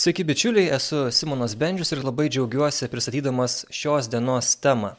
Sveiki 0.00 0.24
bičiuliai, 0.24 0.70
esu 0.72 1.10
Simonas 1.12 1.52
Bendžius 1.60 1.90
ir 1.92 2.00
labai 2.00 2.30
džiaugiuosi 2.32 2.86
pristatydamas 2.88 3.66
šios 3.68 4.06
dienos 4.08 4.54
temą. 4.64 4.94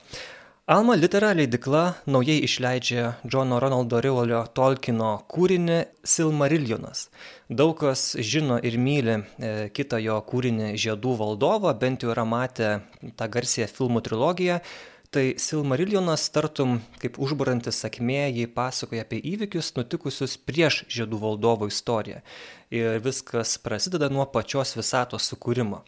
Alma 0.70 0.93
Litera 0.93 1.31
leidikla 1.33 1.81
naujai 2.05 2.43
išleidžia 2.46 3.08
Džono 3.25 3.58
Ronaldo 3.64 3.98
Rivolio 4.06 4.43
Tolkino 4.53 5.16
kūrinį 5.33 5.79
Silmariljonas. 6.06 7.08
Daug 7.50 7.74
kas 7.82 8.11
žino 8.34 8.59
ir 8.61 8.77
myli 8.77 9.18
e, 9.18 9.52
kitą 9.73 9.98
jo 10.05 10.20
kūrinį 10.29 10.75
Žiedų 10.86 11.18
valdovą, 11.23 11.73
bent 11.81 12.05
jau 12.05 12.13
yra 12.13 12.27
matę 12.36 12.71
tą 13.18 13.31
garsiją 13.39 13.71
filmų 13.73 14.05
trilogiją. 14.05 14.61
Tai 15.11 15.25
Silmariljonas 15.41 16.29
tartum 16.31 16.77
kaip 17.02 17.18
užbarantis 17.20 17.81
sakmė, 17.83 18.29
jį 18.38 18.45
pasakoja 18.54 19.02
apie 19.04 19.18
įvykius 19.33 19.73
nutikusius 19.81 20.38
prieš 20.38 20.83
Žiedų 20.93 21.25
valdovo 21.25 21.73
istoriją. 21.73 22.21
Ir 22.71 23.01
viskas 23.03 23.57
prasideda 23.59 24.07
nuo 24.11 24.25
pačios 24.31 24.77
visatos 24.77 25.25
sukūrimo. 25.27 25.81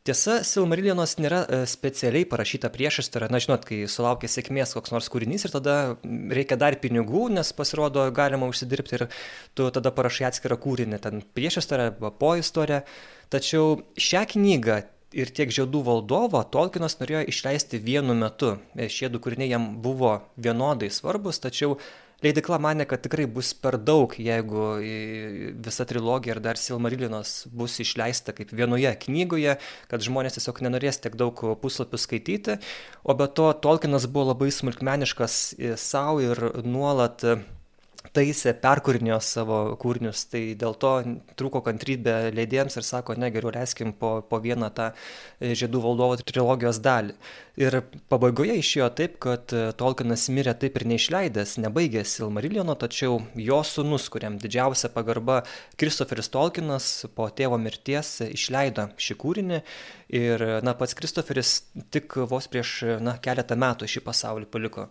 Tiesa, 0.00 0.38
Silmarilionas 0.48 1.18
nėra 1.20 1.38
e, 1.44 1.56
specialiai 1.68 2.24
parašyta 2.28 2.70
priešistorė, 2.72 3.26
na 3.28 3.36
žinot, 3.42 3.66
kai 3.68 3.82
sulaukia 3.84 4.30
sėkmės 4.32 4.72
koks 4.72 4.94
nors 4.94 5.10
kūrinys 5.12 5.44
ir 5.44 5.52
tada 5.52 5.74
reikia 6.32 6.56
dar 6.60 6.78
pinigų, 6.80 7.26
nes 7.36 7.52
pasirodo 7.56 8.06
galima 8.16 8.48
užsidirbti 8.48 8.96
ir 8.96 9.04
tu 9.52 9.68
tada 9.76 9.92
parašai 9.92 10.30
atskirą 10.30 10.56
kūrinį, 10.60 11.00
ten 11.04 11.20
priešistorę 11.36 11.90
arba 11.90 12.12
po 12.16 12.32
istoriją. 12.40 12.80
Tačiau 13.32 13.82
šią 14.00 14.24
knygą 14.32 14.78
ir 15.20 15.32
tiek 15.36 15.52
žiedų 15.52 15.84
valdovą 15.84 16.46
Tolkienas 16.48 16.96
norėjo 17.02 17.26
išleisti 17.34 17.82
vienu 17.84 18.16
metu. 18.16 18.54
E, 18.76 18.88
šie 18.88 19.12
du 19.12 19.20
kūriniai 19.20 19.52
jam 19.52 19.74
buvo 19.84 20.16
vienodai 20.40 20.88
svarbus, 20.88 21.42
tačiau 21.44 21.76
leidykla 22.24 22.58
manė 22.62 22.86
kad 22.90 23.02
tikrai 23.04 23.26
bus 23.30 23.52
per 23.54 23.78
daug 23.80 24.14
jeigu 24.20 24.66
visa 25.66 25.86
trilogija 25.88 26.36
ir 26.36 26.42
dar 26.44 26.60
silmarilinas 26.60 27.46
bus 27.52 27.78
išleista 27.84 28.34
kaip 28.36 28.52
vienoje 28.56 28.92
knygoje 29.06 29.56
kad 29.90 30.04
žmonės 30.04 30.38
tiesiog 30.38 30.62
nenorės 30.66 31.00
tiek 31.04 31.16
daug 31.20 31.44
puslapių 31.62 32.00
skaityti. 32.00 32.58
O 33.04 33.16
be 33.16 33.28
to 33.28 33.50
tolkinas 33.64 34.08
buvo 34.10 34.30
labai 34.32 34.50
smulkmeniškas 34.54 35.40
sau 35.80 36.20
ir 36.24 36.44
nuolat 36.64 37.24
taisė, 38.16 38.52
perkūrinėjo 38.58 39.18
savo 39.22 39.58
kūrinius, 39.80 40.24
tai 40.30 40.42
dėl 40.58 40.74
to 40.80 40.92
trūko 41.38 41.62
kantrybė 41.66 42.32
leidėjams 42.34 42.78
ir 42.80 42.86
sako, 42.86 43.16
ne, 43.20 43.30
geriau 43.32 43.52
leiskim 43.54 43.92
po, 43.96 44.18
po 44.26 44.40
vieną 44.42 44.70
tą 44.74 44.90
e, 44.90 45.52
Žiedų 45.60 45.82
valdovo 45.84 46.18
trilogijos 46.18 46.80
dalį. 46.82 47.14
Ir 47.60 47.76
pabaigoje 48.12 48.56
išėjo 48.60 48.88
taip, 48.98 49.16
kad 49.22 49.54
e, 49.54 49.62
Tolkienas 49.78 50.26
mirė 50.32 50.56
taip 50.58 50.78
ir 50.80 50.86
neišleidęs, 50.90 51.56
nebaigęs 51.62 52.16
Silmariliono, 52.18 52.76
tačiau 52.80 53.20
jo 53.38 53.62
sunus, 53.66 54.10
kuriam 54.12 54.38
didžiausia 54.42 54.90
pagarba 54.94 55.42
Kristoferis 55.80 56.30
Tolkienas 56.32 56.90
po 57.14 57.30
tėvo 57.30 57.60
mirties 57.62 58.16
išleido 58.30 58.90
šį 59.00 59.18
kūrinį 59.22 59.62
ir, 60.20 60.46
na, 60.66 60.74
pats 60.78 60.96
Kristoferis 60.98 61.60
tik 61.94 62.18
vos 62.30 62.50
prieš, 62.50 62.78
na, 63.02 63.18
keletą 63.22 63.58
metų 63.60 63.90
šį 63.90 64.06
pasaulį 64.06 64.50
paliko 64.50 64.90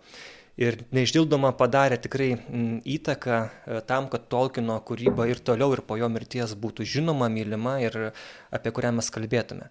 ir 0.60 0.82
neišdildomą 0.96 1.54
padarė 1.60 2.00
tikrai 2.04 2.34
mm, 2.36 2.82
įtaką 2.98 3.40
e, 3.40 3.80
tam, 3.90 4.10
kad 4.12 4.28
Tolkieno 4.32 4.80
kūryba 4.86 5.30
ir 5.32 5.40
toliau 5.40 5.72
ir 5.76 5.84
po 5.88 5.98
jo 6.00 6.12
mirties 6.12 6.56
būtų 6.60 6.88
žinoma, 6.98 7.32
mylima 7.32 7.80
ir 7.84 8.12
apie 8.52 8.76
kurią 8.76 8.94
mes 9.00 9.12
kalbėtume. 9.16 9.70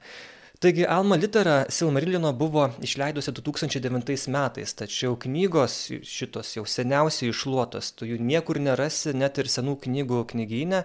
Taigi 0.58 0.82
Alma 0.90 1.14
Litera 1.14 1.66
Silmarilino 1.70 2.32
buvo 2.34 2.64
išleidusi 2.82 3.30
2009 3.30 4.24
metais, 4.34 4.72
tačiau 4.74 5.14
knygos 5.22 5.76
šitos 6.02 6.50
jau 6.56 6.64
seniausiai 6.66 7.30
išluotos, 7.30 7.92
tu 7.94 8.08
jų 8.08 8.18
niekur 8.18 8.58
nerasi, 8.58 9.12
net 9.14 9.38
ir 9.38 9.46
senų 9.46 9.76
knygų 9.84 10.24
knygyne, 10.32 10.80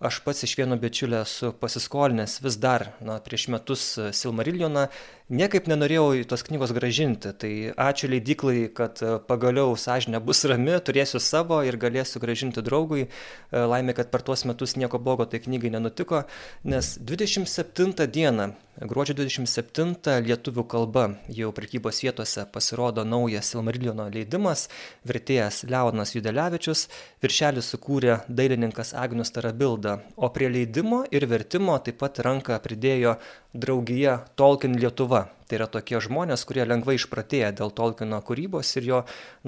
aš 0.00 0.22
pats 0.24 0.46
iš 0.48 0.54
vieno 0.56 0.78
bičiulio 0.80 1.20
esu 1.26 1.52
pasiskolinęs 1.60 2.38
vis 2.40 2.56
dar, 2.56 2.86
na, 3.04 3.18
prieš 3.20 3.50
metus 3.52 3.84
Silmarilioną, 4.16 4.86
niekaip 5.28 5.68
nenorėjau 5.68 6.24
tos 6.28 6.44
knygos 6.46 6.72
gražinti. 6.76 7.32
Tai 7.36 7.52
ačiū 7.88 8.10
leidiklai, 8.12 8.68
kad 8.74 9.00
pagaliau 9.28 9.76
sąžinė 9.78 10.20
bus 10.24 10.44
rami, 10.48 10.78
turėsiu 10.80 11.20
savo 11.22 11.60
ir 11.66 11.78
galėsiu 11.80 12.22
gražinti 12.22 12.64
draugui. 12.64 13.08
Laimė, 13.52 13.96
kad 13.98 14.12
per 14.12 14.24
tuos 14.26 14.46
metus 14.48 14.76
nieko 14.80 15.00
blogo 15.02 15.28
tai 15.28 15.42
knygai 15.44 15.72
nenutiko, 15.74 16.24
nes 16.64 16.94
27 16.98 18.08
dieną, 18.12 18.50
gruodžio 18.88 19.16
27 19.18 20.22
lietuvių 20.26 20.64
kalba 20.70 21.04
jau 21.34 21.50
prekybos 21.54 22.02
vietose 22.04 22.44
pasirodo 22.52 23.04
naujas 23.04 23.50
Silmariliono 23.52 24.06
leidimas, 24.12 24.68
vertėjas 25.08 25.64
Leonas 25.68 26.14
Judelevičius, 26.14 26.86
viršelį 27.24 27.64
sukūrė 27.64 28.20
dailininkas 28.28 28.94
Agnius 28.94 29.34
Tarabilda 29.34 29.98
o 30.16 30.30
prie 30.34 30.48
leidimo 30.52 31.02
ir 31.10 31.26
vertimo 31.26 31.78
taip 31.82 31.98
pat 32.02 32.20
ranką 32.24 32.58
pridėjo 32.62 33.16
draugija 33.54 34.18
Tolkien 34.38 34.78
Lietuva. 34.78 35.17
Tai 35.48 35.56
yra 35.56 35.66
tokie 35.72 35.96
žmonės, 36.04 36.44
kurie 36.44 36.66
lengvai 36.68 36.98
išpratėję 36.98 37.54
dėl 37.56 37.70
Tolkieno 37.72 38.20
kūrybos 38.20 38.74
ir 38.76 38.88
jo, 38.88 38.98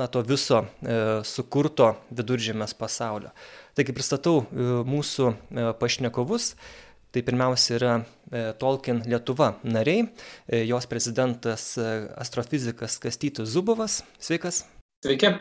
na, 0.01 0.07
to 0.09 0.23
viso 0.25 0.63
e, 0.65 0.95
sukurto 1.29 1.91
viduržėmės 2.17 2.73
pasaulio. 2.79 3.35
Taigi 3.77 3.93
pristatau 3.97 4.41
e, 4.41 4.71
mūsų 4.89 5.29
e, 5.29 5.67
pašnekovus. 5.81 6.55
Tai 7.11 7.25
pirmiausia 7.27 7.75
yra 7.75 7.93
e, 7.99 8.43
Tolkien 8.63 9.03
Lietuva 9.11 9.57
nariai, 9.67 10.07
e, 10.47 10.63
jos 10.71 10.87
prezidentas 10.87 11.75
e, 11.77 11.87
astrofizikas 12.23 13.01
Kastytis 13.03 13.51
Zubovas. 13.51 14.01
Sveikas. 14.23 14.63
Sveiki. 15.05 15.35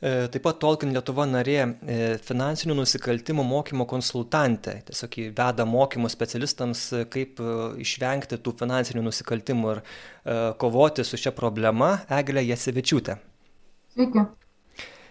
E, 0.00 0.10
taip 0.32 0.46
pat 0.46 0.56
Tolkien 0.62 0.94
Lietuva 0.94 1.26
narė 1.28 1.56
e, 1.60 1.96
finansinių 2.24 2.78
nusikaltimų 2.78 3.44
mokymo 3.44 3.84
konsultantė. 3.88 4.78
Tiesiog 4.88 5.18
veda 5.36 5.66
mokymus 5.68 6.16
specialistams, 6.16 6.84
e, 6.96 7.02
kaip 7.12 7.42
išvengti 7.84 8.38
tų 8.40 8.54
finansinių 8.62 9.04
nusikaltimų 9.04 9.74
ir 9.74 9.82
kovoti 10.60 11.04
su 11.04 11.20
šia 11.20 11.34
problema 11.36 11.90
Eglė 12.20 12.46
Jasevičiūtė. 12.48 13.18
Sveiki. 13.92 14.24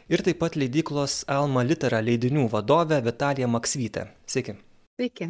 Ir 0.09 0.23
taip 0.25 0.39
pat 0.41 0.57
leidyklos 0.57 1.21
Alma 1.29 1.61
Litera 1.65 2.01
leidinių 2.01 2.47
vadovė 2.49 3.03
Vitalija 3.05 3.49
Maksvytė. 3.51 4.07
Sveiki. 4.29 4.57
Sveiki 4.97 5.29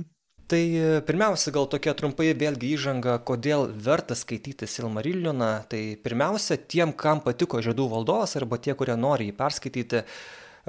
tai 0.49 0.63
pirmiausia 1.05 1.53
gal 1.53 1.67
tokia 1.69 1.93
trumpai 1.97 2.31
vėlgi 2.33 2.73
įžanga 2.73 3.19
kodėl 3.25 3.67
verta 3.85 4.17
skaityti 4.17 4.67
silmarilioną 4.69 5.51
tai 5.69 5.81
pirmiausia 6.03 6.57
tiem 6.57 6.93
kam 6.97 7.21
patiko 7.25 7.61
žiedų 7.61 7.85
valdovas 7.91 8.33
arba 8.39 8.57
tie 8.57 8.73
kurie 8.77 8.97
nori 8.97 9.29
jį 9.29 9.35
perskaityti 9.37 10.03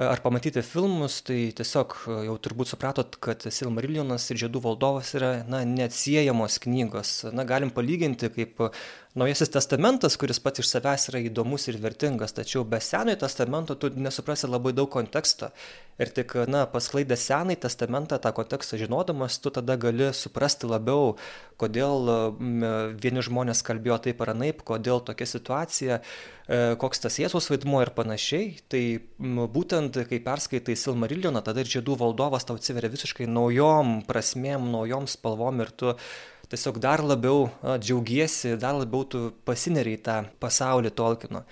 ar 0.01 0.21
pamatyti 0.23 0.61
filmus 0.65 1.19
tai 1.25 1.39
tiesiog 1.57 1.95
jau 2.27 2.35
turbūt 2.41 2.71
supratot 2.71 3.17
kad 3.21 3.43
silmarilionas 3.53 4.29
ir 4.31 4.39
žiedų 4.45 4.61
valdovas 4.63 5.11
yra 5.17 5.31
na 5.49 5.63
neatsiejamos 5.67 6.57
knygos. 6.63 7.13
Na 7.35 7.45
galim 7.45 7.73
palyginti 7.73 8.31
kaip 8.33 8.61
naujasis 9.13 9.49
testamentas 9.51 10.15
kuris 10.15 10.39
pats 10.39 10.61
iš 10.63 10.69
savęs 10.71 11.09
yra 11.11 11.19
įdomus 11.27 11.67
ir 11.67 11.77
vertingas 11.83 12.31
tačiau 12.37 12.63
be 12.63 12.79
senojo 12.79 13.19
testamento 13.25 13.75
tu 13.75 13.89
nesuprasi 13.91 14.47
labai 14.47 14.71
daug 14.77 14.87
konteksto. 14.91 15.51
Ir 16.01 16.09
tik 16.15 16.33
na 16.49 16.63
pasklaidęs 16.71 17.25
senąjį 17.27 17.59
testamentą 17.65 18.17
tą 18.23 18.31
kontekstą 18.37 18.79
žinodamas 18.79 19.37
tu 19.43 19.51
tada 19.53 19.75
gali 19.77 20.07
suprasti 20.15 20.69
labiau 20.71 21.17
kodėl 21.59 22.07
vieni 23.03 23.25
žmonės 23.27 23.61
kalbėjo 23.67 23.99
taip 24.07 24.23
ar 24.23 24.31
anaip 24.33 24.63
kodėl 24.65 25.03
tokia 25.05 25.27
situacija 25.29 25.99
e, 25.99 26.01
koks 26.81 27.03
tas 27.03 27.19
jėzaus 27.19 27.51
vaidmuo 27.51 27.83
ir 27.83 27.91
panašiai. 27.97 28.55
Tai 28.71 28.83
būtent 29.19 30.01
kai 30.07 30.23
perskaitai 30.23 30.79
silmarilioną 30.79 31.43
tada 31.43 31.61
ir 31.61 31.75
žiedų 31.75 31.99
valdovas 31.99 32.47
tau 32.47 32.55
atsiveria 32.57 32.89
visiškai 32.95 33.27
naujom 33.27 33.99
prasmėm 34.07 34.71
naujom 34.71 35.11
spalvom 35.11 35.65
ir 35.65 35.75
tu 35.75 35.97
tiesiog 36.51 36.79
dar 36.83 37.03
labiau 37.03 37.47
džiaugiesi, 37.63 38.57
dar 38.59 38.75
labiau 38.75 39.05
tu 39.07 39.29
pasineri 39.47 39.95
į 39.97 40.01
tą 40.05 40.17
pasaulį 40.43 40.91
Tolkieno. 40.95 41.45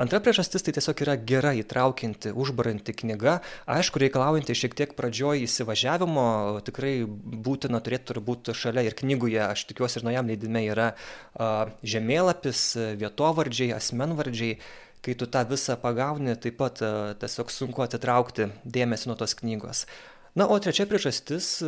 Antra 0.00 0.18
priežastis 0.18 0.64
tai 0.66 0.72
tiesiog 0.74 1.00
yra 1.04 1.14
gera 1.22 1.52
įtraukianti, 1.54 2.32
užbaranti 2.34 2.94
knyga, 2.98 3.36
aišku, 3.70 4.00
reikalaujanti 4.02 4.56
šiek 4.58 4.74
tiek 4.78 4.94
pradžioj 4.98 5.44
įsivažiavimo, 5.46 6.24
tikrai 6.66 6.94
būtina 7.06 7.78
turėti 7.84 8.10
turbūt 8.10 8.50
šalia 8.58 8.82
ir 8.88 8.96
knygoje, 8.98 9.38
aš 9.44 9.66
tikiuosi 9.70 10.00
ir 10.00 10.08
naujam 10.08 10.32
leidime 10.32 10.64
yra 10.66 10.88
a, 10.94 11.68
žemėlapis, 11.86 12.64
vietovardžiai, 12.98 13.70
asmenvardžiai, 13.76 14.58
kai 15.04 15.14
tu 15.20 15.30
tą 15.30 15.44
visą 15.46 15.78
pagauni, 15.78 16.34
taip 16.42 16.58
pat 16.58 16.82
a, 16.82 16.90
tiesiog 17.22 17.54
sunku 17.54 17.86
atitraukti 17.86 18.50
dėmesį 18.66 19.12
nuo 19.12 19.18
tos 19.20 19.38
knygos. 19.38 19.86
Na, 20.34 20.50
o 20.50 20.58
trečia 20.58 20.88
priežastis 20.90 21.60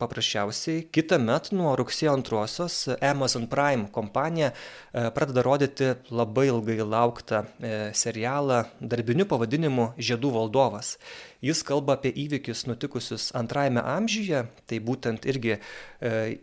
paprasčiausiai 0.00 0.84
kitąmet 0.92 1.50
nuo 1.56 1.72
rugsėjo 1.78 2.12
antrosios 2.16 2.82
amazon 3.00 3.46
prime 3.48 3.88
kompanija 3.92 4.50
e, 4.52 5.06
pradeda 5.16 5.44
rodyti 5.46 5.92
labai 6.10 6.48
ilgai 6.50 6.76
lauktą 6.84 7.42
e, 7.44 7.72
serialą 7.96 8.64
darbiniu 8.80 9.26
pavadinimu 9.30 9.94
žiedų 9.96 10.34
valdovas. 10.36 10.96
Jis 11.44 11.62
kalba 11.68 11.96
apie 11.96 12.12
įvykius 12.24 12.66
nutikusius 12.68 13.30
antrajame 13.36 13.80
amžiuje 13.80 14.44
tai 14.68 14.82
būtent 14.84 15.24
irgi 15.32 15.56
e, 15.56 15.60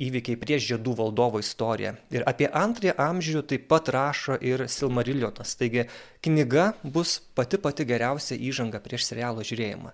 įvykiai 0.07 0.39
prieš 0.41 0.67
žiedų 0.73 0.97
valdovo 1.03 1.41
istoriją. 1.43 1.95
Ir 2.13 2.25
apie 2.29 2.49
antrąjį 2.49 2.97
amžių 3.05 3.45
taip 3.53 3.69
pat 3.69 3.93
rašo 3.93 4.37
ir 4.41 4.65
silmarilionas 4.65 5.57
taigi 5.61 5.87
knyga 6.25 6.71
bus 6.83 7.19
pati 7.37 7.61
pati 7.61 7.85
geriausia 7.85 8.37
įžanga 8.37 8.81
prieš 8.81 9.11
serialo 9.11 9.45
žiūrėjimą 9.45 9.93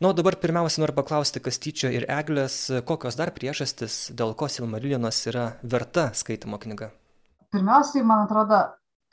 Na, 0.00 0.08
o 0.08 0.14
dabar 0.16 0.32
pirmiausia 0.40 0.80
noriu 0.80 0.94
paklausti 0.96 1.42
Kastyčio 1.44 1.90
ir 1.92 2.06
Eglės, 2.08 2.54
kokios 2.88 3.18
dar 3.20 3.34
priežastis, 3.36 3.96
dėl 4.16 4.30
ko 4.32 4.46
Silmarilionas 4.48 5.18
yra 5.28 5.42
verta 5.60 6.06
skaitimo 6.16 6.56
knyga? 6.62 6.88
Pirmiausiai, 7.52 8.06
man 8.08 8.22
atrodo, 8.24 8.62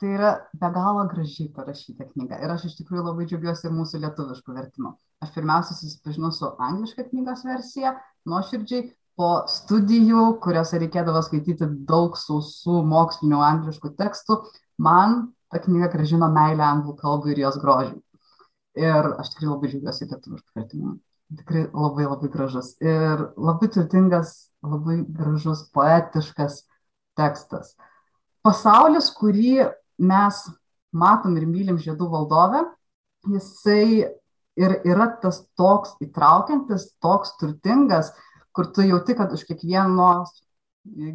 tai 0.00 0.14
yra 0.14 0.30
be 0.56 0.70
galo 0.72 1.04
gražiai 1.10 1.50
parašyta 1.52 2.08
knyga. 2.14 2.38
Ir 2.40 2.54
aš 2.56 2.70
iš 2.70 2.78
tikrųjų 2.78 3.04
labai 3.04 3.28
džiaugiuosi 3.28 3.74
mūsų 3.74 4.00
lietuviškų 4.06 4.56
vertimų. 4.62 4.94
Aš 5.26 5.36
pirmiausia 5.36 5.76
susipažinau 5.76 6.32
su 6.32 6.48
angliška 6.70 7.04
knygos 7.10 7.44
versija, 7.44 7.92
nuoširdžiai, 8.32 8.88
po 9.20 9.30
studijų, 9.50 10.38
kuriuose 10.40 10.80
reikėdavo 10.86 11.20
skaityti 11.26 11.68
daug 11.84 12.16
sausų 12.16 12.80
mokslinių 12.88 13.44
angliškų 13.44 13.92
tekstų, 14.00 14.40
man 14.80 15.26
ta 15.52 15.60
knyga 15.60 15.92
gražino 15.92 16.32
meilę 16.32 16.64
anglų 16.64 16.96
kalbai 16.96 17.36
ir 17.36 17.44
jos 17.44 17.60
grožiui. 17.60 18.00
Ir 18.78 19.12
aš 19.18 19.32
tikrai 19.34 19.50
labai 19.50 19.70
džiaugiuosi 19.72 20.08
lietuviškų 20.08 20.58
vertimų. 20.60 20.94
Tikrai 21.38 21.64
labai 21.74 22.06
labai 22.06 22.30
gražus. 22.32 22.72
Ir 22.80 23.26
labai 23.36 23.68
turtingas, 23.74 24.34
labai 24.64 25.00
gražus, 25.04 25.66
poetiškas 25.74 26.62
tekstas. 27.18 27.74
Pasaulis, 28.46 29.10
kurį 29.18 29.66
mes 29.98 30.40
matom 30.94 31.36
ir 31.36 31.46
mylim 31.48 31.78
žiedų 31.82 32.08
valdovę, 32.12 32.62
jisai 33.28 34.08
ir 34.58 34.74
yra 34.86 35.08
tas 35.22 35.42
toks 35.58 35.96
įtraukiantis, 36.02 36.92
toks 37.02 37.34
turtingas, 37.40 38.12
kur 38.54 38.70
tu 38.74 38.86
jauti, 38.86 39.14
kad 39.18 39.34
už 39.34 39.44
kiekvienos 39.46 40.32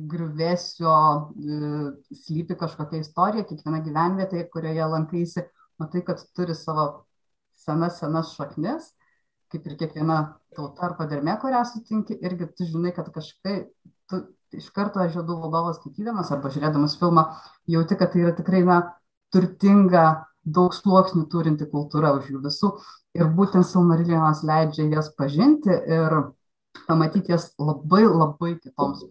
griuvėsio 0.10 0.94
slypi 2.24 2.58
kažkokia 2.60 3.02
istorija, 3.02 3.48
kiekviena 3.48 3.82
gyvenvietė, 3.84 4.46
kurioje 4.54 4.90
lankaisi, 4.92 5.46
matai, 5.82 6.04
kad 6.06 6.22
turi 6.38 6.56
savo 6.56 7.06
senas, 7.64 8.00
senas 8.02 8.34
šaknis, 8.38 8.92
kaip 9.54 9.68
ir 9.70 9.78
kiekviena 9.80 10.20
tauta 10.56 10.88
ar 10.90 10.98
padermė, 10.98 11.38
kurią 11.42 11.64
sutinki, 11.70 12.18
irgi 12.26 12.50
tu 12.58 12.68
žinai, 12.70 12.94
kad 12.96 13.10
kažkaip 13.14 13.72
tu 14.10 14.22
iš 14.54 14.70
karto 14.74 15.06
žiedų 15.10 15.38
valdovas 15.42 15.80
skaitydamas 15.80 16.30
arba 16.34 16.52
žiūrėdamas 16.54 16.98
filmą 17.00 17.26
jauti, 17.70 17.98
kad 17.98 18.14
tai 18.14 18.24
yra 18.26 18.36
tikrai 18.38 18.62
na, 18.68 18.80
turtinga, 19.34 20.06
daug 20.44 20.76
sluoksnių 20.76 21.26
turinti 21.32 21.66
kultūra 21.72 22.14
už 22.20 22.30
jų 22.34 22.44
visų. 22.44 22.72
Ir 23.18 23.30
būtent 23.38 23.66
Silmarilionas 23.70 24.44
leidžia 24.46 24.90
jas 24.92 25.10
pažinti 25.18 25.72
ir 25.72 26.18
pamatyti 26.88 27.34
jas 27.34 27.52
labai 27.62 28.04
labai 28.06 28.56
kitoms 28.60 29.06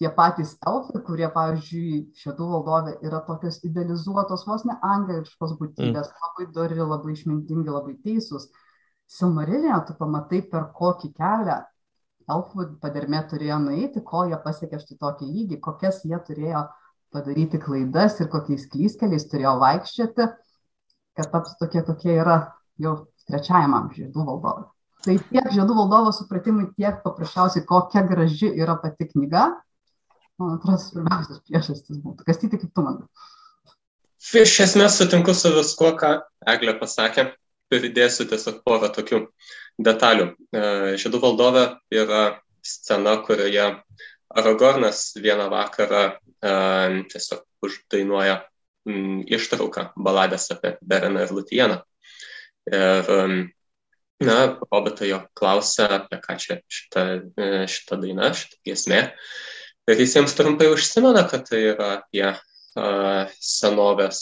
tie 0.00 0.08
patys 0.16 0.54
elfai, 0.66 1.02
kurie, 1.04 1.26
pavyzdžiui, 1.34 1.98
šitų 2.16 2.46
valdovė 2.54 2.96
yra 3.04 3.20
tokios 3.26 3.60
idealizuotos, 3.68 4.46
vos 4.48 4.64
ne 4.64 4.78
angeliškos 4.80 5.58
būtybės, 5.60 6.08
mm. 6.08 6.24
labai 6.24 6.46
dori, 6.56 6.80
labai 6.80 7.12
išmintingi, 7.12 7.68
labai 7.68 7.98
teisūs. 8.06 8.48
Silmarilėje 9.10 9.76
tu 9.88 9.98
pamatai, 9.98 10.40
per 10.48 10.70
kokį 10.76 11.12
kelią 11.18 11.60
elfų 12.30 12.66
padermė 12.80 13.22
turėjo 13.28 13.60
nueiti, 13.66 14.00
kol 14.06 14.30
jie 14.30 14.38
pasiekė 14.40 14.80
štai 14.80 14.98
tokį 15.04 15.30
lygį, 15.34 15.60
kokias 15.68 16.00
jie 16.06 16.18
turėjo 16.26 16.64
padaryti 17.12 17.60
klaidas 17.60 18.20
ir 18.22 18.30
kokiais 18.32 18.68
klyskeliais 18.70 19.26
turėjo 19.28 19.56
vaikščioti, 19.60 20.28
kad 21.18 21.32
taps 21.32 21.56
tokie, 21.60 21.82
kokie 21.84 22.14
yra 22.14 22.36
jau 22.80 23.00
trečiajam 23.28 23.74
amžiui 23.76 24.06
žiedų 24.06 24.28
valdovai. 24.28 24.68
Tai 25.04 25.16
tiek 25.32 25.48
žiedų 25.52 25.74
valdovo 25.76 26.12
supratimui, 26.12 26.70
tiek 26.76 27.00
paprasčiausiai, 27.04 27.64
kokia 27.66 28.04
graži 28.06 28.50
yra 28.52 28.76
pati 28.80 29.08
knyga, 29.10 29.48
man 30.40 30.56
atrodo, 30.56 30.80
svarbiausias 30.82 31.42
priežastis 31.46 32.00
būtų. 32.00 32.26
Kastyti, 32.26 32.60
kaip 32.60 32.72
tu 32.74 32.84
manai? 32.86 33.06
Iš 34.40 34.56
esmės 34.66 34.98
sutinku 35.00 35.34
su 35.36 35.52
viskuo, 35.54 35.94
ką 36.00 36.16
Eglė 36.52 36.76
pasakė. 36.80 37.30
Pridėsiu 37.70 38.26
tiesiog 38.26 38.64
porą 38.66 38.88
tokių 38.90 39.20
detalių. 39.78 40.32
E, 40.50 40.62
Žiedų 40.98 41.20
valdove 41.22 41.62
yra 41.94 42.22
scena, 42.66 43.14
kurioje 43.22 43.68
Aragornas 44.30 45.12
vieną 45.18 45.46
vakarą 45.52 46.02
e, 46.10 46.52
tiesiog 47.12 47.44
uždainuoja 47.66 48.40
ištrauką 49.30 49.90
baladės 49.96 50.50
apie 50.54 50.74
Bereną 50.80 51.24
ir 51.26 51.32
Lutieną. 51.36 51.78
Ir, 52.70 53.10
na, 54.20 54.36
robotai 54.72 55.10
jo 55.10 55.20
klausia, 55.36 55.88
apie 56.00 56.20
ką 56.22 56.36
čia 56.40 56.58
šita, 56.68 57.04
e, 57.36 57.48
šita 57.70 57.98
daina, 58.00 58.32
šita 58.36 58.60
giesmė. 58.66 59.00
Ir 59.90 59.98
jis 59.98 60.14
jiems 60.14 60.36
trumpai 60.38 60.68
užsimena, 60.70 61.24
kad 61.26 61.48
tai 61.48 61.64
yra 61.72 61.88
apie 61.98 62.28
senovės, 63.42 64.20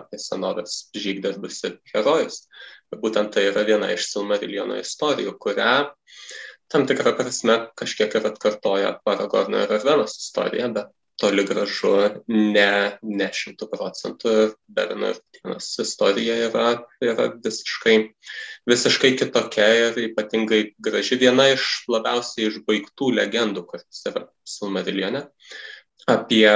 apie 0.00 0.20
senovės 0.22 0.78
žygdarbius 0.96 1.58
ir 1.68 1.74
herojus. 1.92 2.46
Būtent 3.02 3.34
tai 3.34 3.48
yra 3.50 3.64
viena 3.66 3.90
iš 3.92 4.06
Silmariljono 4.12 4.78
istorijų, 4.80 5.34
kurią 5.42 5.74
tam 6.72 6.86
tikrą 6.88 7.12
prasme 7.18 7.58
kažkiek 7.76 8.14
ir 8.16 8.28
atkartoja 8.30 8.94
Paragorno 9.04 9.60
ir 9.60 9.72
Arvenos 9.76 10.16
istorija, 10.22 10.70
bet 10.72 10.88
toli 11.20 11.44
gražu 11.46 11.92
ne, 12.28 12.70
ne 13.02 13.28
šimtų 13.38 13.68
procentų 13.70 14.34
ir 14.44 14.54
Berno 14.76 15.12
ir 15.12 15.20
Tienos 15.36 15.68
istorija 15.82 16.36
yra, 16.48 16.68
yra 17.04 17.28
visiškai, 17.44 17.96
visiškai 18.70 19.12
kitokia 19.20 19.68
ir 19.84 20.00
ypatingai 20.08 20.62
graži 20.82 21.20
viena 21.20 21.50
iš 21.54 21.84
labiausiai 21.92 22.50
išbaigtų 22.50 23.12
legendų, 23.20 23.66
kuris 23.70 24.02
yra 24.10 24.26
Silmariljone, 24.48 25.26
apie 26.10 26.48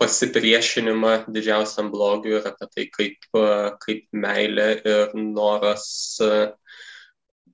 pasipriešinimą 0.00 1.14
didžiausiam 1.28 1.90
blogiui 1.92 2.38
ir 2.38 2.46
apie 2.48 2.68
tai, 2.74 2.86
kaip, 2.94 3.26
kaip 3.84 4.06
meilė 4.16 4.70
ir 4.80 5.18
noras 5.20 5.84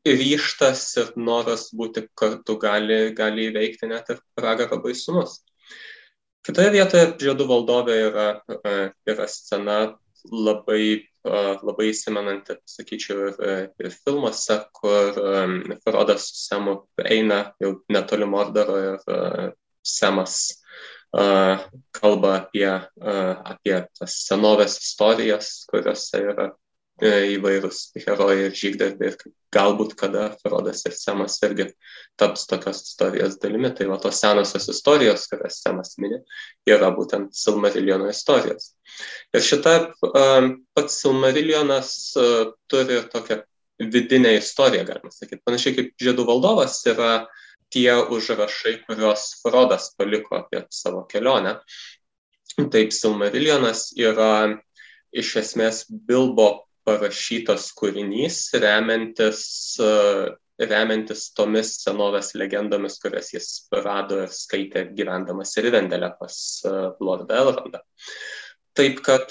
ryštas 0.07 0.85
ir 1.03 1.11
noras 1.19 1.69
būti 1.75 2.07
kartu 2.15 2.55
gali, 2.63 3.11
gali 3.19 3.49
įveikti 3.51 3.91
net 3.91 4.15
ir 4.15 4.23
pragaro 4.39 4.79
baisumus. 4.85 5.41
Kitoje 6.47 6.71
vietoje 6.71 7.07
žiedų 7.19 7.45
valdovė 7.51 7.95
yra, 8.07 8.27
e, 8.55 8.75
yra 9.11 9.25
scena 9.27 9.79
labai, 10.31 10.83
e, 11.03 11.41
labai 11.67 11.89
įsimenanti, 11.91 12.55
sakyčiau, 12.71 13.33
ir, 13.33 13.65
ir 13.83 13.97
filmuose, 14.05 14.61
kur 14.79 15.19
e, 15.19 15.41
Frodas 15.83 16.29
su 16.31 16.39
Semu 16.45 16.77
eina 17.03 17.41
jau 17.63 17.73
netoli 17.91 18.31
Mordoro 18.31 18.79
ir 18.93 19.11
Semas 19.87 20.39
kalba 21.97 22.33
apie, 22.37 22.67
apie 23.07 23.77
tas 23.97 24.17
senovės 24.27 24.75
istorijas, 24.83 25.53
kuriuose 25.71 26.21
yra 26.33 26.49
E, 26.51 26.66
įvairūs 27.03 27.81
herojai 28.01 28.47
ir 28.47 28.55
žygdarbiai 28.57 29.11
ir 29.13 29.33
galbūt 29.53 29.95
kada 30.01 30.31
Frodas 30.41 30.87
ir 30.89 30.95
Semas 30.97 31.37
irgi 31.45 31.67
taps 32.17 32.47
tokios 32.49 32.83
istorijos 32.87 33.37
dalimi. 33.43 33.69
Tai 33.77 33.89
va 33.91 33.99
tos 34.01 34.21
senosios 34.21 34.69
istorijos, 34.73 35.27
kurias 35.29 35.61
Semas 35.61 35.97
mini, 36.01 36.23
yra 36.67 36.89
būtent 36.97 37.37
Silmariljono 37.37 38.09
istorijos. 38.09 38.73
Ir 39.37 39.45
šita 39.45 39.75
pats 40.01 41.01
Silmariljonas 41.03 41.91
turi 42.71 43.03
tokią 43.13 43.43
vidinę 43.79 44.37
istoriją, 44.39 44.87
galima 44.89 45.13
sakyti. 45.13 45.45
Panašiai 45.45 45.77
kaip 45.77 45.93
Žiedų 46.01 46.25
valdovas 46.25 46.81
yra 46.89 47.27
tie 47.73 47.91
užrašai, 47.93 48.79
kuriuos 48.87 49.43
Frodas 49.43 49.91
paliko 49.99 50.39
apie 50.41 50.65
savo 50.73 51.05
kelionę. 51.11 51.59
Taip, 52.57 52.95
Silmariljonas 52.95 53.91
yra 54.01 54.57
iš 55.13 55.35
esmės 55.43 55.85
Bilbo 55.91 56.66
parašytas 56.87 57.71
kūrinys 57.77 58.39
remiantis, 58.63 59.43
remiantis 60.63 61.27
tomis 61.37 61.75
senovės 61.83 62.33
legendomis, 62.39 63.01
kurias 63.03 63.33
jis 63.35 63.51
rado 63.75 64.23
ir 64.25 64.33
skaitė 64.33 64.87
gyvendamas 64.97 65.57
Rivendelė 65.59 66.13
pas 66.21 66.39
Lordą 67.03 67.43
Elrondą. 67.43 67.83
Taip 68.77 69.03
kad 69.05 69.29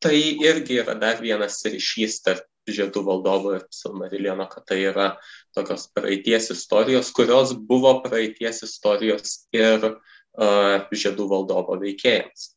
tai 0.00 0.16
irgi 0.42 0.80
yra 0.82 0.96
dar 0.98 1.20
vienas 1.22 1.60
ryšys 1.66 2.22
tarp 2.26 2.46
žiedų 2.70 3.02
valdovo 3.06 3.54
ir 3.56 3.64
Silmariliono, 3.74 4.46
kad 4.50 4.66
tai 4.68 4.80
yra 4.90 5.08
tokios 5.56 5.88
praeities 5.96 6.50
istorijos, 6.54 7.10
kurios 7.16 7.54
buvo 7.54 7.96
praeities 8.04 8.62
istorijos 8.66 9.44
ir 9.56 9.86
uh, 9.90 10.90
žiedų 10.92 11.26
valdovo 11.30 11.78
veikėjams. 11.80 12.50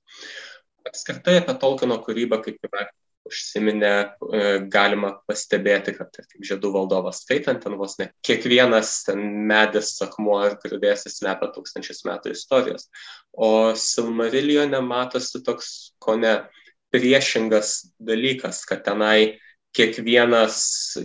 Apskritai 0.84 1.40
apie 1.40 1.56
Tolkieno 1.60 1.98
kūrybą, 2.04 2.42
kaip 2.44 2.60
yra 2.68 2.88
užsiminė, 3.28 3.92
e, 4.36 4.42
galima 4.72 5.14
pastebėti, 5.30 5.94
kad 5.98 6.12
tarkim, 6.16 6.44
žiedų 6.46 6.74
valdovas 6.74 7.22
skaitant 7.24 7.62
ten 7.64 7.78
vos 7.80 7.96
ne 8.00 8.10
kiekvienas 8.26 8.96
ten 9.08 9.22
medis, 9.50 9.94
sakmuo 10.00 10.42
ir 10.48 10.58
griuvėsis 10.64 11.20
slepia 11.22 11.52
tūkstančius 11.56 12.04
metų 12.10 12.34
istorijos. 12.36 12.90
O 13.32 13.72
Silmarillione 13.80 14.82
matosi 14.84 15.44
toks, 15.46 15.94
ko 16.04 16.18
ne, 16.20 16.36
priešingas 16.94 17.80
dalykas, 17.98 18.62
kad 18.70 18.84
tenai 18.86 19.40
kiekvienas, 19.74 20.58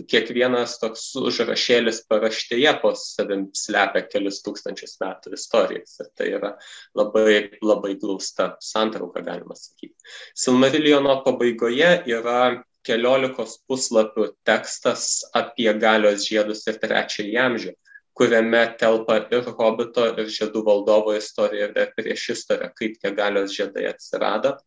kiekvienas 0.09 0.77
toks 0.81 1.09
užrašėlis 1.17 2.03
paraštėje 2.09 2.73
po 2.83 2.93
savim 2.97 3.47
slepia 3.57 4.03
kelius 4.05 4.43
tūkstančius 4.45 4.99
metų 5.01 5.33
istorijos. 5.37 5.97
Ir 6.03 6.09
tai 6.17 6.29
yra 6.37 6.53
labai, 6.97 7.49
labai 7.65 7.95
glausta 8.01 8.53
santrauka, 8.63 9.23
galima 9.25 9.57
sakyti. 9.57 9.95
Silmariliono 10.37 11.19
pabaigoje 11.25 11.95
yra 12.13 12.39
keliolikos 12.85 13.57
puslapių 13.67 14.29
tekstas 14.47 15.25
apie 15.35 15.71
galios 15.81 16.27
žiedus 16.29 16.63
ir 16.69 16.77
trečiąjį 16.81 17.39
amžių, 17.43 17.73
kuriame 18.19 18.61
telpa 18.79 19.19
ir 19.31 19.49
hobito, 19.57 20.05
ir 20.13 20.29
žiedų 20.29 20.63
valdovo 20.67 21.15
istorija, 21.17 21.71
ir 21.73 21.91
prieš 21.97 22.29
istoriją, 22.37 22.71
kaip 22.77 23.01
tie 23.01 23.11
galios 23.15 23.53
žiedai 23.55 23.89
atsirado. 23.91 24.57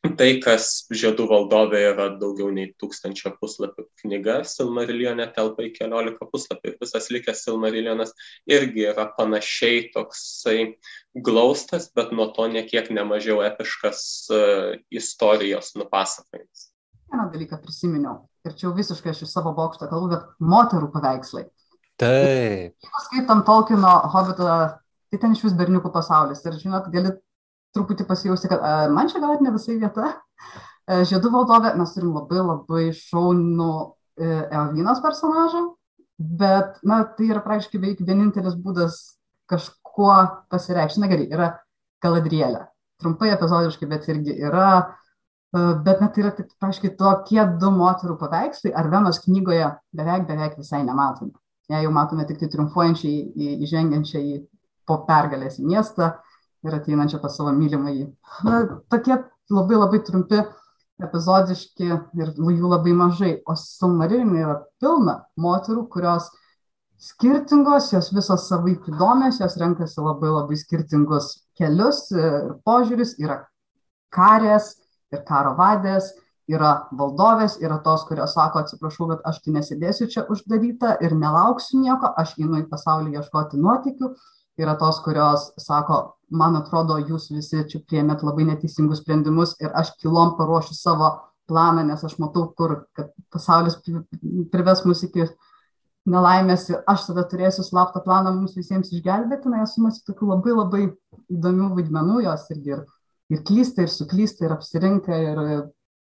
Tai, 0.00 0.28
kas 0.40 0.86
žiedų 0.96 1.26
valdovė 1.28 1.80
yra 1.90 2.06
daugiau 2.16 2.48
nei 2.54 2.70
tūkstančio 2.80 3.34
puslapių 3.36 3.84
knyga, 4.00 4.38
Silmarillione 4.48 5.26
telpa 5.36 5.66
į 5.66 5.74
keliolika 5.74 6.24
puslapių. 6.30 6.72
Visas 6.80 7.10
likęs 7.12 7.42
Silmarilionas 7.44 8.14
irgi 8.48 8.86
yra 8.88 9.10
panašiai 9.18 9.90
toksai 9.92 10.56
glaustas, 11.12 11.90
bet 11.92 12.14
nuo 12.16 12.30
to 12.32 12.48
nekiek 12.48 12.88
nemažiau 12.96 13.42
epiškas 13.44 14.02
uh, 14.32 14.72
istorijos 14.88 15.74
nupasakojimas. 15.76 16.70
Vieną 17.12 17.28
dalyką 17.34 17.60
prisiminiau, 17.60 18.22
ir 18.48 18.56
čia 18.56 18.70
jau 18.70 18.76
visiškai 18.80 19.12
aš 19.12 19.26
iš 19.26 19.34
savo 19.36 19.52
bokšto 19.52 19.90
kalbu, 19.90 20.14
bet 20.14 20.28
moterų 20.40 20.92
paveikslai. 20.96 21.44
Taip. 22.00 22.92
Skaitom 23.10 23.44
Tolkieno 23.44 23.98
hobitą, 24.14 24.60
tai 25.12 25.20
ten 25.20 25.36
iš 25.36 25.44
vis 25.44 25.56
berniukų 25.58 25.92
pasaulis. 25.92 26.40
Ir 26.48 26.56
žinot, 26.62 26.88
gali 26.94 27.12
truputį 27.76 28.06
pasijausti, 28.08 28.50
kad 28.50 28.62
a, 28.64 28.74
man 28.92 29.10
čia 29.10 29.22
gal 29.22 29.38
ne 29.42 29.52
visai 29.54 29.78
vieta. 29.80 30.14
E, 30.90 31.02
Žiedų 31.08 31.32
valdovė 31.34 31.74
mes 31.78 31.94
turim 31.94 32.14
labai 32.16 32.42
labai 32.42 32.84
šaunų 32.96 33.72
e, 33.80 34.30
Elvinos 34.48 35.02
personažą, 35.04 35.64
bet, 36.18 36.80
na, 36.86 37.02
tai 37.16 37.30
yra 37.30 37.42
praktiškai 37.44 37.80
beveik 37.80 38.04
vienintelis 38.06 38.56
būdas 38.60 39.00
kažkuo 39.50 40.14
pasireikšti. 40.52 41.02
Na 41.02 41.10
gerai, 41.10 41.28
yra 41.30 41.50
Galadrielė. 42.02 42.64
Trumpai 43.00 43.30
epizodiškai, 43.34 43.88
bet 43.90 44.08
irgi 44.12 44.34
yra. 44.48 44.70
E, 45.54 45.62
bet 45.84 46.02
net 46.02 46.14
tai 46.14 46.24
yra 46.24 46.32
tik 46.36 46.50
praktiškai 46.58 46.94
tokie 46.98 47.44
du 47.60 47.70
moterų 47.76 48.18
paveikslai, 48.20 48.74
ar 48.74 48.90
vienos 48.92 49.22
knygoje 49.24 49.70
beveik 49.96 50.26
beveik 50.28 50.58
visai 50.58 50.82
nematome. 50.86 51.36
Jei 51.70 51.84
jau 51.84 51.92
matome 51.94 52.26
tik 52.26 52.40
tai 52.40 52.48
triumfuojančiai 52.50 53.54
įžengiančią 53.62 54.20
į 54.26 54.40
po 54.90 54.96
pergalės 55.06 55.60
į 55.62 55.68
miestą, 55.70 56.16
ir 56.66 56.76
ateinančią 56.76 57.20
pas 57.22 57.36
savo 57.36 57.52
mylimąjį. 57.56 58.06
Na, 58.46 58.60
tokie 58.92 59.16
labai 59.50 59.78
labai 59.78 60.00
trumpi, 60.06 60.42
epizodiški 61.00 61.88
ir 62.20 62.32
jų 62.36 62.70
labai 62.70 62.92
mažai. 62.96 63.32
O 63.48 63.56
Silmarillion 63.56 64.36
yra 64.36 64.58
pilna 64.82 65.20
moterų, 65.40 65.86
kurios 65.92 66.28
skirtingos, 67.00 67.90
jos 67.94 68.10
visos 68.12 68.46
savaip 68.50 68.88
įdomios, 68.90 69.40
jos 69.40 69.56
renkasi 69.60 70.02
labai 70.04 70.32
labai 70.34 70.58
skirtingus 70.60 71.32
kelius 71.56 72.08
ir 72.12 72.56
požiūris. 72.68 73.16
Yra 73.22 73.40
karės 74.12 74.74
ir 75.14 75.22
karo 75.26 75.54
vadės, 75.58 76.12
yra 76.50 76.88
valdovės, 76.98 77.56
yra 77.62 77.78
tos, 77.84 78.04
kurios 78.08 78.34
sako, 78.34 78.64
atsiprašau, 78.64 79.08
bet 79.12 79.24
aš 79.28 79.40
tai 79.44 79.54
nesidėsiu 79.56 80.08
čia 80.10 80.26
uždaryta 80.32 80.96
ir 81.04 81.14
nelauksiu 81.16 81.80
nieko, 81.80 82.10
aš 82.20 82.34
einu 82.40 82.60
į 82.60 82.68
pasaulį 82.70 83.16
ieškoti 83.18 83.60
nuotikių. 83.60 84.12
Yra 84.60 84.76
tos, 84.76 85.00
kurios 85.04 85.50
sako, 85.60 86.00
man 86.30 86.58
atrodo, 86.58 86.98
jūs 87.00 87.30
visi 87.32 87.62
čia 87.70 87.80
priemėt 87.88 88.24
labai 88.26 88.46
neteisingus 88.50 89.00
sprendimus 89.00 89.56
ir 89.62 89.72
aš 89.78 89.94
kilom 90.02 90.36
paruošiu 90.38 90.76
savo 90.76 91.10
planą, 91.50 91.84
nes 91.88 92.02
aš 92.06 92.18
matau, 92.22 92.48
kur 92.56 92.84
pasaulis 93.32 93.78
prives 94.52 94.84
mus 94.86 95.02
iki 95.06 95.26
nelaimės 96.10 96.68
ir 96.70 96.80
aš 96.88 97.08
tada 97.10 97.24
turėsiu 97.28 97.64
slaptą 97.66 98.02
planą 98.04 98.32
mums 98.36 98.56
visiems 98.58 98.92
išgelbėti, 98.94 99.50
na, 99.52 99.64
esu 99.66 99.82
masi 99.84 100.04
tokių 100.06 100.30
labai 100.34 100.54
labai 100.56 100.82
įdomių 101.32 101.72
vaidmenų, 101.76 102.22
jos 102.26 102.46
irgi 102.54 102.76
ir, 102.76 102.84
ir 103.34 103.42
klysta, 103.46 103.84
ir 103.84 103.92
suklysta, 103.92 104.46
ir 104.46 104.54
apsirinka, 104.56 105.18
ir 105.32 105.42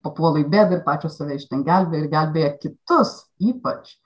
papuola 0.05 0.43
į 0.43 0.47
bėdą, 0.51 0.77
ir 0.79 0.85
pačios 0.85 1.17
save 1.19 1.35
iš 1.39 1.49
ten 1.49 1.65
gelbėja, 1.67 2.05
ir 2.05 2.13
gelbėja 2.13 2.53
kitus 2.61 3.17
ypač. 3.51 3.97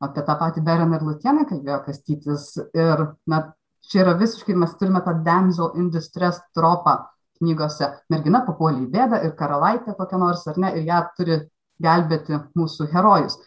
Apie 0.00 0.22
tą 0.24 0.36
patį 0.40 0.62
Bereną 0.64 0.96
ir 0.96 1.02
Lutieną 1.04 1.44
kalbėjo 1.48 1.82
Kastytis. 1.84 2.54
Ir, 2.72 3.02
na, 3.28 3.42
čia 3.90 4.04
yra 4.04 4.16
visiškai, 4.18 4.56
mes 4.56 4.74
turime 4.78 5.02
tą 5.04 5.16
damsel 5.26 5.72
in 5.80 5.90
distress 5.90 6.42
tropą 6.56 6.96
knygose. 7.40 7.88
Mergina 8.12 8.42
papuolė 8.46 8.84
į 8.84 8.90
bėdą 8.92 9.22
ir 9.26 9.36
karalaitė 9.38 9.96
kokia 9.98 10.20
nors, 10.20 10.46
ar 10.50 10.60
ne, 10.60 10.72
ir 10.78 10.88
ją 10.88 11.00
turi 11.16 11.38
gelbėti 11.82 12.38
mūsų 12.58 12.90
herojus. 12.92 13.38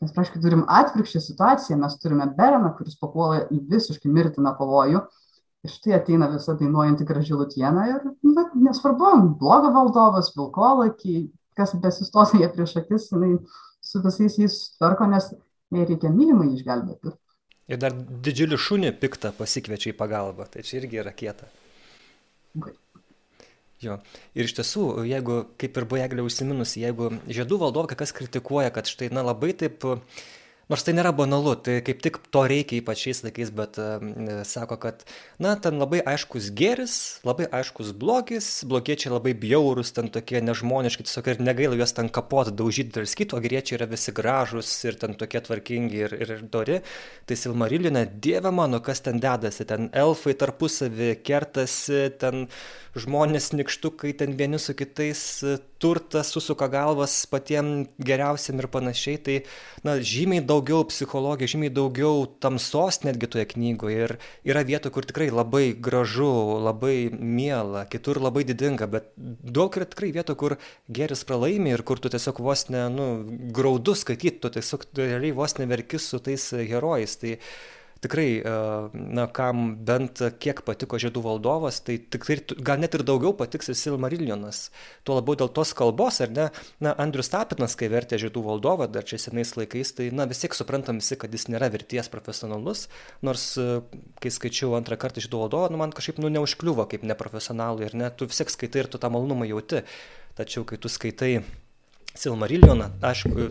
Mes, 0.00 0.12
praškai, 0.16 0.40
turim 0.40 0.62
atvirkščią 0.72 1.20
situaciją, 1.20 1.76
mes 1.80 1.96
turime 2.00 2.28
Bereną, 2.36 2.70
kuris 2.78 2.96
papuola 3.00 3.42
į 3.52 3.58
visiškai 3.68 4.12
mirtiną 4.12 4.54
pavojų. 4.56 5.02
Ir 5.60 5.72
štai 5.74 5.92
ateina 5.98 6.30
visa 6.32 6.54
dainuojanti 6.56 7.04
graži 7.04 7.36
lutiena 7.36 7.84
ir, 7.90 8.06
na, 8.24 8.46
nesvarbu, 8.56 9.10
blogo 9.42 9.74
valdovas, 9.74 10.30
vilkolakį, 10.36 11.16
kas 11.58 11.74
besistos 11.82 12.32
jie 12.32 12.48
prieš 12.48 12.78
akis, 12.80 13.10
jinai 13.12 13.34
su 13.84 14.00
visais 14.00 14.38
jais 14.40 14.56
tvarko, 14.78 15.08
nes 15.10 15.28
jai 15.74 15.84
reikia 15.84 16.12
mylimai 16.14 16.54
išgelbėti. 16.54 17.12
Ir 17.70 17.78
dar 17.78 17.94
didžiulį 17.94 18.58
šunį 18.58 18.92
piktą 18.98 19.30
pasikviečia 19.36 19.92
į 19.92 19.98
pagalbą, 19.98 20.48
tai 20.50 20.64
čia 20.66 20.80
irgi 20.80 20.98
yra 21.04 21.12
kieta. 21.14 21.46
Jo. 23.80 23.96
Ir 24.36 24.48
iš 24.48 24.56
tiesų, 24.58 25.06
jeigu, 25.08 25.44
kaip 25.60 25.78
ir 25.78 25.86
buvo 25.88 26.02
Eglė 26.02 26.24
užsiminusi, 26.26 26.82
jeigu 26.82 27.12
žiedų 27.30 27.60
valdovai 27.62 27.96
kas 27.96 28.12
kritikuoja, 28.16 28.72
kad 28.74 28.90
štai, 28.90 29.08
na, 29.14 29.22
labai 29.24 29.54
taip 29.56 29.86
uh, 29.88 30.02
Nors 30.70 30.84
tai 30.86 30.92
nėra 30.94 31.10
banalu, 31.10 31.56
tai 31.58 31.80
kaip 31.82 31.98
tik 32.04 32.20
to 32.30 32.44
reikia 32.46 32.76
ypač 32.78 33.00
šiais 33.02 33.24
laikais, 33.24 33.48
bet 33.58 33.78
e, 33.82 33.86
sako, 34.46 34.76
kad, 34.78 35.00
na, 35.42 35.56
ten 35.58 35.80
labai 35.82 35.98
aiškus 36.12 36.52
gėris, 36.54 36.94
labai 37.26 37.48
aiškus 37.58 37.90
blogis, 37.98 38.50
blogiečiai 38.70 39.10
labai 39.10 39.32
bjaurus, 39.34 39.90
ten 39.96 40.12
tokie 40.14 40.38
nežmoniški, 40.46 41.08
tiesiog 41.08 41.32
ir 41.32 41.42
negaila 41.42 41.80
juos 41.80 41.96
ten 41.96 42.06
kapot, 42.14 42.52
daužyti 42.54 43.02
ir 43.02 43.10
skyti, 43.10 43.34
o 43.34 43.42
geriečiai 43.42 43.80
yra 43.80 43.88
visi 43.90 44.14
gražus 44.14 44.70
ir 44.86 45.00
ten 45.00 45.18
tokie 45.18 45.42
tvarkingi 45.48 46.04
ir, 46.04 46.14
ir 46.22 46.36
dori. 46.54 46.78
Tai 47.26 47.40
Silmarilina, 47.42 48.04
dieve 48.06 48.54
mano, 48.54 48.78
kas 48.78 49.02
ten 49.02 49.18
dedasi, 49.18 49.66
ten 49.66 49.90
elfai 49.90 50.36
tarpusavį 50.38 51.16
kertasi, 51.26 52.04
ten 52.22 52.46
žmonės 52.98 53.52
nikštukai 53.54 54.14
ten 54.18 54.34
vieni 54.38 54.58
su 54.58 54.74
kitais 54.74 55.20
turtas 55.80 56.32
susuka 56.34 56.66
galvas 56.68 57.14
patiem 57.30 57.86
geriausiam 58.02 58.58
ir 58.60 58.68
panašiai 58.72 59.20
tai 59.26 59.36
na 59.86 59.96
žymiai 60.02 60.42
daugiau 60.60 60.84
psichologijos 60.84 61.54
žymiai 61.54 61.72
daugiau 61.72 62.26
tamsos 62.40 63.00
netgi 63.04 63.28
toje 63.32 63.46
knygoje 63.48 64.04
ir 64.04 64.12
yra 64.44 64.62
vietų 64.68 64.92
kur 64.92 65.06
tikrai 65.08 65.30
labai 65.32 65.72
gražu 65.72 66.60
labai 66.60 67.08
miela 67.10 67.86
kitur 67.88 68.20
labai 68.20 68.44
didinga 68.44 68.88
bet 68.92 69.08
daug 69.16 69.72
yra 69.76 69.88
tikrai 69.88 70.12
vietų 70.12 70.36
kur 70.36 70.56
gėris 70.92 71.24
pralaimi 71.24 71.72
ir 71.72 71.82
kur 71.82 71.98
tu 71.98 72.12
tiesiog 72.12 72.42
vos 72.44 72.68
ne 72.68 72.84
nu 72.92 73.08
graudu 73.56 73.96
skaityt 73.96 74.42
tu 74.44 74.52
tiesiog 74.52 74.84
realiai 75.00 75.32
vos 75.32 75.56
ne 75.56 75.66
verki 75.70 75.98
su 75.98 76.20
tais 76.20 76.50
herojais. 76.52 77.16
Tai 77.16 77.38
tikrai, 78.00 78.40
e, 78.40 78.52
na, 78.92 79.26
kam 79.26 79.74
bent 79.86 80.22
kiek 80.40 80.62
patiko 80.66 80.98
Žiedų 81.00 81.22
valdovas, 81.24 81.80
tai 81.84 81.98
tikrai 82.00 82.38
gal 82.64 82.80
net 82.80 82.96
ir 82.96 83.04
daugiau 83.06 83.34
patiks 83.36 83.70
ir 83.70 83.78
Silmariljonas. 83.78 84.62
Tuo 85.04 85.18
labiau 85.18 85.38
dėl 85.42 85.52
tos 85.56 85.72
kalbos, 85.76 86.20
ar 86.24 86.32
ne? 86.32 86.48
Na, 86.82 86.94
Andrius 87.02 87.32
Tapinas, 87.32 87.76
kai 87.78 87.90
vertė 87.92 88.18
Žiedų 88.20 88.44
valdovą, 88.46 88.88
dar 88.92 89.06
čia 89.08 89.20
senais 89.20 89.52
laikais, 89.58 89.92
tai, 89.96 90.08
na, 90.16 90.26
vis 90.30 90.40
tiek 90.42 90.56
suprantam 90.56 91.02
visi, 91.02 91.18
kad 91.20 91.32
jis 91.34 91.48
nėra 91.52 91.70
verties 91.72 92.08
profesionalus, 92.12 92.86
nors, 93.26 93.52
e, 93.60 93.82
kai 94.22 94.32
skaičiau 94.32 94.74
antrą 94.78 94.98
kartą 95.00 95.24
Žiedų 95.24 95.44
valdovą, 95.44 95.70
nu, 95.74 95.80
man 95.82 95.92
kažkaip, 95.96 96.22
nu, 96.24 96.32
neužkliuvo 96.32 96.88
kaip 96.90 97.04
neprofesionalui, 97.04 97.90
ir 97.90 97.98
ne, 98.00 98.10
tu 98.14 98.28
vis 98.30 98.40
tiek 98.40 98.52
skaitai 98.52 98.84
ir 98.84 98.92
tu 98.92 99.02
tą 99.02 99.12
malonumą 99.12 99.48
jauti. 99.50 99.84
Tačiau, 100.38 100.64
kai 100.64 100.80
tu 100.80 100.88
skaitai 100.88 101.40
Silmariljoną, 102.16 102.88
aišku, 103.06 103.50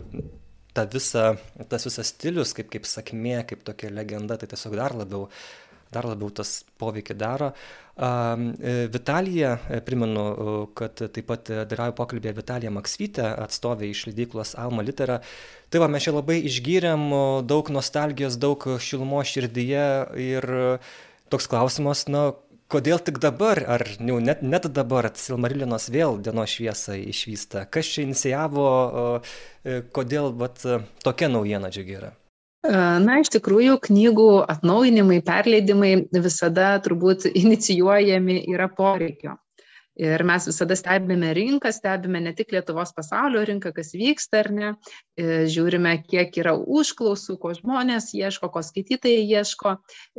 ta 0.76 0.86
visa, 0.90 1.34
tas 1.68 1.86
visas 1.88 2.12
stilius, 2.14 2.54
kaip, 2.56 2.70
kaip 2.72 2.88
sakmė, 2.88 3.40
kaip 3.48 3.64
tokia 3.66 3.90
legenda, 3.94 4.38
tai 4.38 4.48
tiesiog 4.50 4.76
dar 4.78 4.94
labiau, 4.96 5.28
dar 5.90 6.06
labiau 6.06 6.30
tas 6.34 6.60
poveikį 6.80 7.16
daro. 7.18 7.50
E, 8.00 8.74
Vitalija, 8.94 9.56
e, 9.68 9.80
primenu, 9.84 10.24
kad 10.78 11.02
taip 11.02 11.26
pat 11.28 11.50
dalyvauju 11.50 11.96
pokalbėje 11.98 12.36
Vitalija 12.38 12.74
Maksvytė, 12.74 13.26
atstovė 13.46 13.90
iš 13.90 14.06
leidyklos 14.10 14.54
Alma 14.60 14.86
Litera. 14.86 15.20
Tai 15.70 15.82
va, 15.82 15.90
mes 15.90 16.06
čia 16.06 16.14
labai 16.14 16.40
išgyrėm 16.48 17.10
daug 17.50 17.70
nostalgijos, 17.74 18.38
daug 18.40 18.64
šilmo 18.82 19.22
širdyje 19.26 19.86
ir 20.22 20.48
toks 21.30 21.46
klausimas, 21.50 22.06
na, 22.10 22.30
kodėl 22.70 23.02
tik 23.02 23.18
dabar, 23.22 23.60
ar 23.66 23.84
jau 23.98 24.20
net, 24.22 24.44
net 24.46 24.68
dabar 24.74 25.10
Silmarilinas 25.18 25.90
vėl 25.92 26.20
dienos 26.22 26.54
šviesą 26.54 26.96
išvysta? 27.10 27.66
Kas 27.72 27.90
čia 27.90 28.06
inicijavo, 28.06 28.70
e, 29.64 29.82
kodėl 29.94 30.32
vat, 30.40 30.62
tokia 31.04 31.30
naujiena 31.32 31.72
džiugi 31.72 31.98
yra? 31.98 32.14
E, 32.60 32.72
na, 33.04 33.20
iš 33.22 33.32
tikrųjų, 33.36 33.78
knygų 33.86 34.30
atnaujinimai, 34.52 35.20
perleidimai 35.24 35.92
visada 36.12 36.74
turbūt 36.84 37.30
inicijuojami 37.32 38.42
yra 38.52 38.68
poreikio. 38.68 39.38
Ir 40.00 40.22
mes 40.24 40.46
visada 40.48 40.76
stebime 40.78 41.34
rinką, 41.36 41.68
stebime 41.76 42.22
ne 42.24 42.32
tik 42.36 42.54
Lietuvos 42.54 42.94
pasaulio 42.96 43.42
rinką, 43.44 43.72
kas 43.76 43.92
vyksta 43.92 44.38
ar 44.40 44.48
ne, 44.56 44.70
e, 45.20 45.26
žiūrime, 45.52 45.92
kiek 46.08 46.38
yra 46.40 46.54
užklausų, 46.56 47.36
ko 47.42 47.52
žmonės 47.58 48.08
ieško, 48.16 48.48
ko 48.54 48.62
skaitytojai 48.64 49.26
ieško. 49.28 49.74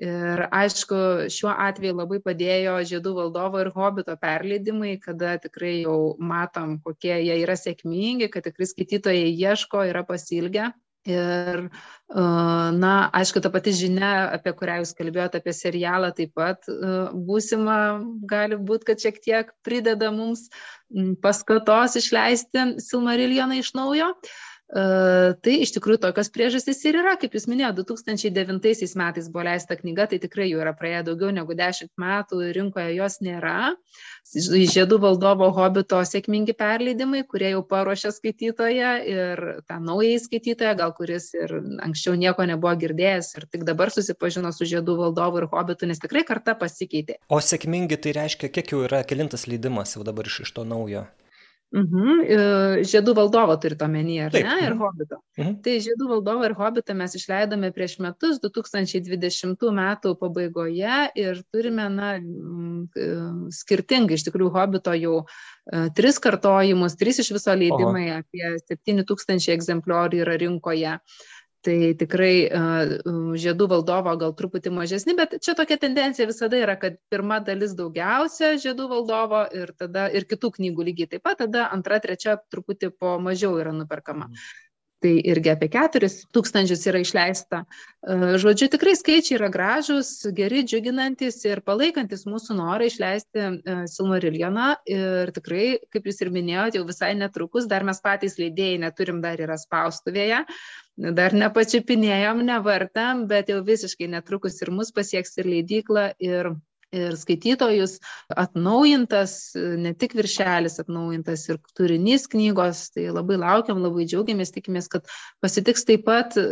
Ir 0.05 0.45
aišku, 0.53 1.01
šiuo 1.33 1.55
atveju 1.65 1.97
labai 1.97 2.21
padėjo 2.27 2.77
Žiedų 2.91 3.15
valdovo 3.17 3.63
ir 3.63 3.71
Hobito 3.73 4.13
perleidimai, 4.21 4.93
kada 5.01 5.33
tikrai 5.41 5.79
jau 5.81 6.13
matom, 6.19 6.77
kokie 6.85 7.15
jie 7.17 7.41
yra 7.41 7.57
sėkmingi, 7.57 8.29
kad 8.29 8.45
tikrai 8.45 8.69
skaitytojai 8.69 9.33
ieško, 9.33 9.87
yra 9.89 10.05
pasilgę. 10.05 10.69
Ir, 11.09 11.63
na, 12.77 12.93
aišku, 13.17 13.41
ta 13.41 13.49
pati 13.49 13.73
žinia, 13.73 14.29
apie 14.35 14.53
kurią 14.53 14.75
jūs 14.83 14.91
kalbėjote, 14.99 15.41
apie 15.41 15.53
serialą 15.57 16.11
taip 16.13 16.35
pat 16.37 16.69
būsima, 17.29 17.77
gali 18.29 18.59
būti, 18.61 18.91
kad 18.91 19.01
šiek 19.01 19.17
tiek 19.23 19.49
prideda 19.65 20.11
mums 20.13 20.45
paskatos 21.25 21.97
išleisti 21.97 22.67
Silmariljoną 22.85 23.57
iš 23.63 23.73
naujo. 23.79 24.11
Uh, 24.13 24.50
Tai 24.71 25.53
iš 25.59 25.73
tikrųjų 25.75 25.99
tokios 26.05 26.29
priežastys 26.31 26.79
ir 26.87 26.95
yra, 27.01 27.17
kaip 27.19 27.33
jūs 27.35 27.43
minėjote, 27.51 27.83
2009 27.83 28.95
metais 28.95 29.27
buvo 29.27 29.43
leista 29.43 29.75
knyga, 29.75 30.05
tai 30.07 30.21
tikrai 30.23 30.47
jau 30.47 30.61
yra 30.63 30.71
praėję 30.77 31.01
daugiau 31.09 31.33
negu 31.35 31.57
10 31.59 31.91
metų, 31.99 32.39
rinkoje 32.55 32.95
jos 32.95 33.19
nėra. 33.19 33.73
Žiedų 34.31 35.01
valdovo 35.03 35.49
hobito 35.51 35.99
sėkmingi 36.07 36.55
perleidimai, 36.55 37.25
kurie 37.27 37.51
jau 37.51 37.65
paruošė 37.67 38.13
skaitytoją 38.15 38.95
ir 39.11 39.43
tą 39.67 39.81
naują 39.83 40.23
skaitytoją, 40.23 40.75
gal 40.79 40.95
kuris 40.95 41.33
ir 41.35 41.51
anksčiau 41.83 42.15
nieko 42.15 42.47
nebuvo 42.47 42.71
girdėjęs 42.79 43.35
ir 43.41 43.49
tik 43.51 43.67
dabar 43.67 43.91
susipažino 43.91 44.55
su 44.55 44.69
žiedų 44.71 44.95
valdovu 45.03 45.43
ir 45.43 45.51
hobitu, 45.51 45.89
nes 45.89 45.99
tikrai 45.99 46.23
karta 46.23 46.55
pasikeitė. 46.55 47.19
O 47.27 47.43
sėkmingi 47.43 47.99
tai 47.99 48.15
reiškia, 48.21 48.47
kiek 48.47 48.71
jau 48.71 48.85
yra 48.87 49.03
kelintas 49.03 49.49
leidimas 49.51 49.97
jau 49.97 50.07
dabar 50.07 50.31
iš, 50.31 50.45
iš 50.47 50.55
to 50.55 50.63
naujo? 50.63 51.09
Mhm. 51.71 52.23
Žiedų 52.83 53.13
valdovo 53.15 53.55
turite 53.63 53.85
omenyje, 53.87 54.25
ar 54.25 54.33
Taip. 54.33 54.43
ne, 54.43 54.55
ir 54.65 54.73
hobito. 54.75 55.21
Mhm. 55.39 55.53
Tai 55.63 55.75
žiedų 55.85 56.09
valdovo 56.09 56.43
ir 56.47 56.55
hobitą 56.57 56.95
mes 56.99 57.15
išleidome 57.15 57.71
prieš 57.71 57.95
metus, 58.03 58.41
2020 58.43 59.71
metų 59.77 60.13
pabaigoje 60.19 60.97
ir 61.15 61.41
turime, 61.53 61.87
na, 61.93 62.11
skirtingai, 63.55 64.19
iš 64.19 64.27
tikrųjų, 64.27 64.51
hobito 64.57 64.95
jau 64.99 65.21
tris 65.95 66.19
kartojimus, 66.19 66.97
trys 66.99 67.21
iš 67.23 67.31
viso 67.37 67.55
leidimai, 67.55 68.07
Oho. 68.11 68.23
apie 68.25 68.57
7000 68.67 69.53
egzempliorių 69.55 70.25
yra 70.25 70.35
rinkoje 70.41 70.97
tai 71.65 71.93
tikrai 71.97 72.33
žiedų 73.43 73.67
valdovo 73.71 74.15
gal 74.23 74.33
truputį 74.37 74.73
mažesni, 74.75 75.15
bet 75.17 75.37
čia 75.43 75.55
tokia 75.57 75.77
tendencija 75.81 76.27
visada 76.29 76.59
yra, 76.59 76.77
kad 76.81 76.97
pirma 77.13 77.39
dalis 77.45 77.75
daugiausia 77.77 78.55
žiedų 78.61 78.89
valdovo 78.91 79.45
ir 79.57 79.75
tada 79.77 80.07
ir 80.09 80.27
kitų 80.29 80.55
knygų 80.57 80.89
lygiai 80.89 81.13
taip 81.13 81.25
pat, 81.27 81.41
tada 81.45 81.69
antra, 81.71 82.01
trečia 82.03 82.39
truputį 82.53 82.93
po 82.97 83.17
mažiau 83.21 83.57
yra 83.61 83.75
nuperkama. 83.75 84.31
Mhm 84.31 84.67
tai 85.01 85.15
irgi 85.25 85.49
apie 85.51 85.67
4 85.73 86.09
tūkstančius 86.35 86.83
yra 86.89 87.01
išleista. 87.01 87.63
Žodžiu, 88.41 88.69
tikrai 88.75 88.93
skaičiai 88.97 89.37
yra 89.39 89.49
gražus, 89.53 90.11
geri, 90.37 90.61
džiuginantis 90.67 91.39
ir 91.49 91.63
palaikantis 91.65 92.27
mūsų 92.29 92.57
norą 92.59 92.87
išleisti 92.89 93.47
Silmariljoną. 93.91 94.67
Ir 94.93 95.33
tikrai, 95.35 95.65
kaip 95.93 96.09
jūs 96.09 96.21
ir 96.21 96.33
minėjote, 96.33 96.79
jau 96.79 96.85
visai 96.89 97.13
netrukus, 97.17 97.69
dar 97.71 97.85
mes 97.87 98.01
patys 98.03 98.37
leidėjai 98.41 98.81
neturim, 98.85 99.23
dar 99.25 99.41
yra 99.41 99.57
spaustuvėje, 99.61 100.43
dar 100.97 101.35
nepačiupinėjom, 101.37 102.43
nevartam, 102.47 103.25
bet 103.29 103.49
jau 103.53 103.61
visiškai 103.65 104.09
netrukus 104.11 104.59
ir 104.61 104.73
mus 104.75 104.91
pasieks 104.95 105.37
ir 105.41 105.49
leidykla, 105.49 106.11
ir 106.19 106.53
ir 106.91 107.15
skaitytojus 107.15 107.97
atnaujintas, 108.35 109.35
ne 109.55 109.93
tik 109.97 110.15
viršelis 110.17 110.79
atnaujintas 110.83 111.45
ir 111.49 111.59
turinys 111.77 112.27
knygos, 112.31 112.89
tai 112.95 113.07
labai 113.15 113.37
laukiam, 113.39 113.79
labai 113.83 114.03
džiaugiamės, 114.09 114.51
tikimės, 114.55 114.89
kad 114.91 115.07
pasitiks 115.43 115.87
taip 115.87 116.03
pat 116.07 116.35
e, 116.39 116.43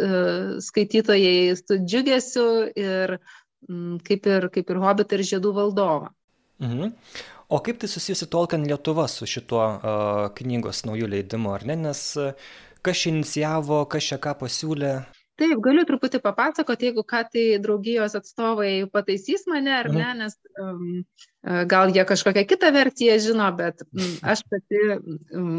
skaitytojai 0.64 1.58
su 1.60 1.82
džiugesiu 1.84 2.48
ir 2.72 3.18
kaip 4.08 4.32
ir, 4.32 4.48
kaip 4.56 4.72
ir 4.72 4.80
Hobbit 4.80 5.18
ir 5.18 5.26
Žiedų 5.34 5.52
valdovą. 5.58 6.14
Mhm. 6.64 6.96
O 7.50 7.58
kaip 7.66 7.80
tai 7.82 7.88
susijusi 7.90 8.28
Tolkien 8.30 8.64
Lietuva 8.70 9.08
su 9.10 9.26
šituo 9.26 9.62
uh, 9.66 10.26
knygos 10.38 10.84
naujų 10.86 11.08
leidimu, 11.10 11.50
ar 11.56 11.64
ne? 11.66 11.76
Nes 11.88 12.02
uh, 12.22 12.52
kas 12.82 13.04
čia 13.04 13.14
inicijavo, 13.14 13.84
kas 13.92 14.12
čia 14.12 14.20
ką 14.22 14.36
pasiūlė? 14.44 14.94
taip 15.40 15.62
galiu 15.64 15.86
truputį 15.88 16.20
papasakot 16.24 16.82
jeigu 16.84 17.04
ką 17.08 17.24
tai 17.32 17.46
draugijos 17.64 18.16
atstovai 18.20 18.72
pataisys 18.92 19.46
mane 19.50 19.72
ar 19.78 19.90
ne 19.94 20.08
nes 20.24 20.36
um, 20.60 21.04
gal 21.72 21.94
jie 21.96 22.04
kažkokią 22.08 22.44
kitą 22.50 22.72
versiją 22.76 23.16
žino 23.24 23.48
bet 23.56 23.86
um, 23.86 24.10
aš 24.34 24.44
pati 24.52 24.82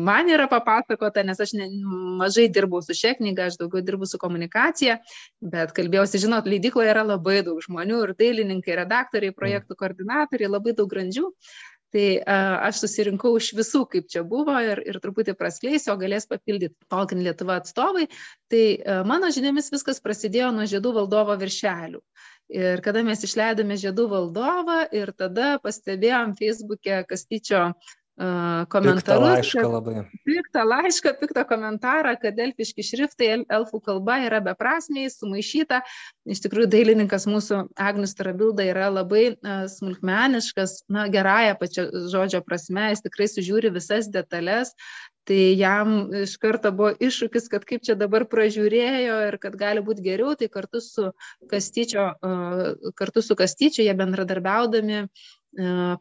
man 0.09 0.29
yra 0.33 0.49
papasakota 0.53 1.25
nes 1.27 1.41
aš 1.41 1.55
ne, 1.57 1.71
mažai 2.21 2.49
dirbau 2.53 2.83
su 2.85 2.97
šia 2.97 3.15
knyga 3.19 3.49
aš 3.49 3.57
daugiau 3.63 3.85
dirbu 3.87 4.09
su 4.11 4.21
komunikacija 4.21 4.99
bet 5.55 5.73
kalbėjausi 5.77 6.21
žinot 6.27 6.51
leidykloje 6.51 6.93
yra 6.93 7.07
labai 7.15 7.41
daug 7.47 7.63
žmonių 7.65 8.05
ir 8.05 8.15
dailininkai 8.21 8.79
redaktoriai 8.83 9.37
projektų 9.37 9.79
koordinatoriai 9.81 10.53
labai 10.53 10.77
daug 10.77 10.93
grandžių 10.93 11.31
tai 11.95 12.07
aš 12.25 12.85
susirinkau 12.85 13.35
iš 13.39 13.51
visų, 13.59 13.85
kaip 13.91 14.09
čia 14.11 14.23
buvo 14.27 14.55
ir, 14.63 14.83
ir 14.87 15.01
truputį 15.03 15.35
praskleisiu, 15.39 15.93
o 15.95 15.99
galės 16.01 16.29
papildyti 16.31 16.77
Tolkien 16.91 17.23
Lietuva 17.27 17.59
atstovai. 17.61 18.07
Tai 18.51 18.65
mano 19.09 19.31
žiniomis 19.35 19.73
viskas 19.75 20.03
prasidėjo 20.05 20.53
nuo 20.55 20.69
žiedų 20.71 20.95
valdovo 21.01 21.37
viršelių. 21.41 22.03
Ir 22.51 22.83
kada 22.83 23.05
mes 23.07 23.21
išleidome 23.23 23.77
žiedų 23.79 24.09
valdovą 24.11 24.81
ir 24.97 25.13
tada 25.15 25.53
pastebėjom 25.63 26.33
Facebook'e 26.39 27.05
Kastyčio 27.07 27.69
komentarus. 28.69 29.03
Piktą 29.03 29.19
laišką 29.23 29.67
labai. 29.73 29.95
Piktą 30.29 30.65
laišką, 30.69 31.13
piktą 31.21 31.45
komentarą, 31.49 32.15
kad 32.21 32.39
elfiški 32.45 32.85
šriftai 32.85 33.31
elfų 33.49 33.81
kalba 33.87 34.19
yra 34.27 34.43
beprasmiai, 34.45 35.09
sumaišyta. 35.13 35.81
Iš 36.31 36.43
tikrųjų, 36.45 36.69
dailininkas 36.75 37.25
mūsų 37.31 37.63
Agnius 37.81 38.17
Tarabilda 38.19 38.67
yra 38.69 38.91
labai 38.93 39.37
smulkmeniškas, 39.73 40.83
na, 40.93 41.07
gerąją 41.13 41.57
pačią 41.61 41.87
žodžio 42.13 42.43
prasme, 42.45 42.91
jis 42.93 43.07
tikrai 43.07 43.31
sužiūri 43.31 43.73
visas 43.73 44.11
detalės. 44.13 44.75
Tai 45.29 45.41
jam 45.55 46.09
iš 46.17 46.33
karto 46.43 46.73
buvo 46.75 46.95
iššūkis, 46.97 47.51
kad 47.53 47.65
kaip 47.69 47.85
čia 47.87 47.95
dabar 47.95 48.25
pražiūrėjo 48.27 49.19
ir 49.29 49.37
kad 49.39 49.55
gali 49.61 49.83
būti 49.85 50.03
geriau, 50.03 50.33
tai 50.35 50.49
kartu 50.51 50.81
su 50.83 51.11
Kastyčio, 51.51 52.07
kartu 52.99 53.23
su 53.23 53.37
Kastyčiu 53.39 53.85
jie 53.85 53.95
bendradarbiaudami 53.95 55.05
E, 55.05 55.09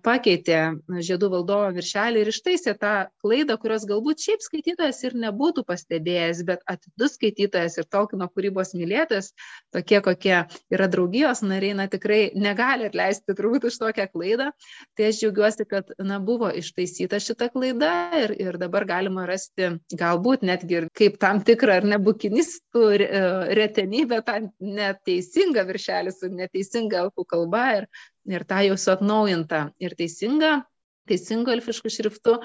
pakeitė 0.06 0.78
žiedų 0.86 1.30
valdovo 1.34 1.72
viršelį 1.74 2.22
ir 2.22 2.30
ištaisė 2.30 2.76
tą 2.78 3.10
klaidą, 3.24 3.58
kurios 3.58 3.86
galbūt 3.90 4.22
šiaip 4.22 4.44
skaitytojas 4.46 5.02
ir 5.04 5.16
nebūtų 5.18 5.64
pastebėjęs, 5.66 6.44
bet 6.46 6.62
atidus 6.70 7.16
skaitytojas 7.18 7.80
ir 7.80 7.88
Tolkino 7.90 8.30
kūrybos 8.30 8.76
mylėtojas, 8.78 9.32
tokie 9.74 10.02
kokie 10.06 10.36
yra 10.70 10.88
draugijos 10.88 11.42
nariai, 11.42 11.74
na 11.74 11.88
tikrai 11.90 12.30
negali 12.38 12.86
atleisti 12.90 13.34
turbūt 13.34 13.66
už 13.72 13.80
tokią 13.82 14.06
klaidą. 14.14 14.52
Tai 14.94 15.10
aš 15.10 15.24
džiaugiuosi, 15.24 15.66
kad 15.70 15.90
na, 15.98 16.20
buvo 16.22 16.52
ištaisyta 16.54 17.18
šita 17.24 17.50
klaida 17.50 17.94
ir, 18.20 18.36
ir 18.38 18.60
dabar 18.62 18.86
galima 18.86 19.26
rasti 19.30 19.74
galbūt 19.98 20.46
netgi 20.46 20.78
ir 20.84 20.88
kaip 20.94 21.18
tam 21.22 21.42
tikrą 21.42 21.80
ar 21.82 21.90
nebukinistų 21.96 22.86
e, 22.94 23.10
retenybę, 23.58 24.22
tą 24.28 24.40
neteisingą 24.62 25.66
viršelį 25.66 26.14
su 26.14 26.30
neteisinga 26.30 27.06
elfų 27.08 27.26
kalba 27.34 27.66
ir 27.82 27.92
ir 28.28 28.46
tą 28.50 28.64
jau 28.66 28.76
su 28.78 28.92
atnaujinta 28.94 29.70
ir 29.80 29.96
teisinga, 30.00 30.64
teisingu 31.10 31.54
elfišku 31.56 31.92
šriftu. 31.94 32.40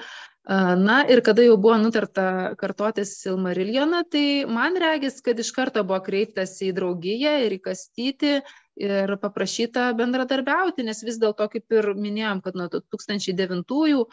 Na 0.45 0.99
ir 1.09 1.23
kada 1.25 1.41
jau 1.41 1.55
buvo 1.57 1.77
nutarta 1.81 2.53
kartotis 2.59 3.15
Silmariljoną, 3.23 4.03
tai 4.13 4.45
man 4.45 4.77
regis, 4.77 5.17
kad 5.25 5.39
iš 5.41 5.49
karto 5.55 5.81
buvo 5.83 6.03
kreiptas 6.05 6.53
į 6.61 6.69
draugiją 6.77 7.39
ir 7.47 7.57
į 7.57 7.63
kastyti 7.65 8.35
ir 8.75 9.15
paprašyta 9.21 9.87
bendradarbiauti, 9.97 10.85
nes 10.85 11.01
vis 11.07 11.17
dėlto, 11.21 11.47
kaip 11.49 11.77
ir 11.77 11.93
minėjom, 11.97 12.43
kad 12.45 12.59
nuo 12.59 12.67
2009 12.69 14.03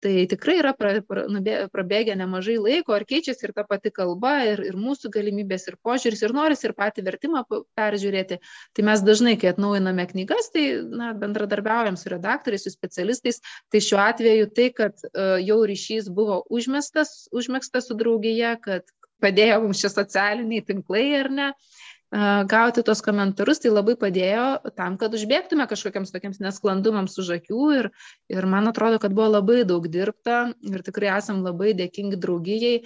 tai 0.00 0.26
tikrai 0.30 0.56
yra 0.60 0.72
pra, 0.76 0.92
pra, 1.06 1.24
nubė, 1.30 1.56
prabėgę 1.72 2.16
nemažai 2.18 2.56
laiko, 2.60 2.94
ar 2.96 3.04
keičiasi 3.08 3.46
ir 3.46 3.52
ta 3.56 3.64
pati 3.68 3.92
kalba, 3.94 4.32
ir, 4.48 4.62
ir 4.70 4.78
mūsų 4.80 5.10
galimybės, 5.14 5.66
ir 5.68 5.76
požiūris, 5.84 6.22
ir 6.24 6.34
noris, 6.36 6.64
ir 6.64 6.74
patį 6.78 7.04
vertimą 7.08 7.44
peržiūrėti. 7.78 8.40
Tai 8.76 8.86
mes 8.88 9.04
dažnai, 9.06 9.36
kai 9.40 9.52
atnaujiname 9.52 10.06
knygas, 10.12 10.50
tai 10.54 10.64
na, 10.88 11.12
bendradarbiaujam 11.20 11.98
su 12.00 12.12
redaktoriais, 12.12 12.64
su 12.64 12.72
specialistais. 12.72 13.42
Tai 13.72 13.84
šiuo 13.84 14.00
atveju 14.04 14.48
tai, 14.56 14.70
kad 14.76 14.96
uh, 15.10 15.36
jau 15.44 15.60
ryšys 15.68 16.08
buvo 16.14 16.40
užmestas, 16.48 17.28
užmėgstas 17.36 17.90
su 17.90 17.98
draugėje, 18.00 18.56
kad 18.64 18.88
padėjo 19.20 19.60
mums 19.66 19.82
šie 19.82 19.92
socialiniai 19.92 20.64
tinklai 20.64 21.06
ar 21.18 21.28
ne, 21.28 21.52
uh, 21.52 21.80
gauti 22.10 22.82
tos 22.82 23.02
komentarus, 23.06 23.60
tai 23.62 23.70
labai 23.70 23.94
padėjo 23.98 24.72
tam, 24.74 24.96
kad 24.98 25.14
užbėgtume 25.14 25.66
kažkokiams 25.70 26.10
tokiems 26.10 26.40
nesklandumams 26.42 27.14
už 27.22 27.36
akių 27.38 27.66
ir, 27.76 27.88
ir 28.32 28.46
man 28.50 28.66
atrodo, 28.66 28.98
kad 28.98 29.14
buvo 29.14 29.28
labai 29.36 29.62
daug 29.64 29.86
dirbta 29.86 30.50
ir 30.66 30.82
tikrai 30.82 31.12
esam 31.18 31.44
labai 31.46 31.70
dėkingi 31.78 32.18
draugijai, 32.18 32.80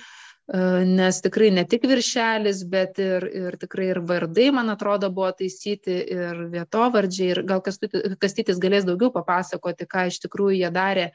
nes 0.84 1.20
tikrai 1.24 1.48
ne 1.56 1.64
tik 1.64 1.86
viršelis, 1.88 2.66
bet 2.68 3.00
ir, 3.00 3.24
ir 3.24 3.56
tikrai 3.56 3.86
ir 3.94 4.02
vardai, 4.04 4.50
man 4.52 4.68
atrodo, 4.68 5.08
buvo 5.08 5.30
taisyti 5.32 5.96
ir 6.04 6.42
vietovardžiai 6.52 7.30
ir 7.32 7.42
gal 7.48 7.62
kastytis 7.64 8.60
galės 8.60 8.84
daugiau 8.84 9.08
papasakoti, 9.14 9.88
ką 9.88 10.08
iš 10.10 10.20
tikrųjų 10.26 10.58
jie 10.58 10.70
darė 10.74 11.06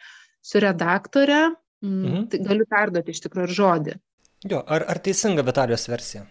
su 0.41 0.58
redaktore. 0.63 1.52
Mm, 1.86 2.00
mhm. 2.02 2.24
Tai 2.34 2.39
galiu 2.43 2.65
perduoti 2.67 3.13
iš 3.13 3.22
tikrųjų 3.24 3.54
žodį. 3.56 3.93
Jo, 4.50 4.63
ar, 4.65 4.84
ar 4.89 5.00
teisinga 5.04 5.45
Vitalijos 5.45 5.86
versija? 5.91 6.26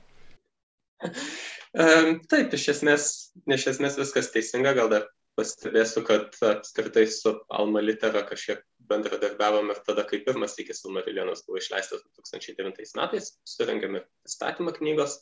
Taip, 1.74 2.54
iš 2.57 2.68
esmės, 2.72 3.07
iš 3.44 3.66
esmės 3.74 3.98
viskas 4.00 4.31
teisinga, 4.33 4.72
gal 4.76 4.88
dar 4.92 5.09
pastebėsiu, 5.38 6.02
kad 6.07 6.35
apskritai 6.48 7.04
su 7.12 7.35
Alma 7.54 7.83
Litera 7.85 8.24
kažkiek 8.26 8.64
bendradarbiavom 8.90 9.70
ir 9.70 9.81
tada, 9.87 10.04
kai 10.09 10.22
pirmas 10.26 10.57
įkis 10.59 10.83
Silmarilionas 10.83 11.44
buvo 11.46 11.61
išleistas 11.61 12.02
2009 12.18 12.96
metais, 12.98 13.33
surengėme 13.46 14.02
pristatymą 14.24 14.74
knygos. 14.78 15.20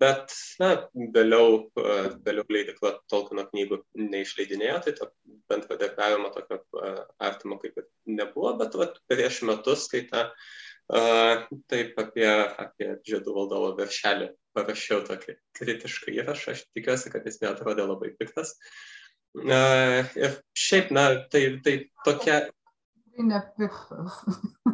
Bet, 0.00 0.32
na, 0.62 0.70
vėliau, 1.16 1.66
vėliau 2.24 2.46
leidikla 2.48 2.94
Tolkieno 3.12 3.44
knygų 3.50 3.82
neišleidinėjo, 4.00 4.78
tai 4.84 4.94
to 4.96 5.10
bendradarbiavimo 5.50 6.30
tokio 6.36 6.60
artimo 7.20 7.58
kaip 7.60 7.82
ir 7.82 7.88
nebuvo, 8.20 8.54
bet 8.60 8.76
vat, 8.80 9.00
prieš 9.10 9.42
metus, 9.48 9.88
kai 9.92 10.06
tą 10.08 10.28
taip 11.70 12.00
apie, 12.00 12.30
apie 12.64 12.94
žiedų 13.06 13.34
valdovo 13.36 13.74
viršelį 13.78 14.30
parašiau 14.56 15.04
tokį 15.06 15.36
kritišką 15.58 16.14
įrašą, 16.20 16.56
aš 16.56 16.64
tikiuosi, 16.76 17.12
kad 17.12 17.26
jis 17.28 17.40
neatrodė 17.44 17.86
labai 17.86 18.12
piktas. 18.18 18.56
Uh, 19.38 20.08
ir 20.18 20.40
šiaip, 20.58 20.90
na, 20.94 21.06
tai, 21.30 21.44
tai 21.64 21.76
tokia. 22.06 22.42
Tai 23.14 23.26
nepiktas. 23.30 24.20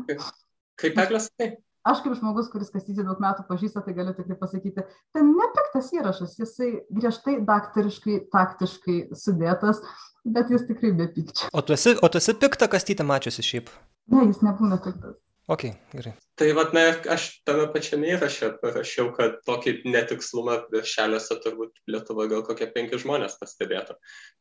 Kaip 0.80 1.00
Eglas, 1.04 1.28
tai? 1.36 1.54
Aš 1.86 2.00
kaip 2.02 2.16
žmogus, 2.18 2.48
kuris 2.50 2.72
kastyti 2.74 3.04
daug 3.06 3.20
metų 3.22 3.44
pažįsta, 3.46 3.78
tai 3.86 3.92
galiu 3.94 4.10
tikrai 4.16 4.34
pasakyti, 4.40 4.82
tai 5.14 5.20
nepiktas 5.22 5.92
įrašas, 5.94 6.32
jisai 6.40 6.70
griežtai 6.90 7.36
daktariškai, 7.46 8.16
taktiškai 8.32 8.96
sudėtas, 9.14 9.84
bet 10.26 10.50
jis 10.50 10.66
tikrai 10.66 10.90
be 10.98 11.06
pykčio. 11.14 11.46
O 11.54 11.62
tu 11.62 11.76
esi, 11.76 11.94
o 11.94 12.10
tu 12.10 12.18
esi 12.18 12.34
piktą 12.42 12.66
kastytę 12.72 13.06
mačiusi 13.06 13.46
šiaip? 13.46 13.70
Ne, 14.10 14.26
jis 14.26 14.42
nebūna 14.42 14.80
piktas. 14.82 15.14
Ok, 15.46 15.62
gerai. 15.92 16.12
Tai 16.34 16.46
vad, 16.58 16.72
na, 16.74 16.88
aš 17.14 17.26
tame 17.46 17.68
pačiame 17.70 18.08
įraše 18.16 18.48
parašiau, 18.58 19.12
kad 19.14 19.36
tokį 19.46 19.76
netikslumą 19.86 20.56
viršeliuose 20.72 21.36
turbūt 21.44 21.78
Lietuvoje 21.92 22.32
gal 22.32 22.42
kokie 22.48 22.66
penki 22.74 22.98
žmonės 22.98 23.38
pastebėtų. 23.38 23.94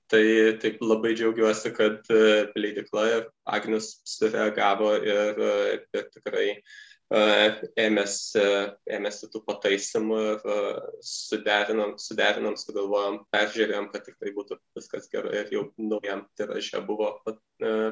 Tai 0.10 0.24
taip 0.64 0.82
labai 0.82 1.14
džiaugiuosi, 1.14 1.72
kad 1.78 2.10
e, 2.10 2.24
leidikla 2.58 3.06
Agnius 3.46 3.92
sureagavo 4.10 4.96
ir, 4.98 5.46
e, 5.46 5.78
ir 5.94 6.10
tikrai 6.18 6.48
uh, 6.56 6.74
ėmėsi, 7.14 8.44
ėmėsi 8.90 9.28
tų 9.30 9.42
pataisimų 9.46 10.18
ir 10.32 10.48
suderinom, 11.06 11.96
suderinom, 12.02 12.56
sugalvojom, 12.58 13.20
peržiūrėjom, 13.34 13.90
kad 13.94 14.08
tikrai 14.08 14.34
būtų 14.34 14.58
viskas 14.78 15.10
gerai 15.14 15.44
ir 15.44 15.54
jau 15.54 15.64
naujam 15.78 16.26
tiraže 16.38 16.82
buvo 16.88 17.12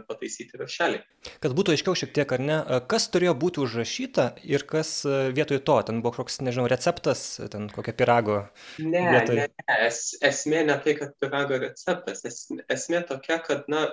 pataisyti 0.10 0.58
viršeliai. 0.58 1.04
Kad 1.43 1.54
būtų 1.54 1.76
aiškiau 1.76 1.95
šiek 1.95 2.13
tiek, 2.15 2.34
ar 2.36 2.41
ne, 2.41 2.60
kas 2.89 3.08
turėjo 3.13 3.36
būti 3.38 3.62
užrašyta 3.63 4.30
ir 4.49 4.65
kas 4.67 5.06
vietoj 5.06 5.62
to, 5.62 5.80
ten 5.88 6.02
buvo 6.02 6.17
koks, 6.23 6.41
nežinau, 6.41 6.65
receptas, 6.71 7.38
ten 7.54 7.69
kokia 7.73 7.93
pirago. 7.93 8.41
Ne, 8.82 9.06
vietoj... 9.13 9.43
ne, 9.43 9.49
ne. 9.54 9.80
Es, 9.88 10.06
esmė 10.26 10.65
ne 10.67 10.80
tai, 10.84 10.97
kad 10.97 11.13
pirago 11.21 11.62
receptas, 11.62 12.26
es, 12.28 12.47
esmė 12.73 13.06
tokia, 13.08 13.38
kad, 13.45 13.69
na, 13.71 13.88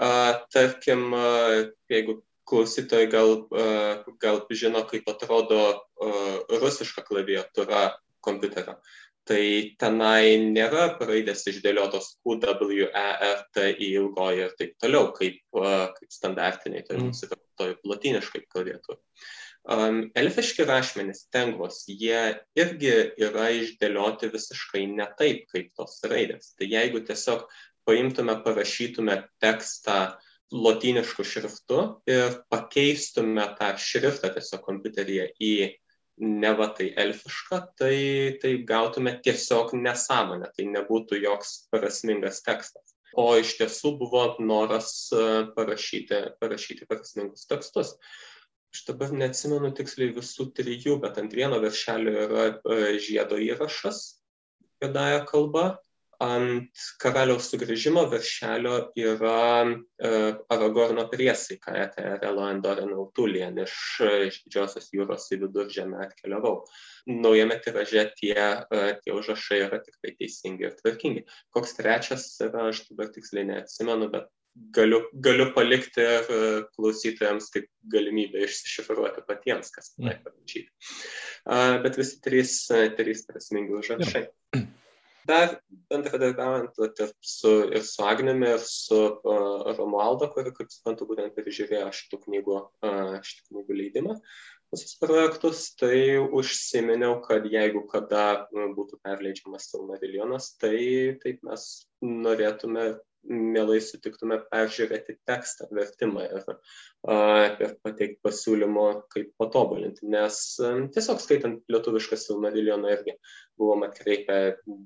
a, 0.00 0.08
tarkim, 0.54 1.12
a, 1.14 1.26
jeigu 1.92 2.22
klausytojai 2.48 3.08
gal, 3.12 3.36
gal 4.22 4.42
žino, 4.52 4.84
kaip 4.88 5.08
atrodo 5.10 5.60
rusiška 6.50 7.04
klaviatūra 7.06 7.90
kompiuterio. 8.24 8.78
Tai 9.24 9.44
tenai 9.80 10.36
nėra 10.52 10.98
raidės 11.00 11.46
išdėliotos 11.48 12.10
Q, 12.20 12.34
W, 12.44 12.84
E, 12.84 13.04
R, 13.28 13.38
T, 13.56 13.70
I 13.72 13.94
ilgoji 13.96 14.42
ir 14.44 14.52
taip 14.58 14.74
toliau, 14.82 15.08
kaip, 15.16 15.38
kaip 15.54 16.12
standartiniai, 16.12 16.84
tai 16.84 16.98
mums 17.00 17.24
yra 17.24 17.38
toj 17.56 17.72
latiniškai 17.88 18.42
klaviatūra. 18.52 19.00
Um, 19.64 20.02
elfiški 20.20 20.66
rašmenys, 20.68 21.22
tengvos, 21.32 21.86
jie 21.88 22.34
irgi 22.60 22.92
yra 23.24 23.48
išdėlioti 23.62 24.28
visiškai 24.34 24.84
ne 24.92 25.06
taip, 25.16 25.46
kaip 25.54 25.72
tos 25.72 26.02
raidės. 26.04 26.52
Tai 26.58 26.68
jeigu 26.68 27.00
tiesiog 27.08 27.46
paimtume, 27.88 28.36
parašytume 28.44 29.22
tekstą 29.40 29.96
uh, 30.10 30.33
lotynišku 30.52 31.24
šriftu 31.26 31.80
ir 32.10 32.40
pakeistume 32.52 33.46
tą 33.58 33.72
šriftą 33.80 34.30
tiesiog 34.34 34.62
kompiuteryje 34.66 35.30
į 35.40 35.54
neva 36.22 36.68
tai 36.76 36.92
elfišką, 37.04 37.60
tai, 37.78 37.96
tai 38.42 38.52
gautume 38.66 39.16
tiesiog 39.24 39.74
nesąmonę, 39.74 40.52
tai 40.54 40.68
nebūtų 40.70 41.18
joks 41.24 41.56
prasmingas 41.74 42.42
tekstas. 42.46 42.94
O 43.18 43.34
iš 43.38 43.54
tiesų 43.58 43.94
buvo 43.98 44.24
noras 44.42 45.08
e, 45.14 45.46
parašyti, 45.54 46.20
parašyti 46.42 46.86
prasmingus 46.90 47.46
tekstus. 47.50 47.94
Aš 48.74 48.82
dabar 48.88 49.12
neatsimenu 49.14 49.70
tiksliai 49.74 50.14
visų 50.14 50.48
trijų, 50.54 50.98
bet 51.02 51.18
ant 51.22 51.34
vieno 51.34 51.60
viršelio 51.62 52.14
yra 52.26 52.46
e, 52.50 52.78
žiedo 53.02 53.38
įrašas, 53.38 54.00
juodąją 54.82 55.20
kalbą, 55.30 55.66
ant 56.22 56.82
karaliaus 57.02 57.48
sugrįžimo 57.50 58.04
viršelio 58.12 58.74
yra 59.00 59.64
e, 59.64 60.10
Aragorno 60.54 61.06
priesaika 61.10 61.74
Eterelo 61.84 62.44
Andorin 62.46 62.92
Autulien 62.96 63.58
iš, 63.62 63.74
iš 64.28 64.40
Didžiosios 64.44 64.90
jūros 64.94 65.26
į 65.34 65.40
viduržemę 65.44 66.02
atkeliavau. 66.06 66.62
Naujame 67.10 67.58
tiraže 67.64 68.06
tie, 68.20 68.36
e, 68.36 68.84
tie 69.02 69.16
užrašai 69.16 69.60
yra 69.66 69.80
tikrai 69.84 70.14
teisingi 70.20 70.68
ir 70.68 70.78
tvarkingi. 70.78 71.26
Koks 71.54 71.76
trečias 71.78 72.28
yra, 72.44 72.70
aš 72.70 72.84
dabar 72.90 73.10
tiksliai 73.14 73.48
neatsimenu, 73.50 74.10
bet 74.12 74.30
galiu, 74.76 75.02
galiu 75.24 75.50
palikti 75.56 76.04
e, 76.04 76.38
klausytojams 76.76 77.50
kaip 77.54 77.68
galimybę 77.92 78.46
išsišifruoti 78.46 79.26
patiems, 79.28 79.74
kas 79.74 79.94
tenai 79.96 80.20
parašyti. 80.22 80.70
Bet 81.84 81.98
visi 82.00 82.22
trys, 82.24 82.56
trys 82.96 83.26
prasmingi 83.28 83.76
užrašai. 83.76 84.24
Ja 84.54 84.64
dar 85.28 85.54
bendradarbiaujant 85.90 86.80
ir 86.84 87.12
su, 87.20 87.52
ir 87.72 87.84
su 87.86 88.04
Agnėmi, 88.06 88.50
ir 88.56 88.64
su 88.64 89.00
Romualdo, 89.78 90.28
kuri, 90.34 90.52
kaip 90.56 90.72
suprantu, 90.72 91.08
būtent 91.10 91.36
peržiūrėjo 91.36 91.88
šitų 92.00 92.20
knygų, 92.26 92.58
šitų 93.28 93.46
knygų 93.48 93.78
leidimą, 93.80 94.18
visus 94.74 94.98
projektus, 95.00 95.64
tai 95.80 96.18
užsiminiau, 96.18 97.18
kad 97.24 97.46
jeigu 97.50 97.84
kada 97.90 98.44
būtų 98.52 99.00
perleidžiamas 99.06 99.70
Silmarilionas, 99.70 100.52
tai 100.60 100.76
taip 101.22 101.42
mes 101.46 101.66
norėtume 102.04 102.94
mielai 103.28 103.78
sutiktume 103.82 104.38
peržiūrėti 104.50 105.16
tekstą, 105.28 105.68
vertimą 105.74 106.26
ir, 106.26 106.44
ir 107.64 107.72
pateikti 107.84 108.20
pasiūlymų, 108.24 108.86
kaip 109.14 109.32
patobulinti. 109.40 110.08
Nes 110.12 110.40
tiesiog 110.96 111.22
skaitant 111.22 111.62
lietuvišką 111.72 112.18
Silmarilioną 112.20 112.92
irgi 112.96 113.16
buvom 113.60 113.86
atkreipę 113.88 114.38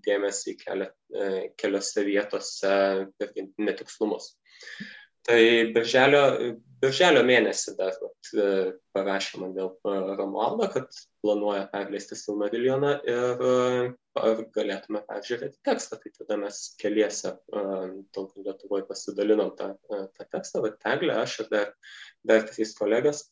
dėmesį 0.06 0.56
kelia, 0.62 0.90
e, 1.14 1.50
keliose 1.60 2.06
vietose 2.06 2.72
irgi 3.24 3.48
netikslumus. 3.58 4.34
Tai 5.28 5.40
birželio, 5.74 6.22
birželio 6.80 7.22
mėnesį 7.26 7.74
dar 7.76 7.96
vat, 8.00 8.30
e, 8.32 8.50
parašė 8.96 9.42
man 9.42 9.54
dėl 9.56 9.74
Romualdo, 10.16 10.70
kad 10.72 10.94
planuoja 11.24 11.66
perleisti 11.72 12.16
Silmarilioną 12.16 12.94
ir 13.04 13.42
ar 14.24 14.42
galėtume 14.54 15.02
peržiūrėti 15.08 15.60
tekstą. 15.66 15.98
Tai 16.02 16.12
tada 16.16 16.38
mes 16.42 16.60
keliese, 16.80 17.34
tolkien 18.16 18.46
Lietuvoje 18.46 18.86
pasidalinom 18.88 19.54
tą, 19.58 19.72
tą 19.88 20.28
tekstą, 20.34 20.62
bet 20.66 20.78
Teglė, 20.84 21.16
aš 21.22 21.38
ir 21.44 21.50
dar, 21.52 21.72
dar 22.26 22.44
trys 22.50 22.74
kolegas 22.78 23.26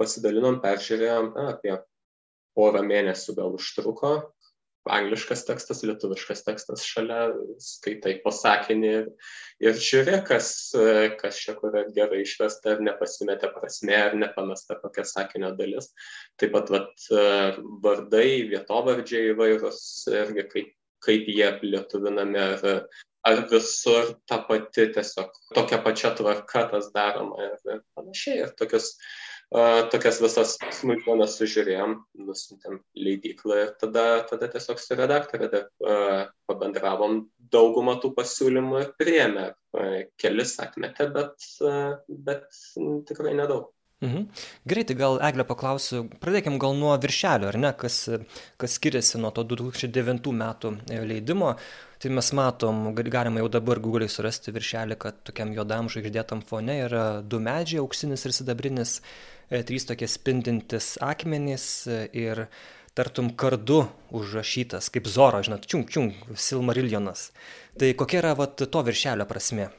pasidalinom, 0.00 0.60
peržiūrėjom 0.64 1.32
na, 1.36 1.48
apie 1.54 1.76
porą 2.56 2.82
mėnesių 2.86 3.36
gal 3.38 3.56
užtruko, 3.56 4.12
angliškas 4.90 5.44
tekstas, 5.46 5.82
lietuviškas 5.86 6.42
tekstas 6.46 6.84
šalia, 6.86 7.28
skaitai 7.62 8.16
pasakinį 8.24 8.90
ir, 8.90 9.06
ir 9.62 9.78
žiūri, 9.78 10.18
kas, 10.26 10.48
kas 11.20 11.38
čia 11.42 11.54
kur 11.58 11.76
gerai 11.94 12.22
išvesta, 12.24 12.74
ar 12.74 12.82
nepasimetė 12.88 13.52
prasme, 13.54 13.94
ar 14.08 14.16
nepamesta 14.18 14.78
kokia 14.82 15.06
sakinio 15.08 15.52
dalis. 15.58 15.92
Taip 16.40 16.54
pat 16.56 16.72
vat, 16.74 17.06
vardai, 17.84 18.42
vietovardžiai 18.50 19.32
įvairūs, 19.36 19.80
irgi 20.12 20.46
kaip, 20.50 20.76
kaip 21.06 21.30
jie 21.30 21.50
lietuvinami, 21.62 22.42
ar, 22.42 22.86
ar 23.28 23.44
visur 23.50 24.16
ta 24.26 24.40
pati 24.48 24.88
tiesiog 24.94 25.30
tokia 25.54 25.78
pačia 25.84 26.10
tvarka 26.18 26.66
tas 26.74 26.90
daroma 26.94 27.52
ir 27.52 27.84
panašiai. 27.94 28.46
Ir 28.46 28.56
tokius 28.58 28.96
tokias 29.92 30.20
visas 30.22 30.54
smulkmenas 30.78 31.36
sužiūrėjom, 31.40 31.98
nusintėm 32.24 32.78
leidyklą 32.96 33.58
ir 33.66 33.74
tada, 33.80 34.06
tada 34.30 34.48
tiesiog 34.54 34.80
su 34.80 34.96
redaktorė 34.96 35.66
pabendravom, 36.48 37.26
daugumą 37.52 37.98
tų 38.00 38.14
pasiūlymų 38.16 38.80
ir 38.80 38.90
priėmė, 39.00 39.46
kelis 40.20 40.56
atmetė, 40.62 41.10
bet, 41.12 41.52
bet 42.08 42.48
tikrai 43.08 43.36
nedaug. 43.36 43.70
Mhm. 44.02 44.24
Greitai 44.66 44.96
gal 44.98 45.20
Eglė 45.22 45.44
paklausiu, 45.46 46.02
pradėkim 46.22 46.56
gal 46.62 46.74
nuo 46.74 46.96
viršelio, 46.98 47.52
ar 47.52 47.58
ne, 47.62 47.70
kas, 47.78 48.00
kas 48.58 48.74
skiriasi 48.78 49.20
nuo 49.22 49.30
to 49.34 49.44
2009 49.46 50.32
metų 50.40 50.72
leidimo. 51.06 51.54
Tai 52.02 52.10
mes 52.10 52.32
matom, 52.34 52.88
galima 52.98 53.44
jau 53.44 53.50
dabar 53.60 53.78
Google'ai 53.78 54.10
surasti 54.10 54.50
viršelį, 54.50 54.96
kad 54.98 55.20
tokiam 55.28 55.52
juodam 55.54 55.86
žvaigždėtam 55.92 56.42
fone 56.42 56.80
yra 56.88 57.04
du 57.22 57.38
medžiai, 57.38 57.78
auksinis 57.84 58.26
ir 58.26 58.34
sidabrinis, 58.34 58.96
e, 58.98 59.04
trys 59.68 59.84
tokie 59.88 60.08
spindintis 60.08 60.94
akmenys 61.04 61.66
e, 61.86 61.98
ir 62.16 62.46
tartum 62.96 63.30
kardu 63.36 63.84
užrašytas, 64.12 64.88
kaip 64.92 65.06
Zoro, 65.08 65.40
žinot, 65.44 65.68
čiung, 65.68 65.86
čiung, 65.88 66.16
Silmariljonas. 66.36 67.30
Tai 67.80 67.92
kokia 67.96 68.20
yra 68.20 68.34
vat, 68.36 68.60
to 68.64 68.82
viršelio 68.88 69.28
prasme? 69.28 69.70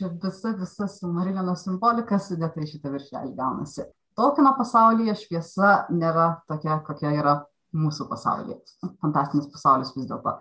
čia 0.00 0.08
visa 0.22 0.54
visa 0.56 0.86
silmariliono 0.88 1.54
simbolika 1.60 2.18
sudėta 2.18 2.62
į 2.62 2.68
šitą 2.70 2.92
viršelį 2.94 3.34
gaunasi 3.36 3.84
tolkieno 4.16 4.54
pasaulyje 4.56 5.16
šviesa 5.24 5.72
nėra 5.92 6.28
tokia 6.48 6.78
kokia 6.86 7.12
yra 7.18 7.34
mūsų 7.76 8.06
pasaulyje 8.08 8.56
fantastinis 9.02 9.50
pasaulis 9.52 9.92
vis 9.96 10.08
dėlto 10.08 10.38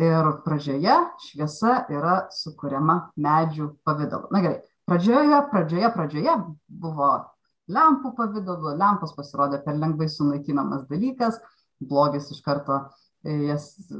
ir 0.00 0.30
pradžioje 0.44 0.98
šviesa 1.26 1.78
yra 1.96 2.16
sukuriama 2.34 2.98
medžių 3.16 3.70
pavidalu 3.88 4.28
na 4.36 4.44
gerai 4.44 4.60
pradžioje 4.90 5.40
pradžioje 5.54 5.92
pradžioje 5.96 6.36
buvo 6.84 7.10
lempų 7.70 8.14
pavidalu 8.18 8.74
lempos 8.80 9.14
pasirodė 9.16 9.62
per 9.64 9.78
lengvai 9.78 10.08
sunaikinamas 10.10 10.86
dalykas 10.90 11.40
blogis 11.80 12.30
iš 12.30 12.42
karto 12.44 12.80
jas 13.24 13.74
e, 13.90 13.96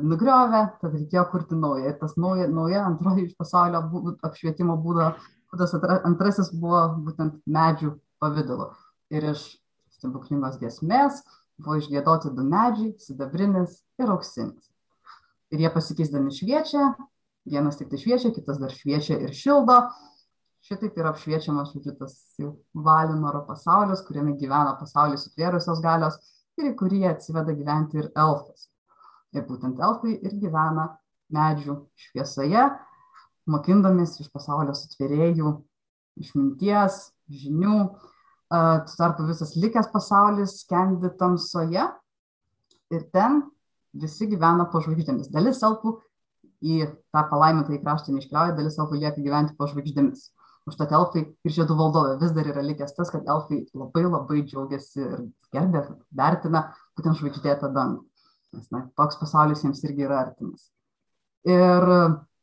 nugriovė, 0.00 0.62
tad 0.80 0.94
reikėjo 0.94 1.24
kurti 1.32 1.58
naują. 1.58 1.90
Ir 1.90 1.98
tas 2.00 2.16
nauja, 2.20 2.48
nauja 2.48 2.86
antroji 2.86 3.26
iš 3.28 3.36
pasaulio 3.38 3.82
apšvietimo 4.24 4.78
būdo, 4.80 5.12
būdas 5.52 5.74
antrasis 6.08 6.52
buvo 6.56 6.86
būtent 7.08 7.40
medžių 7.46 7.94
pavydalu. 8.22 8.70
Ir 9.12 9.32
iš 9.34 9.44
stebuklingos 9.98 10.58
gesmės 10.60 11.20
buvo 11.60 11.78
išgėdoti 11.80 12.32
du 12.34 12.44
medžiai, 12.48 12.94
sidabrinis 13.00 13.82
ir 14.00 14.12
auksinis. 14.12 14.70
Ir 15.52 15.60
jie 15.60 15.70
pasikeisdami 15.72 16.32
šviečia, 16.32 16.94
vienas 17.44 17.76
tik 17.76 17.90
tai 17.90 18.00
šviečia, 18.00 18.32
kitas 18.32 18.60
dar 18.62 18.72
šviečia 18.72 19.20
ir 19.20 19.36
šildo. 19.36 19.82
Šitaip 20.62 20.94
yra 20.94 21.10
apšviečiamas, 21.10 21.72
žodžiu, 21.74 21.92
tas 21.98 22.12
jau 22.38 22.52
Valinoro 22.86 23.40
pasaulis, 23.48 24.02
kuriame 24.06 24.36
gyvena 24.38 24.76
pasaulis 24.78 25.24
sutvėrusios 25.26 25.80
galios 25.82 26.20
ir 26.60 26.68
į 26.68 26.74
kurį 26.78 27.00
atsiveda 27.10 27.54
gyventi 27.56 27.98
ir 27.98 28.10
elfas. 28.14 28.68
Ir 29.34 29.42
būtent 29.48 29.80
elfai 29.82 30.12
ir 30.14 30.36
gyvena 30.38 30.84
medžių 31.34 31.74
šviesoje, 32.04 32.66
mokindomis 33.50 34.14
iš 34.22 34.28
pasaulio 34.30 34.76
sutvėrėjų 34.78 35.50
išminties, 36.22 36.98
žinių. 37.40 37.78
Tuo 38.52 38.98
tarpu 39.00 39.26
visas 39.26 39.56
likęs 39.56 39.88
pasaulis 39.90 40.60
skendi 40.60 41.10
tamsoje 41.18 41.88
ir 42.92 43.02
ten 43.16 43.40
visi 44.04 44.28
gyvena 44.30 44.68
po 44.70 44.84
žvaigždėmis. 44.84 45.32
Dalis 45.32 45.64
elfų 45.66 45.96
į 46.62 46.86
tą 47.10 47.24
palaimintą 47.32 47.74
į 47.74 47.80
kraštą 47.82 48.14
neiškeliauja, 48.14 48.54
dalis 48.60 48.78
elfų 48.78 49.00
lieka 49.00 49.24
gyventi 49.24 49.58
po 49.58 49.66
žvaigždėmis 49.72 50.28
užtat 50.68 50.92
elfai 50.94 51.24
ir 51.26 51.54
žiedų 51.56 51.76
valdovė 51.78 52.18
vis 52.20 52.34
dar 52.36 52.48
yra 52.52 52.62
likęs 52.64 52.94
tas, 52.96 53.10
kad 53.10 53.26
elfai 53.28 53.62
labai 53.74 54.04
labai 54.06 54.42
džiaugiasi 54.46 55.02
ir 55.02 55.24
gerbė, 55.54 55.84
vertina 56.18 56.66
būtent 56.96 57.18
žvaigždėtą 57.20 57.72
dangų. 57.74 58.04
Nes 58.52 58.68
na, 58.74 58.84
toks 58.98 59.18
pasaulis 59.20 59.64
jiems 59.64 59.80
irgi 59.86 60.06
yra 60.06 60.20
artimas. 60.26 60.68
Ir 61.48 61.88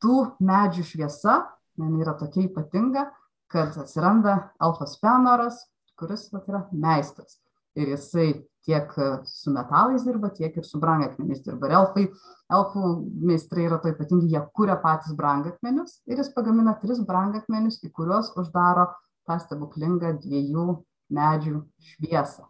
tų 0.03 0.17
medžių 0.43 0.85
šviesa 0.87 1.37
yra 1.79 2.15
tokia 2.19 2.47
ypatinga, 2.47 3.05
kad 3.49 3.77
atsiranda 3.81 4.51
elfas 4.61 4.97
Fenoras, 5.01 5.63
kuris 5.99 6.27
vat, 6.33 6.47
yra 6.49 6.65
meistras. 6.71 7.39
Ir 7.79 7.93
jisai 7.93 8.29
tiek 8.67 8.91
su 9.25 9.53
metalais 9.55 10.03
dirba, 10.05 10.29
tiek 10.35 10.57
ir 10.57 10.65
su 10.67 10.79
brangakmeniais 10.81 11.41
dirba. 11.45 11.69
Ir 11.69 11.75
elfai, 11.79 12.05
elfų 12.51 12.91
meistrai 13.31 13.65
yra 13.69 13.79
to 13.81 13.93
ypatingi, 13.93 14.29
jie 14.33 14.41
kuria 14.57 14.77
patys 14.83 15.15
brangakmenius 15.17 16.01
ir 16.09 16.19
jis 16.19 16.31
pagamina 16.35 16.75
tris 16.81 17.01
brangakmenius, 17.07 17.79
į 17.85 17.91
kuriuos 17.95 18.33
uždaro 18.39 18.89
tą 19.29 19.39
stebuklingą 19.45 20.17
dviejų 20.23 20.67
medžių 21.15 21.63
šviesą. 21.93 22.47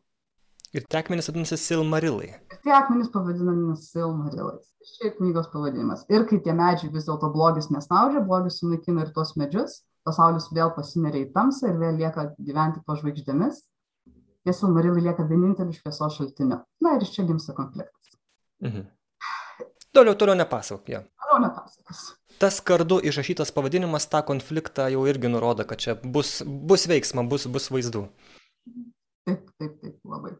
Ir 0.75 0.83
tie 0.85 0.99
akmenys 0.99 1.29
vadinasi 1.31 1.57
Silmarilai. 1.57 2.27
Ir 2.53 2.59
tie 2.65 2.73
akmenys 2.77 3.09
pavadinami 3.13 3.73
Silmarilais. 3.81 4.67
Čia 4.97 5.09
knygos 5.15 5.49
pavadinimas. 5.53 6.03
Ir 6.13 6.27
kai 6.29 6.37
tie 6.45 6.53
medžiai 6.53 6.91
vis 6.93 7.07
dėlto 7.07 7.31
blogis 7.33 7.71
nesnaudžia, 7.73 8.21
blogis 8.25 8.59
sunaikina 8.61 9.05
ir 9.05 9.09
tuos 9.15 9.33
medžius, 9.37 9.79
pasaulis 10.05 10.47
vėl 10.53 10.69
pasineria 10.75 11.25
į 11.25 11.31
tamsą 11.33 11.71
ir 11.71 11.81
vėl 11.81 11.97
lieka 11.99 12.29
gyventi 12.37 12.83
po 12.85 12.95
žvaigždėmis 12.99 13.63
tie 14.43 14.53
silmarilai 14.55 15.03
lieka 15.07 15.25
vieninteliu 15.29 15.75
šviesos 15.75 16.17
šaltiniu. 16.19 16.61
Na 16.83 16.95
ir 16.95 17.05
iš 17.05 17.13
čia 17.15 17.27
gimsta 17.27 17.55
konfliktas. 17.57 18.15
Mhm. 18.65 18.87
Toliau, 19.95 20.15
toliau 20.15 20.37
nepasakok 20.37 20.89
jo. 20.93 21.03
Toliau 21.23 21.43
nepasakos. 21.47 22.03
Tas 22.39 22.59
kardu 22.63 23.01
išrašytas 23.03 23.51
pavadinimas 23.51 24.05
tą 24.07 24.21
konfliktą 24.23 24.87
jau 24.93 25.07
irgi 25.11 25.31
nurodo, 25.31 25.65
kad 25.67 25.81
čia 25.81 25.97
bus, 26.03 26.39
bus 26.45 26.85
veiksma, 26.87 27.25
bus, 27.27 27.49
bus 27.51 27.67
vaizdų. 27.73 28.05
Taip, 29.27 29.49
taip, 29.59 29.73
taip, 29.81 29.97
labai. 30.07 30.37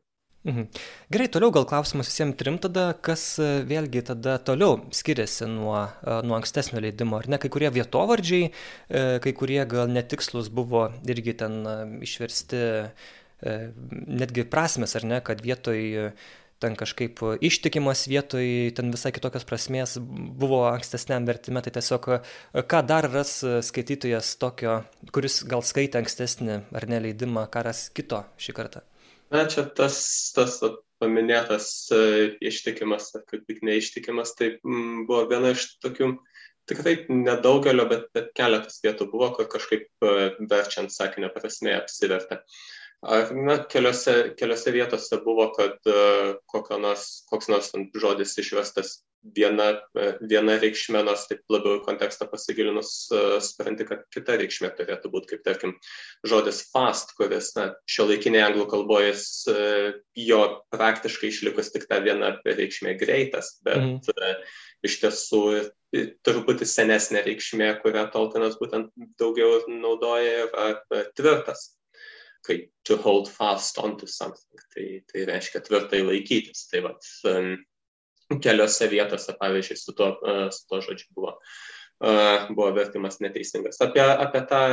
Mhm. 0.48 0.70
Gerai, 1.12 1.28
toliau 1.28 1.52
gal 1.52 1.66
klausimas 1.68 2.08
visiems 2.08 2.38
trim 2.40 2.56
tada, 2.64 2.94
kas 2.96 3.24
e, 3.44 3.50
vėlgi 3.68 4.06
tada 4.08 4.38
toliau 4.40 4.78
skiriasi 4.96 5.50
nuo, 5.52 5.82
e, 5.84 6.14
nuo 6.24 6.38
ankstesnio 6.38 6.80
leidimo, 6.80 7.18
ar 7.20 7.28
ne, 7.28 7.42
kai 7.44 7.52
kurie 7.52 7.68
vietovardžiai, 7.76 8.48
e, 8.48 9.02
kai 9.20 9.34
kurie 9.36 9.60
gal 9.68 9.92
netikslus 9.92 10.48
buvo 10.48 10.86
irgi 11.04 11.36
ten 11.44 11.60
išversti 12.08 12.64
E, 12.64 12.92
netgi 13.42 14.44
prasmes, 14.50 14.96
ar 15.00 15.08
ne, 15.08 15.22
kad 15.26 15.42
vietoj 15.44 16.12
ten 16.60 16.76
kažkaip 16.76 17.22
ištikimas 17.42 18.04
vietoj 18.12 18.46
ten 18.76 18.92
visai 18.92 19.12
kitokios 19.16 19.46
prasmės 19.48 19.96
buvo 20.00 20.66
ankstesniam 20.70 21.28
vertime, 21.28 21.64
tai 21.64 21.72
tiesiog 21.76 22.10
ką 22.72 22.82
dar 22.88 23.08
ras 23.14 23.40
skaitytojas 23.70 24.34
tokio, 24.42 24.82
kuris 25.16 25.42
gal 25.50 25.64
skaitė 25.66 26.02
ankstesnį 26.02 26.60
ar 26.76 26.88
neleidimą, 26.92 27.48
ką 27.54 27.64
ras 27.70 27.88
kito 27.96 28.26
šį 28.42 28.56
kartą? 28.60 28.84
Na, 29.32 29.46
čia 29.46 29.64
tas, 29.78 30.00
tas 30.36 30.58
paminėtas 31.00 31.68
e, 31.94 32.00
ištikimas, 32.50 33.12
ar 33.16 33.24
kaip 33.30 33.46
tik 33.48 33.62
neištikimas, 33.64 34.34
tai 34.36 34.56
m, 34.58 35.06
buvo 35.08 35.28
viena 35.30 35.54
iš 35.54 35.68
tokių 35.84 36.16
tikrai 36.70 36.96
nedaugelio, 37.14 37.86
bet, 37.90 38.10
bet 38.18 38.34
keletas 38.38 38.82
vietų 38.84 39.08
buvo, 39.14 39.30
kur 39.38 39.48
kažkaip 39.54 39.86
e, 39.86 40.32
verčiant 40.50 40.92
sakinio 40.92 41.30
prasme 41.36 41.78
apsivertė. 41.78 42.42
Uh, 42.42 42.58
na, 43.02 43.58
keliose, 43.72 44.34
keliose 44.40 44.72
vietose 44.76 45.22
buvo, 45.24 45.50
kad 45.56 45.78
uh, 45.88 46.80
nors, 46.82 47.06
koks 47.32 47.48
nors 47.48 47.72
žodis 47.96 48.36
išvestas 48.42 48.98
viena, 49.24 49.70
uh, 49.96 50.18
viena 50.20 50.58
reikšmė, 50.60 51.06
nors 51.08 51.24
taip 51.30 51.46
labiau 51.52 51.80
kontekstą 51.86 52.28
pasigilinus, 52.28 52.92
uh, 53.16 53.38
supranti, 53.44 53.88
kad 53.88 54.04
kita 54.12 54.36
reikšmė 54.42 54.74
turėtų 54.76 55.14
būti, 55.16 55.32
kaip 55.32 55.48
tarkim, 55.48 55.78
žodis 56.28 56.66
fast, 56.74 57.16
kuris 57.16 57.54
šio 57.88 58.10
laikinėje 58.12 58.50
anglų 58.50 58.68
kalboje 58.76 59.16
jo 60.20 60.44
praktiškai 60.76 61.32
išlikus 61.32 61.72
tik 61.72 61.88
ta 61.88 62.04
viena 62.04 62.36
reikšmė 62.44 62.98
greitas, 63.00 63.56
bet 63.64 63.80
mm. 63.80 64.46
iš 64.84 65.00
tiesų 65.06 65.44
truputį 66.28 66.68
senesnė 66.68 67.24
reikšmė, 67.26 67.78
kurią 67.80 68.10
Tolkienas 68.12 68.60
būtent 68.60 68.92
daugiau 69.18 69.64
naudoja, 69.72 70.50
yra 70.50 71.06
tvirtas 71.16 71.79
kaip 72.46 72.70
to 72.88 72.98
hold 73.04 73.30
fast 73.32 73.78
onto 73.82 74.08
something, 74.08 74.62
tai, 74.76 74.86
tai 75.12 75.26
reiškia 75.30 75.64
tvirtai 75.66 76.04
laikytis. 76.06 76.68
Tai 76.72 76.86
vat, 76.88 77.10
keliose 78.44 78.88
vietose, 78.92 79.36
pavyzdžiui, 79.40 79.78
su 79.80 79.96
tuo, 79.98 80.14
uh, 80.22 80.48
su 80.54 80.66
tuo 80.70 80.82
žodžiu 80.86 81.10
buvo, 81.18 81.36
uh, 82.06 82.48
buvo 82.54 82.72
vertimas 82.78 83.20
neteisingas. 83.24 83.82
Apie, 83.86 84.04
apie 84.06 84.44
tą 84.50 84.64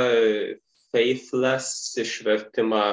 faithless 0.93 1.97
išvertimą 2.01 2.85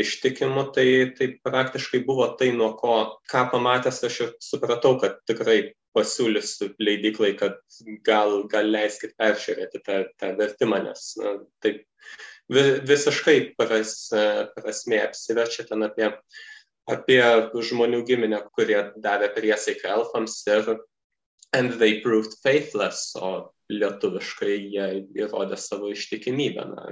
ištikimu, 0.00 0.64
tai, 0.72 0.86
tai 1.18 1.28
praktiškai 1.44 2.02
buvo 2.06 2.26
tai, 2.38 2.50
nuo 2.56 2.72
ko, 2.78 2.96
ką 3.30 3.46
pamatęs 3.52 4.02
aš 4.08 4.18
ir 4.24 4.34
supratau, 4.42 4.96
kad 5.02 5.18
tikrai 5.28 5.74
pasiūlysiu 5.96 6.70
leidiklai, 6.80 7.34
kad 7.36 7.58
gal, 8.06 8.42
gal 8.48 8.70
leiskit 8.72 9.12
peržiūrėti 9.20 9.82
tą, 9.84 9.98
tą 10.20 10.32
vertimą, 10.38 10.80
nes 10.86 11.12
na, 11.20 11.36
taip 11.64 11.84
visiškai 12.52 13.36
pras, 13.58 14.08
prasmė 14.56 15.02
apsiverčia 15.04 15.66
ten 15.68 15.84
apie, 15.86 16.08
apie 16.90 17.20
žmonių 17.68 18.02
giminę, 18.08 18.40
kurie 18.56 18.80
davė 19.04 19.30
priesaiką 19.36 19.92
elfams 19.98 20.40
ir 20.48 20.74
and 21.52 21.76
they 21.76 22.00
proved 22.00 22.32
faithless, 22.42 23.12
o 23.16 23.52
lietuviškai 23.72 24.56
jie 24.72 24.86
įrodė 25.20 25.58
savo 25.60 25.90
ištikimybę. 25.92 26.64
Na. 26.72 26.86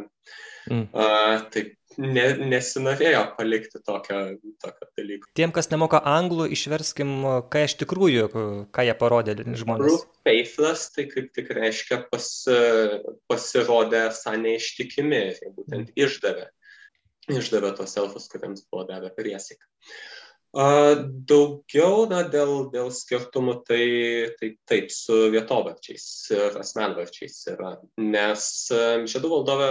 Mm. 0.69 0.87
Uh, 0.93 1.41
taip 1.53 1.75
ne, 1.99 2.25
nesinorėjo 2.53 3.23
palikti 3.39 3.81
tokio, 3.87 4.21
tokio 4.63 4.89
dalyko. 4.99 5.29
Tiem, 5.39 5.53
kas 5.55 5.71
nemoka 5.73 6.01
anglų, 6.07 6.47
išverskim, 6.55 7.13
ką 7.51 7.65
iš 7.67 7.77
tikrųjų, 7.83 8.29
ką 8.75 8.87
jie 8.87 8.95
parodė 9.01 9.37
žmonės. 9.59 10.07
Faithless 10.27 10.93
tai 10.95 11.09
kaip 11.11 11.33
tik 11.37 11.51
reiškia 11.57 12.03
pas, 12.13 12.29
pasirodė 13.31 14.07
esą 14.11 14.37
neištikimi, 14.45 15.25
būtent 15.59 15.93
išdavė. 15.99 16.49
išdavė 17.31 17.75
tos 17.79 17.97
elfus, 18.01 18.31
kuriems 18.31 18.65
buvo 18.71 18.87
davę 18.89 19.13
priesaiką. 19.17 19.67
Daugiau 20.51 22.09
na, 22.11 22.25
dėl, 22.27 22.71
dėl 22.73 22.89
skirtumų, 22.91 23.61
tai, 23.69 23.85
tai 24.41 24.49
taip, 24.67 24.91
su 24.91 25.29
vietovardžiais 25.31 26.07
ir 26.35 26.59
asmenvardžiais 26.59 27.37
yra. 27.53 27.77
Nes 28.03 28.49
žiedų 29.13 29.31
valdove, 29.31 29.71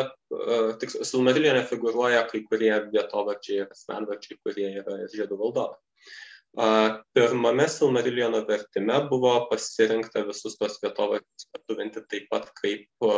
tik 0.79 0.95
Silmarilionė 0.95 1.65
figuruoja 1.67 2.23
kai 2.31 2.45
kurie 2.47 2.71
vietovardžiai 2.93 3.65
ir 3.65 3.75
asmenvardžiai, 3.75 4.39
kurie 4.45 4.71
yra 4.79 5.01
ir 5.03 5.11
žiedų 5.11 5.41
valdove. 5.41 5.75
Pirmame 7.13 7.67
Silmariliono 7.69 8.41
vertime 8.47 9.03
buvo 9.11 9.35
pasirinkta 9.51 10.23
visus 10.31 10.55
tos 10.57 10.79
vietovardžius 10.81 11.51
patuvinti 11.51 12.07
taip 12.07 12.31
pat 12.31 12.49
kaip 12.55 13.11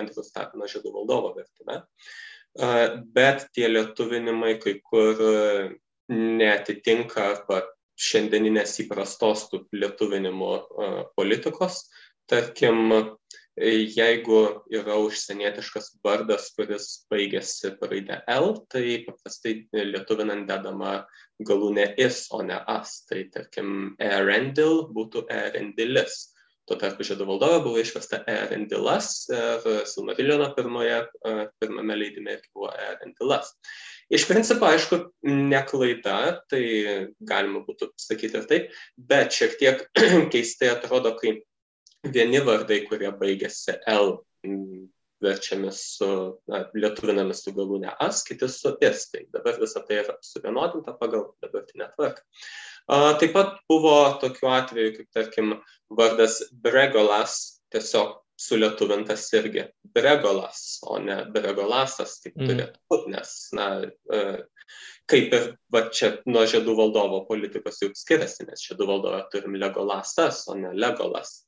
Andrius 0.00 0.32
Tapino 0.32 0.64
žiedų 0.64 0.96
valdovo 0.96 1.36
vertime. 1.36 1.82
Bet 3.14 3.46
tie 3.52 3.68
lietuvinimai 3.68 4.56
kai 4.64 4.78
kur 4.80 5.20
neatitinka 6.12 7.24
arba 7.32 7.62
šiandieninės 8.02 8.78
įprastos 8.84 9.48
tų 9.50 9.64
lietuvinimo 9.76 10.52
politikos. 11.16 11.84
Tarkim, 12.30 12.94
jeigu 13.58 14.38
yra 14.72 14.96
užsienietiškas 15.02 15.90
vardas, 16.04 16.50
kuris 16.56 16.86
baigėsi 17.12 17.74
raidę 17.82 18.22
L, 18.32 18.54
tai 18.72 19.02
paprastai 19.06 19.56
lietuvinant 19.74 20.46
dedama 20.48 21.02
galūnė 21.42 21.92
is, 22.00 22.26
o 22.32 22.40
ne 22.46 22.60
as. 22.66 23.02
Tai 23.08 23.24
tarkim, 23.34 23.94
erendil 24.00 24.86
būtų 24.94 25.26
erendilis. 25.30 26.30
Tuo 26.62 26.76
tarpu 26.78 27.02
žiedų 27.04 27.26
valdovė 27.26 27.56
buvo 27.64 27.80
išvesta 27.82 28.20
erendilas 28.30 29.24
ir 29.34 29.64
Silmariliono 29.90 30.52
pirmoje, 30.54 31.00
pirmame 31.58 31.96
leidime 31.98 32.36
irgi 32.36 32.52
buvo 32.54 32.70
erendilas. 32.70 33.50
Iš 34.12 34.26
principo, 34.28 34.68
aišku, 34.68 34.98
ne 35.24 35.60
klaida, 35.64 36.16
tai 36.52 36.62
galima 37.24 37.62
būtų 37.64 37.92
sakyti 38.00 38.40
ir 38.40 38.48
taip, 38.50 38.74
bet 38.96 39.32
šiek 39.32 39.56
tiek 39.60 39.86
keistai 40.34 40.68
atrodo, 40.74 41.14
kai 41.16 41.38
vieni 42.04 42.42
vardai, 42.44 42.82
kurie 42.88 43.12
baigėsi 43.16 43.78
L, 43.88 44.18
verčiami 45.22 45.70
su, 45.72 46.08
na, 46.50 46.64
lietuvinami 46.74 47.34
su 47.36 47.54
galūne 47.56 47.94
as, 48.02 48.22
kiti 48.26 48.48
su 48.50 48.74
is. 48.82 49.06
Tai 49.12 49.22
dabar 49.34 49.60
visą 49.62 49.84
tai 49.86 50.00
yra 50.02 50.16
suvienodinta 50.26 50.96
pagal 50.98 51.28
dabartinę 51.44 51.88
tvarką. 51.94 52.26
Taip 53.22 53.32
pat 53.36 53.60
buvo 53.70 53.94
tokių 54.22 54.50
atvejų, 54.58 54.94
kaip 54.98 55.08
tarkim 55.14 55.54
vardas 55.94 56.40
Bregolas, 56.64 57.62
tiesiog 57.72 58.18
sulietuvintas 58.42 59.26
irgi 59.38 59.66
Bregolas, 59.94 60.80
o 60.88 60.98
ne 61.02 61.22
Bregolasas, 61.34 62.18
kaip 62.24 62.36
mm. 62.38 62.48
turėtų 62.50 62.82
būti, 62.92 63.12
nes, 63.14 63.34
na, 63.58 63.68
e, 63.86 64.22
kaip 65.10 65.36
ir 65.38 65.48
va 65.74 65.86
čia 65.94 66.14
nuo 66.26 66.44
žiedų 66.48 66.74
valdovo 66.78 67.22
politikos 67.28 67.82
juk 67.84 67.96
skiriasi, 67.98 68.48
nes 68.48 68.66
žiedų 68.66 68.88
valdovą 68.88 69.22
turim 69.32 69.58
Legolasas, 69.60 70.44
o 70.50 70.58
ne 70.58 70.74
Legolas. 70.74 71.40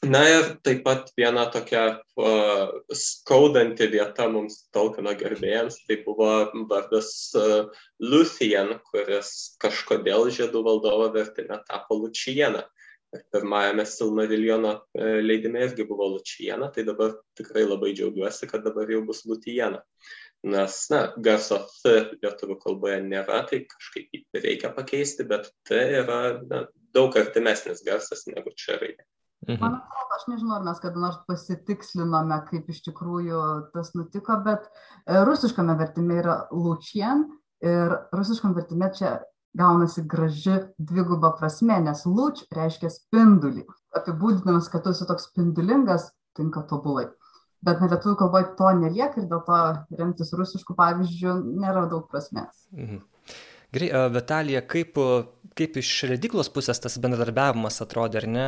Na 0.00 0.22
ir 0.24 0.46
taip 0.64 0.78
pat 0.86 1.10
viena 1.12 1.42
tokia 1.52 1.82
uh, 2.16 2.70
skaudanti 2.88 3.84
vieta 3.92 4.30
mums 4.32 4.62
Tolkieno 4.72 5.12
gerbėjams, 5.12 5.82
tai 5.84 5.98
buvo 6.06 6.30
vardas 6.70 7.10
uh, 7.36 7.68
Luthien, 8.00 8.78
kuris 8.88 9.58
kažkodėl 9.60 10.30
žiedų 10.32 10.62
valdovo 10.64 11.10
vertime 11.12 11.60
tapo 11.68 12.00
Lučiena. 12.00 12.64
Ir 13.10 13.22
pirmajame 13.34 13.82
Silmariljono 13.90 14.72
uh, 14.78 15.14
leidime 15.24 15.64
irgi 15.66 15.86
buvo 15.88 16.06
Lučiena, 16.12 16.70
tai 16.74 16.84
dabar 16.86 17.16
tikrai 17.38 17.64
labai 17.66 17.90
džiaugiuosi, 17.96 18.46
kad 18.50 18.62
dabar 18.66 18.90
jau 18.90 19.00
bus 19.06 19.24
Lutiena. 19.26 19.82
Nes, 20.46 20.76
na, 20.88 21.00
garso 21.20 21.58
T 21.82 21.96
lietuvių 22.22 22.56
kalboje 22.62 23.00
nėra, 23.04 23.42
tai 23.50 23.64
kažkaip 23.68 24.40
reikia 24.40 24.70
pakeisti, 24.76 25.26
bet 25.28 25.50
T 25.68 25.80
yra 26.00 26.20
na, 26.46 26.62
daug 26.96 27.16
artimesnis 27.18 27.82
garsas 27.86 28.24
negu 28.30 28.54
čia 28.56 28.78
raidė. 28.80 29.04
Mhm. 29.48 29.58
Man 29.60 29.76
atrodo, 29.78 30.16
aš 30.16 30.26
nežinau, 30.28 30.54
ar 30.58 30.64
mes 30.68 30.80
kada 30.82 31.00
nors 31.00 31.18
pasitikslinome, 31.28 32.38
kaip 32.50 32.68
iš 32.72 32.82
tikrųjų 32.88 33.42
tas 33.74 33.94
nutiko, 33.96 34.36
bet 34.44 34.66
e, 34.68 35.20
rusiškame 35.24 35.76
vertime 35.80 36.18
yra 36.20 36.36
Lučien 36.52 37.24
ir 37.64 37.94
rusiškam 38.12 38.56
vertime 38.56 38.90
čia 38.96 39.14
gaunasi 39.58 40.04
graži 40.06 40.58
dviguba 40.78 41.32
prasme, 41.38 41.78
nes 41.84 42.04
Luč 42.06 42.44
reiškia 42.54 42.90
spindulį. 42.92 43.66
Apibūdinamas, 43.98 44.70
kad 44.70 44.84
tu 44.84 44.94
esi 44.94 45.06
toks 45.08 45.28
spindulingas, 45.30 46.10
tinka 46.38 46.62
tobulai. 46.70 47.08
Bet 47.60 47.82
nelietuvių 47.82 48.16
kalboje 48.16 48.52
to 48.56 48.70
nelieka 48.78 49.20
ir 49.20 49.28
dėl 49.28 49.42
to 49.44 49.60
remtis 49.98 50.32
rusiškų 50.32 50.76
pavyzdžių 50.78 51.36
nėra 51.60 51.84
daug 51.90 52.06
prasmės. 52.08 52.66
Mhm. 52.72 53.02
Gerai, 53.70 53.90
Vitalija, 54.10 54.64
kaip, 54.66 54.96
kaip 55.54 55.76
iš 55.78 55.90
leidyklos 56.10 56.48
pusės 56.50 56.80
tas 56.82 56.96
bendradarbiavimas 56.98 57.78
atrodė, 57.84 58.24
ar 58.24 58.26
ne? 58.26 58.46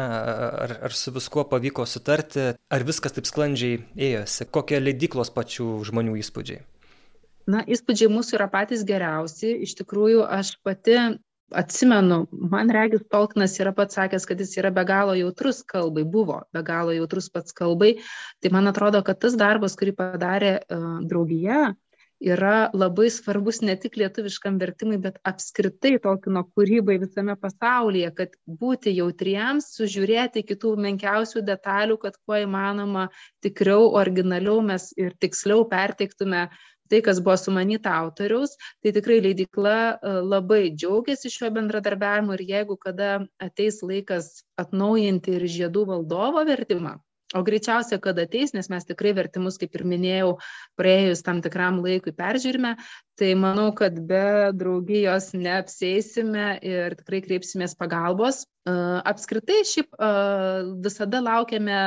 Ar, 0.65 0.75
ar 0.89 0.97
su 0.99 1.13
viskuo 1.15 1.45
pavyko 1.47 1.87
sutarti, 1.87 2.49
ar 2.59 2.87
viskas 2.89 3.15
taip 3.15 3.29
sklandžiai 3.31 3.85
ėjosi? 3.95 4.49
Kokie 4.51 4.81
leidyklos 4.83 5.31
pačių 5.37 5.69
žmonių 5.87 6.17
įspūdžiai? 6.25 6.65
Na, 7.53 7.63
įspūdžiai 7.69 8.11
mūsų 8.13 8.39
yra 8.39 8.49
patys 8.53 8.87
geriausi. 8.89 9.53
Iš 9.67 9.77
tikrųjų, 9.83 10.25
aš 10.39 10.57
pati 10.65 10.99
atsimenu, 11.53 12.23
man 12.33 12.71
regis 12.73 13.05
Tolkienas 13.13 13.59
yra 13.61 13.75
pats 13.77 13.99
sakęs, 13.99 14.27
kad 14.29 14.41
jis 14.41 14.57
yra 14.61 14.71
be 14.75 14.85
galo 14.89 15.15
jautrus 15.19 15.61
kalbai, 15.69 16.05
buvo 16.09 16.41
be 16.55 16.63
galo 16.65 16.95
jautrus 16.97 17.29
pats 17.33 17.53
kalbai. 17.57 17.95
Tai 18.41 18.53
man 18.55 18.71
atrodo, 18.73 19.03
kad 19.05 19.21
tas 19.21 19.37
darbas, 19.39 19.77
kurį 19.77 19.97
padarė 19.99 20.55
uh, 20.63 21.03
draugija, 21.09 21.75
yra 22.23 22.71
labai 22.73 23.09
svarbus 23.11 23.61
ne 23.67 23.75
tik 23.77 23.97
lietuviškam 23.99 24.59
vertimui, 24.63 24.99
bet 25.03 25.19
apskritai 25.27 25.97
Tolkieno 26.03 26.45
kūrybai 26.55 26.99
visame 27.03 27.35
pasaulyje, 27.41 28.13
kad 28.19 28.37
būti 28.47 28.95
jautriems, 28.95 29.73
sužiūrėti 29.77 30.45
kitų 30.47 30.77
menkiausių 30.87 31.43
detalių, 31.49 31.99
kad 32.05 32.19
kuo 32.23 32.39
įmanoma 32.45 33.09
tikriau, 33.45 33.91
originaliau 33.99 34.61
mes 34.65 34.93
ir 34.97 35.17
tiksliau 35.19 35.67
perteiktume 35.71 36.47
tai, 36.93 37.01
kas 37.05 37.23
buvo 37.25 37.37
sumanyta 37.41 37.95
autoriaus, 37.97 38.57
tai 38.85 38.93
tikrai 38.97 39.21
leidikla 39.25 39.77
e, 39.95 40.17
labai 40.35 40.65
džiaugiasi 40.75 41.33
šiuo 41.33 41.53
bendradarbiavimu 41.57 42.37
ir 42.37 42.45
jeigu 42.51 42.77
kada 42.81 43.15
ateis 43.41 43.81
laikas 43.87 44.35
atnaujinti 44.61 45.39
ir 45.39 45.49
žiedų 45.57 45.87
valdovo 45.89 46.45
vertimą, 46.49 46.99
o 47.33 47.43
greičiausia 47.47 47.97
kad 48.03 48.19
ateis 48.21 48.53
nes 48.53 48.69
mes 48.69 48.85
tikrai 48.89 49.15
vertimus 49.17 49.57
kaip 49.61 49.73
ir 49.79 49.87
minėjau 49.89 50.35
praėjus 50.81 51.25
tam 51.25 51.41
tikram 51.45 51.81
laikui 51.85 52.13
peržiūrime 52.17 52.77
tai 53.19 53.35
manau 53.39 53.71
kad 53.77 53.99
be 54.09 54.51
draugijos 54.57 55.33
neapsieisime 55.37 56.57
ir 56.65 56.97
tikrai 56.99 57.21
kreipsimės 57.25 57.77
pagalbos. 57.79 58.45
Apskritai 58.67 59.63
šiaip 59.67 59.97
visada 60.85 61.21
laukiame 61.25 61.81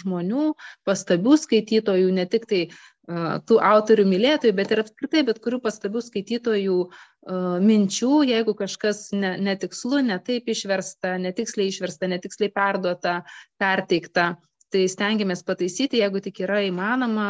žmonių 0.00 0.50
pastabių 0.86 1.38
skaitytojų 1.42 2.12
ne 2.18 2.26
tik 2.30 2.44
tai 2.50 2.62
tų 3.06 3.58
autorių 3.62 4.04
mylėtojų, 4.10 4.54
bet 4.58 4.72
ir 4.74 4.82
apskritai 4.82 5.22
bet 5.26 5.38
kurių 5.44 5.60
pastabių 5.62 6.02
skaitytojų 6.02 6.78
minčių, 7.62 8.10
jeigu 8.26 8.54
kažkas 8.58 9.08
ne, 9.14 9.36
netikslu, 9.42 10.00
netaip 10.06 10.50
išversta, 10.50 11.14
netiksliai 11.22 11.70
išversta, 11.70 12.10
netiksliai 12.10 12.50
perduota, 12.54 13.20
perteikta, 13.62 14.32
tai 14.74 14.84
stengiamės 14.90 15.44
pataisyti, 15.46 16.00
jeigu 16.02 16.20
tik 16.22 16.40
yra 16.44 16.58
įmanoma, 16.66 17.26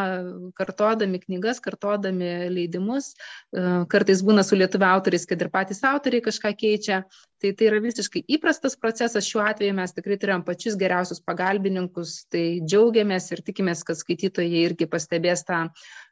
kartodami 0.56 1.20
knygas, 1.22 1.60
kartodami 1.64 2.48
leidimus. 2.52 3.12
E, 3.52 3.64
kartais 3.92 4.22
būna 4.26 4.44
su 4.46 4.58
lietuvių 4.58 4.88
autoriais, 4.88 5.26
kad 5.28 5.42
ir 5.44 5.50
patys 5.52 5.82
autoriai 5.86 6.24
kažką 6.24 6.52
keičia. 6.56 7.02
Tai 7.42 7.50
tai 7.52 7.66
yra 7.68 7.82
visiškai 7.84 8.22
įprastas 8.32 8.78
procesas. 8.80 9.26
Šiuo 9.28 9.42
atveju 9.44 9.74
mes 9.76 9.92
tikrai 9.92 10.16
turėjom 10.20 10.46
pačius 10.46 10.78
geriausius 10.80 11.20
pagalbininkus, 11.26 12.22
tai 12.32 12.62
džiaugiamės 12.64 13.28
ir 13.36 13.44
tikimės, 13.44 13.84
kad 13.84 14.00
skaitytojai 14.00 14.62
irgi 14.70 14.88
pastebės 14.88 15.44
tą 15.44 15.66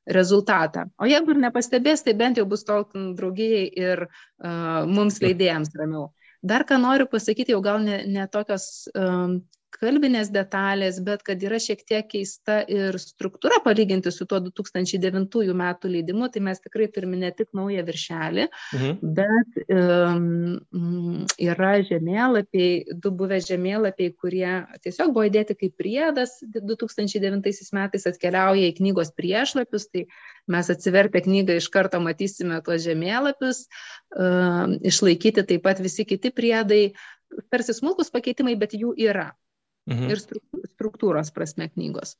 rezultatą. 0.04 0.90
O 1.00 1.08
jeigu 1.08 1.32
ir 1.32 1.40
nepastebės, 1.46 2.04
tai 2.04 2.12
bent 2.20 2.36
jau 2.36 2.44
bus 2.48 2.66
Tolkien 2.68 3.14
draugijai 3.16 3.64
ir 3.72 4.04
uh, 4.04 4.84
mums 4.84 5.22
leidėjams 5.24 5.72
ramiau. 5.80 6.10
Dar 6.44 6.66
ką 6.68 6.76
noriu 6.76 7.08
pasakyti, 7.08 7.54
jau 7.56 7.62
gal 7.64 7.80
ne, 7.80 8.02
ne 8.04 8.28
tokios 8.28 8.90
um, 8.92 9.38
kalbinės 9.80 10.30
detalės, 10.34 11.00
bet 11.04 11.22
kad 11.26 11.42
yra 11.44 11.58
šiek 11.62 11.82
tiek 11.86 12.06
keista 12.10 12.60
ir 12.70 12.96
struktūra 13.00 13.60
palyginti 13.64 14.12
su 14.14 14.26
tuo 14.28 14.40
2009 14.44 15.54
metų 15.58 15.90
leidimu, 15.92 16.28
tai 16.32 16.42
mes 16.46 16.62
tikrai 16.62 16.88
turime 16.92 17.18
ne 17.20 17.30
tik 17.34 17.50
naują 17.56 17.84
viršelį, 17.86 18.46
mhm. 18.76 19.12
bet 19.16 19.58
um, 19.74 21.26
yra 21.42 21.72
žemėlapiai, 21.88 22.96
du 23.02 23.12
buvę 23.14 23.40
žemėlapiai, 23.44 24.14
kurie 24.14 24.48
tiesiog 24.84 25.14
buvo 25.14 25.26
įdėti 25.28 25.58
kaip 25.58 25.76
priedas 25.80 26.36
2009 26.54 27.74
metais 27.74 28.08
atkeliauja 28.10 28.70
į 28.70 28.76
knygos 28.78 29.14
priešlapius, 29.18 29.88
tai 29.92 30.06
mes 30.50 30.70
atsivertę 30.70 31.24
knygą 31.24 31.58
iš 31.60 31.70
karto 31.72 32.00
matysime 32.04 32.60
tuos 32.64 32.84
žemėlapius, 32.86 33.64
um, 34.16 34.78
išlaikyti 34.84 35.46
taip 35.48 35.64
pat 35.66 35.80
visi 35.82 36.06
kiti 36.08 36.32
priedai, 36.34 36.84
tarsi 37.50 37.74
smulkus 37.74 38.12
pakeitimai, 38.14 38.54
bet 38.58 38.76
jų 38.78 38.92
yra 39.00 39.32
mhm. 39.90 40.12
ir 40.12 40.22
struktūros 40.74 41.32
prasme 41.34 41.70
knygos. 41.72 42.16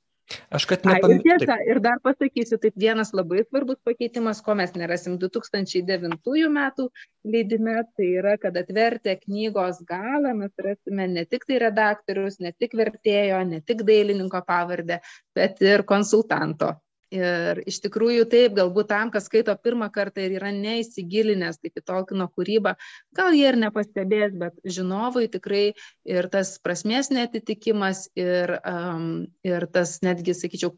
Aš 0.57 0.65
kad 0.65 0.87
nepamirštu. 0.89 1.25
Tiesa, 1.27 1.57
ir 1.69 1.81
dar 1.85 1.99
pasakysiu, 2.05 2.57
taip 2.61 2.77
vienas 2.81 3.11
labai 3.13 3.43
svarbus 3.45 3.77
pakeitimas, 3.85 4.41
ko 4.45 4.55
mes 4.57 4.73
nerasim 4.79 5.19
2009 5.21 6.49
metų 6.55 6.87
leidime, 7.29 7.75
tai 7.99 8.09
yra, 8.23 8.39
kad 8.41 8.57
atvertę 8.57 9.19
knygos 9.21 9.83
galą 9.89 10.33
mes 10.39 10.65
rasime 10.69 11.11
ne 11.13 11.27
tik 11.29 11.45
tai 11.49 11.61
redaktorius, 11.67 12.41
ne 12.41 12.55
tik 12.57 12.77
vertėjo, 12.81 13.43
ne 13.51 13.61
tik 13.61 13.85
dailininko 13.85 14.41
pavardę, 14.49 15.03
bet 15.37 15.61
ir 15.65 15.85
konsultanto 15.93 16.73
Ir 17.15 17.61
iš 17.71 17.79
tikrųjų 17.85 18.25
taip, 18.31 18.57
galbūt 18.57 18.89
tam, 18.91 19.11
kas 19.15 19.29
skaito 19.29 19.55
pirmą 19.63 19.87
kartą 19.95 20.25
ir 20.25 20.33
yra 20.41 20.51
neįsigilinęs 20.55 21.61
taip 21.63 21.79
į 21.79 21.85
Tolkieno 21.87 22.27
kūrybą, 22.27 22.73
gal 23.15 23.37
jie 23.37 23.45
ir 23.53 23.59
nepastebės, 23.61 24.35
bet 24.41 24.57
žinovui 24.67 25.29
tikrai 25.31 25.67
ir 26.11 26.29
tas 26.33 26.57
prasmės 26.65 27.13
netitikimas 27.15 28.09
ir, 28.19 28.57
um, 28.67 29.29
ir 29.47 29.69
tas 29.71 30.01
netgi, 30.03 30.35
sakyčiau, 30.35 30.75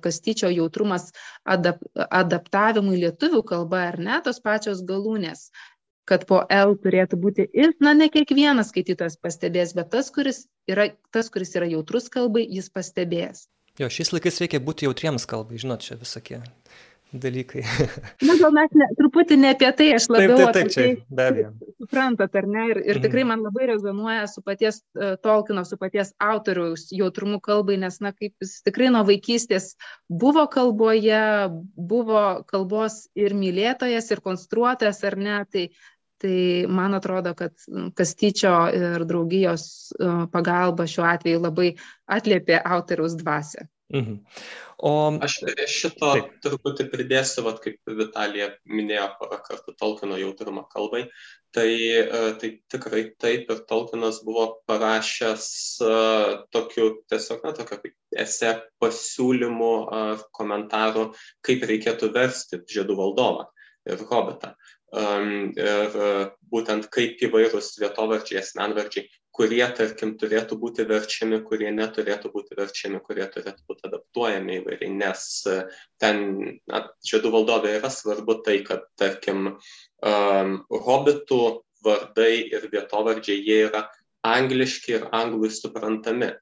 kastyčio 0.00 0.48
jautrumas 0.54 1.08
adap, 1.42 1.80
adaptavimui 1.98 3.00
lietuvių 3.02 3.42
kalba 3.42 3.80
ar 3.88 3.98
ne 3.98 4.20
tos 4.22 4.38
pačios 4.38 4.84
galūnės, 4.86 5.48
kad 6.08 6.24
po 6.30 6.44
L 6.48 6.78
turėtų 6.78 7.18
būti 7.20 7.48
ir, 7.52 7.74
na, 7.82 7.92
ne 7.92 8.08
kiekvienas 8.08 8.70
skaitytojas 8.72 9.18
pastebės, 9.20 9.74
bet 9.74 9.90
tas, 9.90 10.10
kuris 10.14 10.46
yra, 10.70 10.88
tas, 11.10 11.28
kuris 11.34 11.56
yra 11.58 11.68
jautrus 11.68 12.08
kalbai, 12.08 12.46
jis 12.46 12.70
pastebės. 12.70 13.48
Jo, 13.78 13.90
šiais 13.92 14.10
laikais 14.14 14.40
reikia 14.42 14.60
būti 14.62 14.88
jautriems 14.88 15.26
kalbai, 15.30 15.60
žinot, 15.62 15.84
čia 15.86 15.98
visokie 16.00 16.42
dalykai. 17.12 17.62
Na, 18.28 18.34
gal 18.36 18.52
mes 18.52 18.72
ne, 18.76 18.88
truputį 18.98 19.38
ne 19.40 19.52
apie 19.54 19.68
tai, 19.76 19.88
aš 19.96 20.08
labiau 20.12 20.36
taip, 20.36 20.50
taip, 20.52 20.56
taip, 20.56 20.72
čia, 20.74 20.82
tai 20.82 21.16
be 21.16 21.26
abejo. 21.30 21.52
Suprantat, 21.78 22.36
ar 22.40 22.48
ne? 22.50 22.64
Ir, 22.72 22.80
ir 22.84 23.00
tikrai 23.00 23.22
mhm. 23.24 23.30
man 23.32 23.44
labai 23.46 23.68
rezonuoja 23.70 24.26
su 24.28 24.42
paties 24.44 24.80
uh, 24.82 25.14
Tolkino, 25.24 25.64
su 25.64 25.78
paties 25.80 26.12
autoriaus 26.20 26.88
jautrumu 26.92 27.40
kalbai, 27.44 27.78
nes, 27.80 28.00
na, 28.04 28.12
kaip 28.16 28.34
jis 28.44 28.58
tikrai 28.66 28.90
nuo 28.92 29.04
vaikystės 29.08 29.72
buvo 30.08 30.44
kalboje, 30.52 31.22
buvo 31.76 32.24
kalbos 32.50 33.06
ir 33.18 33.36
mylėtojas, 33.38 34.10
ir 34.12 34.24
konstruotojas, 34.24 35.00
ar 35.08 35.16
ne? 35.22 35.38
Tai 35.48 35.68
tai 36.22 36.66
man 36.68 36.94
atrodo 36.98 37.34
kad 37.38 37.54
kastyčio 37.98 38.54
ir 38.74 39.04
draugijos 39.08 39.64
e, 39.94 40.12
pagalba 40.32 40.86
šiuo 40.90 41.06
atveju 41.08 41.42
labai 41.42 41.72
atliepė 42.18 42.62
autoriaus 42.64 43.18
dvasią. 43.20 43.68
Mhm. 43.94 44.16
O 44.84 44.90
aš 45.24 45.38
šito 45.72 46.10
taip. 46.12 46.26
truputį 46.44 46.84
pridėsiu, 46.92 47.42
vat, 47.46 47.56
kaip 47.64 47.80
Vitalija 47.98 48.50
minėjo 48.68 49.06
porą 49.18 49.38
kartų 49.46 49.74
Tolkieno 49.80 50.18
jautrumą 50.20 50.66
kalbai, 50.70 51.06
tai, 51.56 51.70
e, 52.04 52.20
tai 52.38 52.50
tikrai 52.70 53.02
taip 53.18 53.50
ir 53.50 53.64
Tolkienas 53.70 54.20
buvo 54.26 54.44
parašęs 54.70 55.48
uh, 55.82 56.36
tokiu 56.54 56.92
tiesiog, 57.10 57.42
na, 57.42 57.54
tokio 57.56 57.80
kaip 57.80 58.22
esė 58.26 58.54
pasiūlymų 58.82 59.74
ar 60.02 60.24
komentarų, 60.36 61.08
kaip 61.42 61.66
reikėtų 61.72 62.12
versti 62.14 62.62
žiedų 62.70 63.00
valdovą 63.00 63.48
ir 63.88 64.04
hobitą 64.12 64.54
ir 64.96 65.96
e, 66.00 66.10
būtent 66.48 66.88
kaip 66.92 67.20
įvairūs 67.20 67.74
vietovardžiai, 67.80 68.40
asmenvardžiai, 68.40 69.08
kurie, 69.36 69.62
tarkim, 69.76 70.16
turėtų 70.18 70.56
būti 70.58 70.86
verčiami, 70.88 71.42
kurie 71.44 71.70
neturėtų 71.70 72.30
būti 72.32 72.56
verčiami, 72.58 73.00
kurie 73.04 73.26
turėtų 73.28 73.62
būti 73.68 73.86
adaptuojami 73.86 74.58
įvairiai, 74.62 74.90
nes 74.96 75.28
e, 75.46 75.58
ten, 76.00 76.58
na, 76.66 76.82
žiedų 77.06 77.32
valdovė 77.36 77.76
yra 77.78 77.92
svarbu 77.92 78.40
tai, 78.46 78.62
kad, 78.66 78.88
tarkim, 78.98 79.58
um, 80.02 80.58
hobitų 80.72 81.42
vardai 81.84 82.48
ir 82.48 82.66
vietovardžiai, 82.72 83.38
jie 83.44 83.62
yra 83.68 83.86
angliški 84.26 84.96
ir 84.96 85.08
anglui 85.14 85.52
suprantami. 85.54 86.32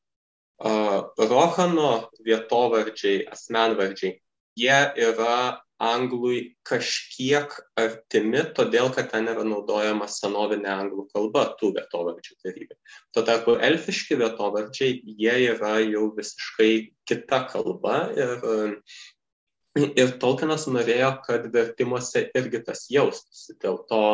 Uh, 0.57 1.13
Rohano 1.21 2.09
vietovardžiai, 2.25 3.27
asmenvardžiai, 3.29 4.15
jie 4.57 4.79
yra 5.05 5.66
anglui 5.83 6.57
kažkiek 6.67 7.53
artimi, 7.77 8.41
todėl 8.57 8.89
kad 8.95 9.11
ten 9.13 9.29
yra 9.29 9.45
naudojama 9.45 10.09
senovinė 10.09 10.71
anglų 10.73 11.07
kalba 11.13 11.45
tų 11.61 11.75
vietovardžių 11.77 12.37
tarybai. 12.45 12.79
Tuo 13.13 13.25
tarpu 13.27 13.59
elfiški 13.69 14.17
vietovardžiai, 14.23 15.03
jie 15.05 15.37
yra 15.53 15.77
jau 15.85 16.09
visiškai 16.17 16.71
kita 17.09 17.43
kalba 17.53 17.99
ir, 18.17 18.49
ir 19.85 20.17
Tolkienas 20.23 20.65
norėjo, 20.73 21.13
kad 21.27 21.49
vertimuose 21.53 22.27
irgi 22.33 22.63
tas 22.65 22.87
jaustųsi. 22.93 23.59
Dėl 23.61 23.83
to, 23.91 24.05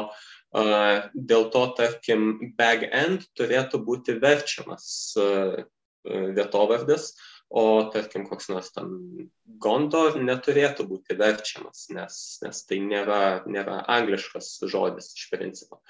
dėl 1.14 1.50
to 1.54 1.66
tarkim, 1.78 2.32
bag 2.58 2.88
end 2.90 3.28
turėtų 3.38 3.84
būti 3.86 4.18
verčiamas 4.18 5.14
vietovardis, 6.02 7.12
o 7.52 7.64
tarkim 7.92 8.24
koks 8.28 8.48
nors 8.48 8.72
ten 8.72 8.92
Gondor 9.62 10.16
neturėtų 10.18 10.86
būti 10.88 11.16
verčiamas, 11.20 11.84
nes, 11.94 12.16
nes 12.42 12.62
tai 12.66 12.80
nėra, 12.82 13.42
nėra 13.46 13.82
angliškas 13.92 14.54
žodis 14.72 15.12
iš 15.14 15.28
principo. 15.30 15.82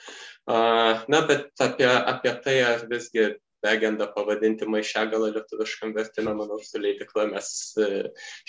Na, 0.50 1.22
bet 1.30 1.62
apie, 1.62 1.86
apie 1.86 2.34
tai, 2.44 2.56
ar 2.66 2.84
visgi 2.90 3.30
legendą 3.62 4.08
pavadinti 4.14 4.66
maišegalą 4.70 5.30
lietuviškam 5.36 5.94
vertime, 5.96 6.34
manau, 6.38 6.58
su 6.64 6.80
leidikla 6.82 7.26
mes 7.30 7.48
e, 7.78 7.88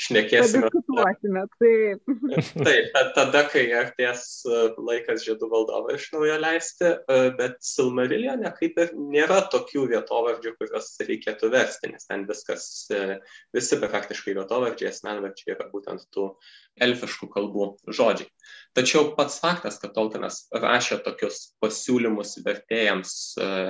šnekėsime. 0.05 0.69
Padiskutuosime, 0.73 1.45
taip. 1.59 2.13
Taip, 2.67 2.89
tada, 3.17 3.43
kai 3.51 3.65
artės 3.77 4.25
e, 4.47 4.63
laikas 4.89 5.25
žiedų 5.27 5.49
valdovą 5.51 5.97
iš 5.97 6.09
naujo 6.15 6.39
leisti, 6.41 6.89
e, 6.89 7.19
bet 7.37 7.59
Silmarillione 7.65 8.53
kaip 8.57 8.79
ir 8.81 8.93
nėra 8.97 9.43
tokių 9.53 9.87
vietovardžių, 9.93 10.55
kuriuos 10.59 10.91
reikėtų 11.03 11.51
versti, 11.53 11.93
nes 11.93 12.09
ten 12.09 12.25
viskas, 12.29 12.67
visi 13.53 13.79
praktiškai 13.81 14.35
vietovardžiai, 14.37 14.91
asmenvardžiai 14.93 15.55
yra 15.55 15.69
būtent 15.71 16.07
tų 16.13 16.31
elfiškų 16.83 17.29
kalbų 17.33 17.67
žodžiai. 17.93 18.29
Tačiau 18.73 19.11
pats 19.17 19.37
faktas, 19.41 19.77
kad 19.81 19.93
Tolkienas 19.93 20.47
rašė 20.49 20.97
tokius 21.05 21.51
pasiūlymus 21.61 22.39
vertėjams, 22.45 23.13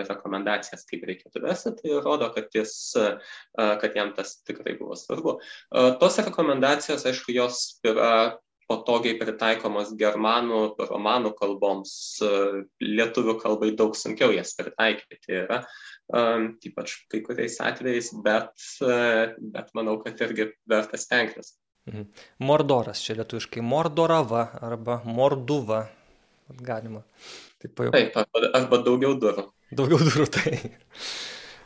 rekomendacijas, 0.08 0.86
kaip 0.88 1.04
reikėtų 1.10 1.33
vesti, 1.42 1.74
tai 1.80 1.98
rodo, 2.04 2.30
kad, 2.36 2.50
jis, 2.54 2.74
e, 3.00 3.10
kad 3.82 3.98
jam 3.98 4.14
tas 4.18 4.38
tikrai 4.46 4.78
buvo 4.80 4.98
svarbu. 5.00 5.38
E, 5.40 5.86
tos 6.02 6.20
rekomendacijos, 6.22 7.06
aišku, 7.10 7.34
jos 7.36 7.80
yra 7.88 8.14
patogiai 8.70 9.18
pritaikomos 9.20 9.92
germanų, 10.00 10.62
romanų 10.88 11.34
kalboms, 11.36 11.96
lietuvių 12.82 13.36
kalbai 13.42 13.74
daug 13.76 13.92
sunkiau 14.00 14.32
jas 14.32 14.54
pritaikyti 14.56 15.36
yra, 15.42 15.60
ypač 16.64 16.94
kai 17.12 17.20
kuriais 17.26 17.60
atvejais, 17.60 18.14
bet, 18.24 18.56
bet 19.52 19.76
manau, 19.76 19.98
kad 20.00 20.24
irgi 20.24 20.48
verta 20.70 20.98
stengtis. 20.98 21.58
Mhm. 21.90 22.08
Mordoras 22.48 23.02
čia 23.04 23.18
lietuviškai 23.20 23.64
Mordorava 23.64 24.48
arba 24.64 25.02
Morduva. 25.04 25.84
Galima. 26.64 27.02
Taip. 27.60 27.76
Taip 27.76 28.18
arba, 28.20 28.48
arba 28.60 28.80
daugiau 28.86 29.18
durų. 29.20 29.48
Daugiau 29.78 30.02
durų, 30.04 30.28
tai. 30.34 30.60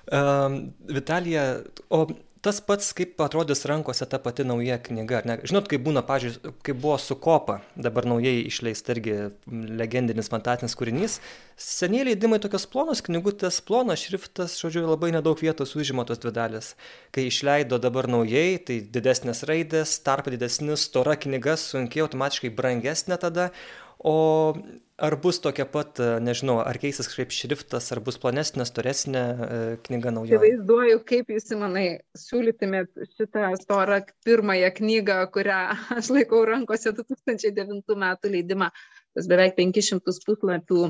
Um, 0.07 0.61
Vitalija, 0.87 1.43
o 1.91 2.05
tas 2.47 2.59
pats, 2.63 2.93
kaip 2.95 3.19
atrodys 3.23 3.65
rankose 3.67 4.05
ta 4.07 4.19
pati 4.23 4.45
nauja 4.47 4.77
knyga. 4.83 5.21
Ne? 5.27 5.35
Žinot, 5.47 5.67
kaip 5.71 5.83
būna, 5.83 6.03
pažiūrėjau, 6.07 6.53
kaip 6.65 6.79
buvo 6.79 6.95
su 7.01 7.17
Kopa, 7.19 7.57
dabar 7.75 8.07
naujai 8.07 8.45
išleista 8.47 8.93
irgi 8.95 9.15
legendinis 9.49 10.29
fantastinis 10.31 10.77
kūrinys. 10.79 11.17
Seniai 11.59 12.05
leidimai 12.07 12.39
tokios 12.43 12.67
plonos 12.71 13.01
knygutės, 13.05 13.59
plonas 13.67 14.05
šriftas, 14.05 14.55
žodžiu, 14.61 14.85
labai 14.87 15.11
nedaug 15.15 15.39
vietos 15.41 15.75
užima 15.79 16.05
tos 16.07 16.21
dvi 16.23 16.33
dalis. 16.37 16.71
Kai 17.15 17.27
išleido 17.27 17.81
dabar 17.83 18.09
naujai, 18.11 18.61
tai 18.63 18.79
didesnės 18.95 19.43
raidės, 19.49 19.97
tarp 20.05 20.29
didesnis, 20.31 20.87
stora 20.87 21.17
knyga, 21.19 21.57
sunkiai 21.59 22.05
automatiškai 22.05 22.53
brangesnė 22.55 23.19
tada, 23.23 23.51
O 23.99 24.53
ar 24.97 25.15
bus 25.21 25.39
tokia 25.41 25.65
pat, 25.69 25.99
nežinau, 26.21 26.57
ar 26.65 26.77
keisis 26.81 27.09
kažkaip 27.09 27.33
šriftas, 27.33 27.89
ar 27.93 28.01
bus 28.05 28.17
plonesnė, 28.21 28.65
storesnė 28.65 29.21
e, 29.21 29.59
knyga 29.85 30.13
nauja? 30.13 30.37
Įsivaizduoju, 30.37 31.01
kaip 31.07 31.29
jūs, 31.33 31.49
manai, 31.59 31.85
siūlytumėt 32.17 32.93
šitą 33.17 33.51
storą 33.61 33.99
pirmąją 34.25 34.71
knygą, 34.79 35.19
kurią 35.33 35.59
aš 35.97 36.11
laikau 36.13 36.43
rankose 36.49 36.93
2009 36.97 37.97
metų 38.05 38.33
leidimą, 38.33 38.71
tas 39.17 39.29
beveik 39.29 39.57
500 39.59 40.01
puslapių 40.25 40.89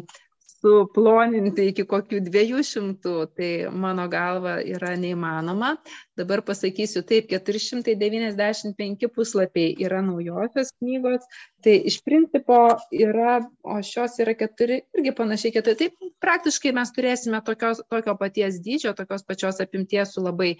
suploninti 0.61 1.67
iki 1.71 1.85
kokių 1.87 2.21
dviejų 2.25 2.63
šimtų, 2.65 3.15
tai 3.37 3.49
mano 3.69 4.07
galva 4.09 4.57
yra 4.65 4.95
neįmanoma. 4.97 5.75
Dabar 6.17 6.41
pasakysiu 6.45 7.03
taip, 7.05 7.29
495 7.29 9.09
puslapiai 9.13 9.75
yra 9.85 10.01
naujosios 10.05 10.73
knygos, 10.79 11.27
tai 11.61 11.77
iš 11.91 11.99
principo 12.05 12.57
yra, 12.93 13.37
o 13.61 13.77
šios 13.85 14.17
yra 14.23 14.33
keturi, 14.37 14.81
irgi 14.97 15.13
panašiai 15.17 15.53
keturi, 15.59 15.77
tai 15.83 16.11
praktiškai 16.25 16.73
mes 16.77 16.93
turėsime 16.95 17.41
tokios, 17.45 17.83
tokio 17.91 18.17
paties 18.17 18.61
dydžio, 18.65 18.95
tokios 18.97 19.25
pačios 19.27 19.61
apimties 19.61 20.15
su 20.15 20.25
labai 20.25 20.55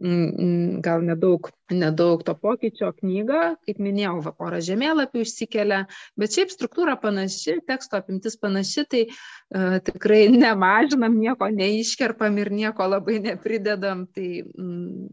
gal 0.00 1.02
nedaug, 1.06 1.50
nedaug 1.70 2.22
to 2.26 2.34
pokyčio 2.34 2.90
knygą, 2.96 3.42
kaip 3.66 3.78
minėjau, 3.78 4.32
porą 4.38 4.58
žemėlapių 4.64 5.22
išsikelia, 5.22 5.84
bet 6.18 6.34
šiaip 6.34 6.50
struktūra 6.50 6.96
panaši, 6.98 7.60
teksto 7.68 8.00
apimtis 8.00 8.38
panaši, 8.40 8.86
tai 8.90 9.02
uh, 9.06 9.78
tikrai 9.84 10.24
nemažinam, 10.44 11.18
nieko 11.20 11.50
neiškerpam 11.52 12.38
ir 12.42 12.50
nieko 12.50 12.88
labai 12.88 13.20
nepridedam. 13.22 14.06
Tai, 14.12 14.28
mm, 14.42 15.10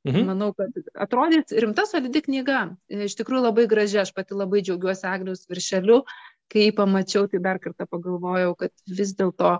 Mhm. 0.00 0.22
Manau, 0.24 0.54
kad 0.56 0.72
atrodys 0.96 1.52
rimta 1.52 1.84
solidi 1.84 2.22
knyga. 2.24 2.70
Iš 2.88 3.18
tikrųjų 3.18 3.42
labai 3.44 3.66
graži, 3.68 3.98
aš 4.00 4.14
pati 4.16 4.32
labai 4.32 4.62
džiaugiuosi 4.64 5.04
Agnius 5.04 5.44
viršeliu. 5.50 5.98
Kai 6.48 6.70
pamačiau, 6.72 7.26
tai 7.28 7.42
dar 7.44 7.60
kartą 7.60 7.84
pagalvojau, 7.84 8.54
kad 8.58 8.72
vis 8.88 9.12
dėlto 9.18 9.58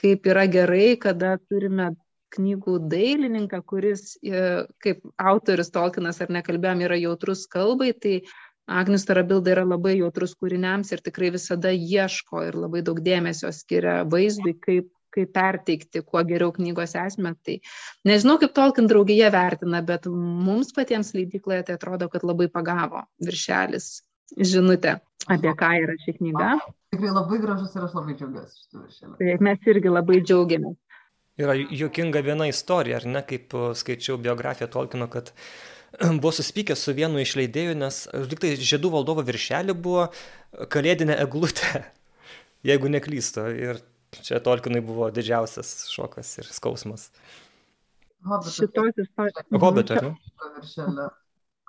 kaip 0.00 0.30
yra 0.30 0.46
gerai, 0.46 0.94
kada 1.00 1.34
turime 1.50 1.90
knygų 2.36 2.76
dailininką, 2.90 3.62
kuris, 3.66 4.14
e, 4.22 4.66
kaip 4.84 5.02
autorius 5.18 5.72
Tolkienas 5.74 6.20
ar 6.22 6.32
nekalbėjom, 6.36 6.84
yra 6.86 6.98
jautrus 7.00 7.46
kalbai, 7.50 7.92
tai 7.92 8.20
Agnius 8.70 9.06
Tarabilda 9.08 9.50
yra 9.56 9.66
labai 9.66 9.96
jautrus 9.98 10.36
kūriniams 10.38 10.92
ir 10.94 11.02
tikrai 11.02 11.32
visada 11.34 11.72
ieško 11.74 12.44
ir 12.46 12.58
labai 12.58 12.84
daug 12.86 13.00
dėmesio 13.02 13.50
skiria 13.54 14.00
vaizdui, 14.06 14.54
kaip 14.62 14.90
kaip 15.10 15.32
perteikti 15.34 16.04
kuo 16.06 16.22
geriau 16.22 16.52
knygos 16.54 16.94
esmę. 16.98 17.34
Tai 17.46 17.56
nežinau, 18.06 18.36
kaip 18.38 18.54
Tolkien 18.54 18.86
draugija 18.90 19.30
vertina, 19.34 19.82
bet 19.86 20.06
mums 20.10 20.70
patiems 20.76 21.10
leidykloje 21.16 21.64
tai 21.66 21.78
atrodo, 21.78 22.06
kad 22.12 22.26
labai 22.26 22.46
pagavo 22.52 23.02
viršelis 23.26 23.88
žinutę, 24.38 25.00
apie 25.26 25.54
ką 25.58 25.72
yra 25.84 25.96
ši 26.04 26.14
knyga. 26.20 26.52
Tikrai 26.94 27.10
labai 27.14 27.40
gražus 27.42 27.74
ir 27.74 27.86
aš 27.86 27.96
labai 27.98 28.14
džiaugiuosi 28.18 28.62
šitų 28.62 28.84
viršelių. 28.84 29.16
Taip, 29.18 29.44
mes 29.46 29.68
irgi 29.72 29.92
labai 29.96 30.20
džiaugiamės. 30.22 30.78
Yra 31.40 31.54
juokinga 31.56 32.22
viena 32.26 32.48
istorija, 32.50 33.00
ar 33.00 33.06
ne, 33.08 33.22
kaip 33.26 33.54
skaičiau 33.80 34.18
biografiją 34.20 34.68
Tolkieno, 34.72 35.08
kad 35.12 35.32
buvo 36.22 36.32
susipykęs 36.36 36.86
su 36.86 36.96
vienu 36.96 37.22
iš 37.22 37.36
leidėjų, 37.40 37.78
nes 37.80 38.02
tik 38.32 38.42
tai 38.44 38.56
žiedų 38.58 38.92
valdovo 38.96 39.24
viršelį 39.26 39.76
buvo 39.76 40.10
kalėdinė 40.72 41.16
eglutė, 41.24 41.86
jeigu 42.70 42.92
neklysto. 42.92 43.48
Ir 43.54 43.80
Čia 44.10 44.40
Tolkinui 44.42 44.82
buvo 44.82 45.08
didžiausias 45.14 45.86
šokas 45.92 46.32
ir 46.42 46.48
skausmas. 46.50 47.08
Šitos 48.52 48.98
istorijos. 48.98 49.46
Hobbit, 49.62 49.92
ar 49.94 50.08
ne? 50.08 50.14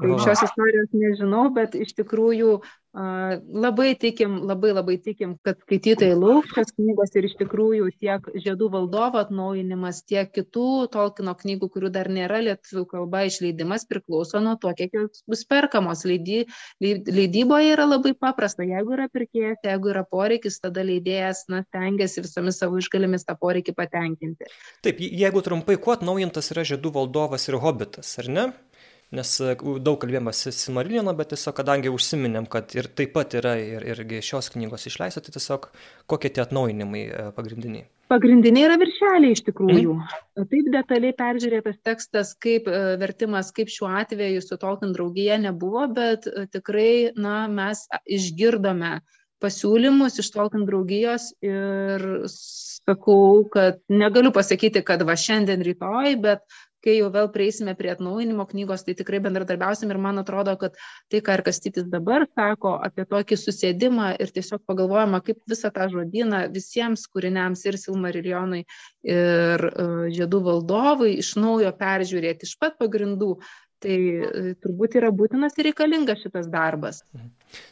Šios 0.01 0.41
istorijos 0.47 0.95
nežinau, 0.97 1.45
bet 1.53 1.77
iš 1.77 1.93
tikrųjų 1.99 2.57
labai 2.93 3.95
tikim, 3.95 4.41
labai 4.47 4.73
labai 4.75 4.97
tikim, 4.99 5.37
kad 5.45 5.59
skaitytojai 5.63 6.15
lauks 6.19 6.51
šios 6.51 6.73
knygos 6.75 7.13
ir 7.15 7.27
iš 7.29 7.35
tikrųjų 7.39 7.87
tiek 8.03 8.25
Žiedų 8.35 8.67
valdovo 8.73 9.21
atnaujinimas, 9.21 10.01
tiek 10.03 10.27
kitų 10.35 10.89
Tolkino 10.91 11.31
knygų, 11.37 11.69
kurių 11.71 11.91
dar 11.93 12.09
nėra 12.11 12.41
lietuvių 12.43 12.83
kalba 12.91 13.23
išleidimas, 13.29 13.87
priklauso 13.87 14.41
nuo 14.43 14.57
to, 14.59 14.73
kiek 14.75 14.91
jos 14.97 15.23
bus 15.29 15.45
perkamos. 15.47 16.03
Leidy, 16.03 16.43
leidyboje 16.81 17.71
yra 17.77 17.87
labai 17.87 18.11
paprasta. 18.11 18.67
Jeigu 18.67 18.97
yra 18.97 19.07
pirkėjas, 19.11 19.61
jeigu 19.63 19.93
yra 19.93 20.03
poreikis, 20.03 20.59
tada 20.59 20.83
leidėjas 20.83 21.45
na, 21.51 21.63
tengiasi 21.71 22.25
visomis 22.25 22.59
savo 22.59 22.81
išgalimis 22.81 23.23
tą 23.27 23.37
poreikį 23.39 23.75
patenkinti. 23.77 24.51
Taip, 24.83 24.99
jeigu 24.99 25.45
trumpai, 25.45 25.79
kuo 25.79 25.95
atnaujintas 25.95 26.51
yra 26.51 26.67
Žiedų 26.67 26.91
valdovas 26.99 27.47
ir 27.47 27.59
Hobbitas, 27.61 28.17
ar 28.19 28.27
ne? 28.31 28.49
Nes 29.15 29.31
e, 29.43 29.55
daug 29.83 29.97
kalbėjome 30.01 30.33
Simariliono, 30.35 31.13
bet 31.17 31.33
tiesiog 31.33 31.55
kadangi 31.59 31.91
užsiminėm, 31.91 32.47
kad 32.51 32.71
ir 32.77 32.87
taip 32.95 33.13
pat 33.15 33.35
yra 33.39 33.57
ir, 33.59 33.85
irgi 33.93 34.21
šios 34.25 34.51
knygos 34.53 34.87
išleista, 34.89 35.23
tai 35.23 35.35
tiesiog 35.35 35.67
kokie 36.11 36.31
tie 36.33 36.43
atnaujinimai 36.45 37.03
e, 37.07 37.25
pagrindiniai. 37.35 37.87
Pagrindiniai 38.11 38.67
yra 38.67 38.79
viršeliai 38.79 39.35
iš 39.35 39.43
tikrųjų. 39.47 39.95
Mm. 39.95 40.47
Taip 40.51 40.71
detaliai 40.73 41.15
peržiūrėtas 41.19 41.79
tekstas, 41.87 42.33
kaip 42.43 42.67
e, 42.71 42.81
vertimas, 43.01 43.53
kaip 43.55 43.71
šiuo 43.71 43.91
atveju 44.01 44.43
su 44.43 44.59
Tolkien 44.59 44.95
draugija 44.95 45.39
nebuvo, 45.43 45.85
bet 45.95 46.27
tikrai, 46.55 47.11
na, 47.19 47.45
mes 47.51 47.87
išgirdome 48.07 48.99
pasiūlymus 49.41 50.19
iš 50.21 50.31
Tolkien 50.35 50.67
draugijos 50.67 51.31
ir 51.43 52.03
sakau, 52.29 53.43
kad 53.53 53.79
negaliu 53.91 54.31
pasakyti, 54.35 54.83
kad 54.85 55.03
va 55.07 55.17
šiandien 55.17 55.63
rytoj, 55.65 56.15
bet 56.21 56.45
kai 56.83 56.97
jau 56.97 57.09
vėl 57.13 57.29
prieisime 57.33 57.75
prie 57.77 57.91
atnaujinimo 57.93 58.45
knygos, 58.49 58.85
tai 58.87 58.95
tikrai 58.97 59.21
bendradarbiausim 59.23 59.91
ir 59.93 59.99
man 60.01 60.21
atrodo, 60.21 60.55
kad 60.61 60.77
tai, 61.11 61.21
ką 61.23 61.37
ir 61.37 61.45
Kastytis 61.45 61.87
dabar 61.91 62.27
sako 62.29 62.75
apie 62.83 63.05
tokį 63.09 63.39
susėdimą 63.39 64.11
ir 64.23 64.33
tiesiog 64.35 64.63
pagalvojama, 64.69 65.21
kaip 65.25 65.41
visą 65.51 65.71
tą 65.73 65.89
žodyną 65.93 66.45
visiems 66.53 67.07
kūriniams 67.11 67.65
ir 67.69 67.79
Silmarilionui 67.81 68.63
ir 69.07 69.67
uh, 69.71 70.07
Žiedų 70.11 70.45
valdovui 70.47 71.17
iš 71.21 71.35
naujo 71.39 71.73
peržiūrėti 71.77 72.49
iš 72.49 72.57
pat 72.61 72.79
pagrindų, 72.81 73.35
Tai 73.81 73.95
uh, 73.97 74.49
turbūt 74.61 74.93
yra 74.99 75.09
būtinas 75.09 75.55
ir 75.57 75.71
reikalingas 75.71 76.19
šitas 76.21 76.45
darbas. 76.53 76.99
Mhm. 77.17 77.31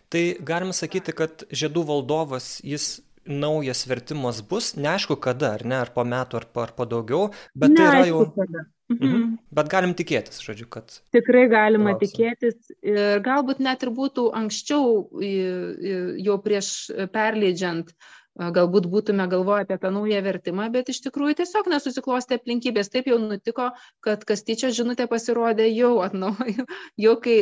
Tai 0.09 0.23
galima 0.41 0.73
sakyti, 0.73 1.13
kad 1.13 1.43
žiedų 1.53 1.83
valdovas, 1.85 2.55
jis 2.65 2.95
naujas 3.25 3.85
vertimas 3.89 4.41
bus, 4.45 4.73
neaišku 4.79 5.17
kada, 5.21 5.55
ar 5.57 5.65
ne, 5.67 5.79
ar 5.83 5.91
po 5.95 6.05
metų, 6.07 6.41
ar 6.41 6.45
po, 6.49 6.65
ar 6.65 6.75
po 6.75 6.87
daugiau, 6.89 7.31
bet 7.55 7.73
neaišku, 7.73 7.79
tai 7.79 7.95
yra 7.95 8.11
jau... 8.11 8.21
Kada. 8.35 8.65
Mhm. 8.89 9.05
mhm. 9.05 9.25
Bet 9.53 9.67
galim 9.69 9.91
tikėtis, 9.97 10.39
žodžiu, 10.41 10.65
kad. 10.73 10.95
Tikrai 11.13 11.43
galima 11.51 11.93
lauksim. 11.93 12.09
tikėtis 12.09 12.71
ir 12.81 13.21
galbūt 13.25 13.61
net 13.61 13.85
ir 13.85 13.91
būtų 13.93 14.29
anksčiau, 14.39 15.03
jau 15.21 16.37
prieš 16.41 16.71
perleidžiant, 17.13 17.93
galbūt 18.39 18.87
būtume 18.89 19.25
galvoję 19.29 19.65
apie 19.65 19.77
tą 19.81 19.91
naują 19.91 20.21
vertimą, 20.23 20.69
bet 20.71 20.89
iš 20.93 21.01
tikrųjų 21.05 21.39
tiesiog 21.41 21.67
nesusiklostė 21.71 22.37
aplinkybės. 22.39 22.91
Taip 22.93 23.09
jau 23.11 23.17
nutiko, 23.21 23.69
kad 24.05 24.23
Kastyčio 24.27 24.71
žinutė 24.75 25.09
pasirodė 25.11 25.67
jau 25.71 25.97
atnaujų, 26.05 26.65
jau 27.05 27.15
kai 27.23 27.37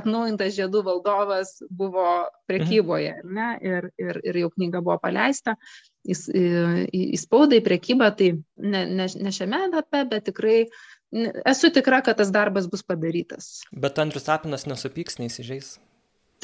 atnaujintas 0.00 0.56
žiedų 0.58 0.84
valdovas 0.88 1.56
buvo 1.70 2.26
prekyboje 2.50 3.14
mhm. 3.22 3.38
ne, 3.38 3.48
ir, 3.64 3.88
ir, 4.00 4.20
ir 4.24 4.40
jau 4.44 4.52
knyga 4.52 4.84
buvo 4.84 4.98
paleista 5.02 5.56
į, 6.04 6.18
į, 6.92 7.06
spaudą, 7.20 7.56
į 7.56 7.64
prekybą, 7.64 8.10
tai 8.18 8.34
ne, 8.60 8.84
ne, 8.84 9.08
ne 9.08 9.32
šiame 9.32 9.64
etape, 9.70 10.04
bet 10.12 10.28
tikrai 10.28 10.58
esu 11.48 11.72
tikra, 11.72 12.02
kad 12.04 12.20
tas 12.20 12.34
darbas 12.34 12.68
bus 12.68 12.84
padarytas. 12.84 13.64
Bet 13.72 13.98
Andrius 14.02 14.28
Tapinas 14.28 14.68
nesupyks, 14.68 15.20
neįsižeis 15.22 15.76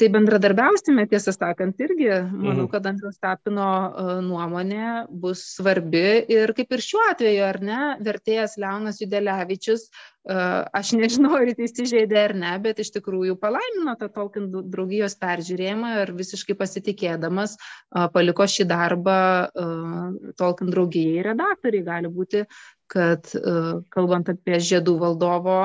tai 0.01 0.09
bendradarbiausime 0.13 1.05
tiesą 1.09 1.33
sakant 1.35 1.81
irgi 1.83 2.09
manau 2.09 2.63
mhm. 2.63 2.69
kad 2.73 2.87
andriaus 2.89 3.19
tapino 3.21 3.67
e, 3.67 4.05
nuomonė 4.25 4.87
bus 5.23 5.43
svarbi 5.57 6.23
ir 6.33 6.55
kaip 6.57 6.73
ir 6.73 6.83
šiuo 6.85 7.03
atveju 7.11 7.43
ar 7.45 7.59
ne 7.67 7.81
vertėjas 8.01 8.57
leonas 8.61 9.01
judelevičius 9.03 9.85
e, 9.85 9.91
aš 10.81 10.93
nežinau 10.97 11.35
ar 11.37 11.51
jis 11.51 11.61
įsižeidė 11.67 12.19
ar 12.23 12.35
ne 12.43 12.55
bet 12.65 12.81
iš 12.81 12.93
tikrųjų 12.97 13.37
palaimino 13.41 13.93
tą 13.99 14.09
tolkien 14.15 14.49
draugijos 14.73 15.17
peržiūrėjimą 15.21 15.93
ir 16.01 16.13
visiškai 16.17 16.57
pasitikėdamas 16.57 17.57
e, 17.57 18.07
paliko 18.15 18.49
šį 18.55 18.69
darbą 18.71 19.19
tolkien 20.39 20.73
draugijai 20.73 21.25
redaktoriai 21.29 21.85
gali 21.85 22.09
būti 22.11 22.45
kad 22.91 23.29
e, 23.37 23.53
kalbant 23.93 24.29
apie 24.33 24.59
žiedų 24.59 24.97
valdovo 24.99 25.57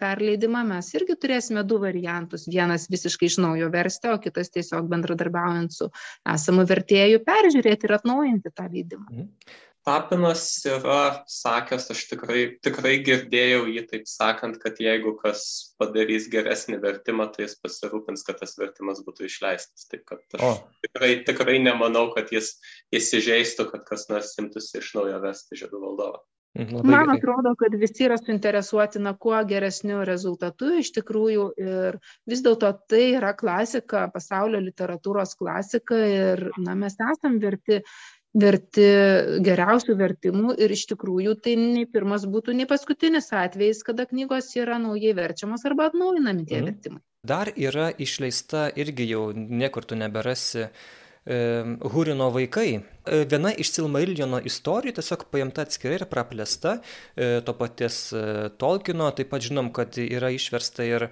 perleidimą, 0.00 0.62
mes 0.68 0.90
irgi 0.98 1.16
turėsime 1.20 1.64
du 1.64 1.80
variantus. 1.80 2.44
Vienas 2.50 2.88
visiškai 2.92 3.30
iš 3.30 3.38
naujo 3.40 3.70
versti, 3.72 4.12
o 4.12 4.20
kitas 4.20 4.52
tiesiog 4.52 4.90
bendradarbiaujant 4.92 5.72
su 5.72 5.88
esamu 6.28 6.66
vertėju 6.68 7.24
peržiūrėti 7.24 7.88
ir 7.88 7.96
atnaujinti 7.96 8.52
tą 8.52 8.68
leidimą. 8.68 9.08
Mhm. 9.08 9.58
Tapinas 9.80 10.42
yra 10.68 11.24
sakęs, 11.24 11.86
aš 11.94 12.02
tikrai, 12.10 12.40
tikrai 12.60 12.98
girdėjau 13.00 13.62
jį 13.72 13.86
taip 13.88 14.02
sakant, 14.10 14.58
kad 14.60 14.76
jeigu 14.76 15.14
kas 15.22 15.44
padarys 15.80 16.26
geresnį 16.28 16.82
vertimą, 16.82 17.30
tai 17.32 17.46
jis 17.46 17.56
pasirūpins, 17.64 18.26
kad 18.26 18.42
tas 18.42 18.52
vertimas 18.60 19.00
būtų 19.06 19.24
išleistas. 19.30 19.88
Taip 19.88 20.04
kad 20.10 20.36
aš 20.36 20.44
o. 20.44 20.50
tikrai, 20.84 21.10
tikrai 21.24 21.56
nemanau, 21.64 22.10
kad 22.12 22.28
jis 22.34 22.58
įsižeistų, 22.92 23.70
kad 23.72 23.88
kas 23.88 24.10
nors 24.12 24.36
imtųsi 24.42 24.82
iš 24.82 24.92
naujo 24.98 25.16
vesti 25.24 25.62
žiedų 25.62 25.80
valdovą. 25.86 26.20
Mhm, 26.58 26.76
labai 26.76 26.90
Man 26.90 27.04
gerai. 27.06 27.16
atrodo, 27.18 27.54
kad 27.58 27.74
visi 27.78 28.06
yra 28.08 28.16
suinteresuoti 28.18 28.98
na, 28.98 29.12
kuo 29.14 29.38
geresniu 29.46 30.00
rezultatu 30.06 30.72
iš 30.80 30.90
tikrųjų 30.96 31.44
ir 31.62 31.98
vis 32.26 32.42
dėlto 32.42 32.72
tai 32.90 33.04
yra 33.20 33.34
klasika, 33.38 34.08
pasaulio 34.10 34.58
literatūros 34.64 35.36
klasika 35.38 36.00
ir 36.06 36.48
na, 36.58 36.74
mes 36.74 36.98
esam 36.98 37.38
verti, 37.42 37.78
verti 38.34 38.88
geriausių 39.46 39.94
vertimų 40.02 40.56
ir 40.58 40.74
iš 40.74 40.88
tikrųjų 40.90 41.36
tai 41.44 41.54
nei 41.60 41.86
pirmas 41.86 42.26
būtų, 42.26 42.56
nei 42.58 42.66
paskutinis 42.66 43.30
atvejis, 43.30 43.84
kada 43.86 44.08
knygos 44.10 44.50
yra 44.58 44.82
naujai 44.82 45.14
verčiamos 45.14 45.62
arba 45.70 45.86
atnaujinami 45.92 46.48
tie 46.50 46.58
mm. 46.58 46.66
vertimai. 46.72 47.02
Dar 47.30 47.52
yra 47.54 47.92
išleista 47.94 48.70
irgi 48.74 49.06
jau 49.12 49.28
niekur 49.36 49.86
tu 49.86 49.94
neberasi 49.94 50.66
Hurino 51.26 52.30
vaikai. 52.32 52.80
E, 53.10 53.24
viena 53.28 53.50
iš 53.56 53.72
Silmariljono 53.74 54.38
istorijų 54.46 54.94
tiesiog 54.98 55.26
paimta 55.32 55.64
atskirai 55.66 55.98
ir 55.98 56.06
praplėsta, 56.10 56.78
e, 57.16 57.40
to 57.46 57.54
paties 57.56 58.10
e, 58.12 58.24
Tolkino, 58.60 59.08
taip 59.16 59.32
pat 59.32 59.46
žinom, 59.46 59.70
kad 59.74 59.96
yra 60.00 60.30
išversta 60.36 60.84
ir 60.86 61.06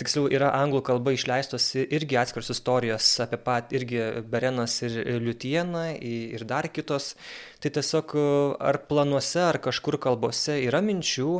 tiksliau 0.00 0.30
yra 0.32 0.48
anglų 0.56 0.80
kalba 0.86 1.12
išleistos 1.14 1.66
irgi 1.82 2.16
atskiros 2.18 2.48
istorijos 2.54 3.08
apie 3.22 3.38
pat 3.42 3.74
irgi 3.76 4.00
Berenas 4.32 4.78
ir 4.86 4.96
Liutieną 5.22 5.84
ir 5.98 6.46
dar 6.48 6.70
kitos. 6.72 7.12
Tai 7.62 7.70
tiesiog 7.76 8.16
ar 8.58 8.80
planuose, 8.88 9.42
ar 9.44 9.60
kažkur 9.62 10.00
kalbose 10.02 10.56
yra 10.64 10.80
minčių, 10.82 11.34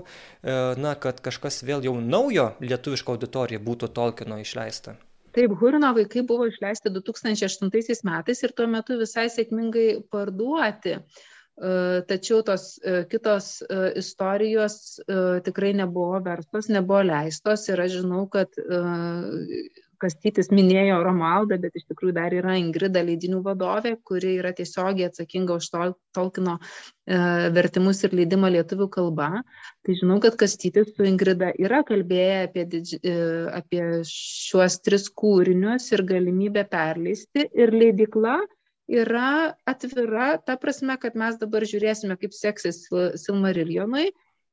na, 0.79 0.93
kad 1.01 1.25
kažkas 1.25 1.65
vėl 1.67 1.83
jau 1.89 1.97
naujo 1.99 2.53
lietuviško 2.63 3.17
auditorija 3.17 3.63
būtų 3.65 3.91
Tolkino 3.97 4.39
išleista. 4.45 4.95
Taip, 5.33 5.55
Hurino 5.61 5.93
vaikai 5.97 6.23
buvo 6.29 6.47
išleisti 6.51 6.93
2008 6.93 8.03
metais 8.09 8.43
ir 8.45 8.53
tuo 8.57 8.67
metu 8.69 8.99
visai 9.01 9.29
sėkmingai 9.33 10.03
parduoti. 10.13 10.99
tačiau 12.09 12.43
tos 12.43 12.63
kitos 13.13 13.47
istorijos 14.01 14.77
tikrai 15.45 15.73
nebuvo 15.77 16.21
verstos, 16.25 16.69
nebuvo 16.73 17.03
leistos 17.05 17.69
ir 17.69 17.83
aš 17.85 17.99
žinau, 18.01 18.23
kad 18.33 18.49
Kastytis 20.03 20.51
minėjo 20.55 20.99
Romaldą, 21.07 21.59
bet 21.63 21.77
iš 21.79 21.87
tikrųjų 21.91 22.15
dar 22.17 22.35
yra 22.35 22.57
Ingrida 22.61 23.03
leidinių 23.07 23.43
vadovė, 23.45 23.95
kuri 24.09 24.37
yra 24.41 24.53
tiesiogiai 24.57 25.09
atsakinga 25.09 25.59
už 25.61 25.69
Tolkino 26.17 26.57
e, 26.59 27.19
vertimus 27.55 28.03
ir 28.07 28.17
leidimą 28.19 28.51
lietuvių 28.57 28.89
kalba. 28.97 29.29
Tai 29.87 29.99
žinau, 30.01 30.19
kad 30.25 30.39
Kastytis 30.41 30.91
su 30.97 31.07
Ingrida 31.09 31.53
yra 31.63 31.83
kalbėję 31.89 32.41
apie, 32.49 32.67
didži, 32.75 32.99
e, 33.03 33.15
apie 33.61 33.85
šiuos 34.09 34.81
tris 34.83 35.07
kūrinius 35.23 35.93
ir 35.95 36.05
galimybę 36.09 36.67
perleisti. 36.73 37.47
Ir 37.53 37.75
leidikla 37.77 38.41
yra 38.93 39.55
atvira, 39.69 40.35
ta 40.43 40.59
prasme, 40.61 40.99
kad 41.01 41.17
mes 41.19 41.39
dabar 41.41 41.65
žiūrėsime, 41.69 42.19
kaip 42.21 42.35
seksis 42.37 42.85
Silmariljonui 43.23 44.11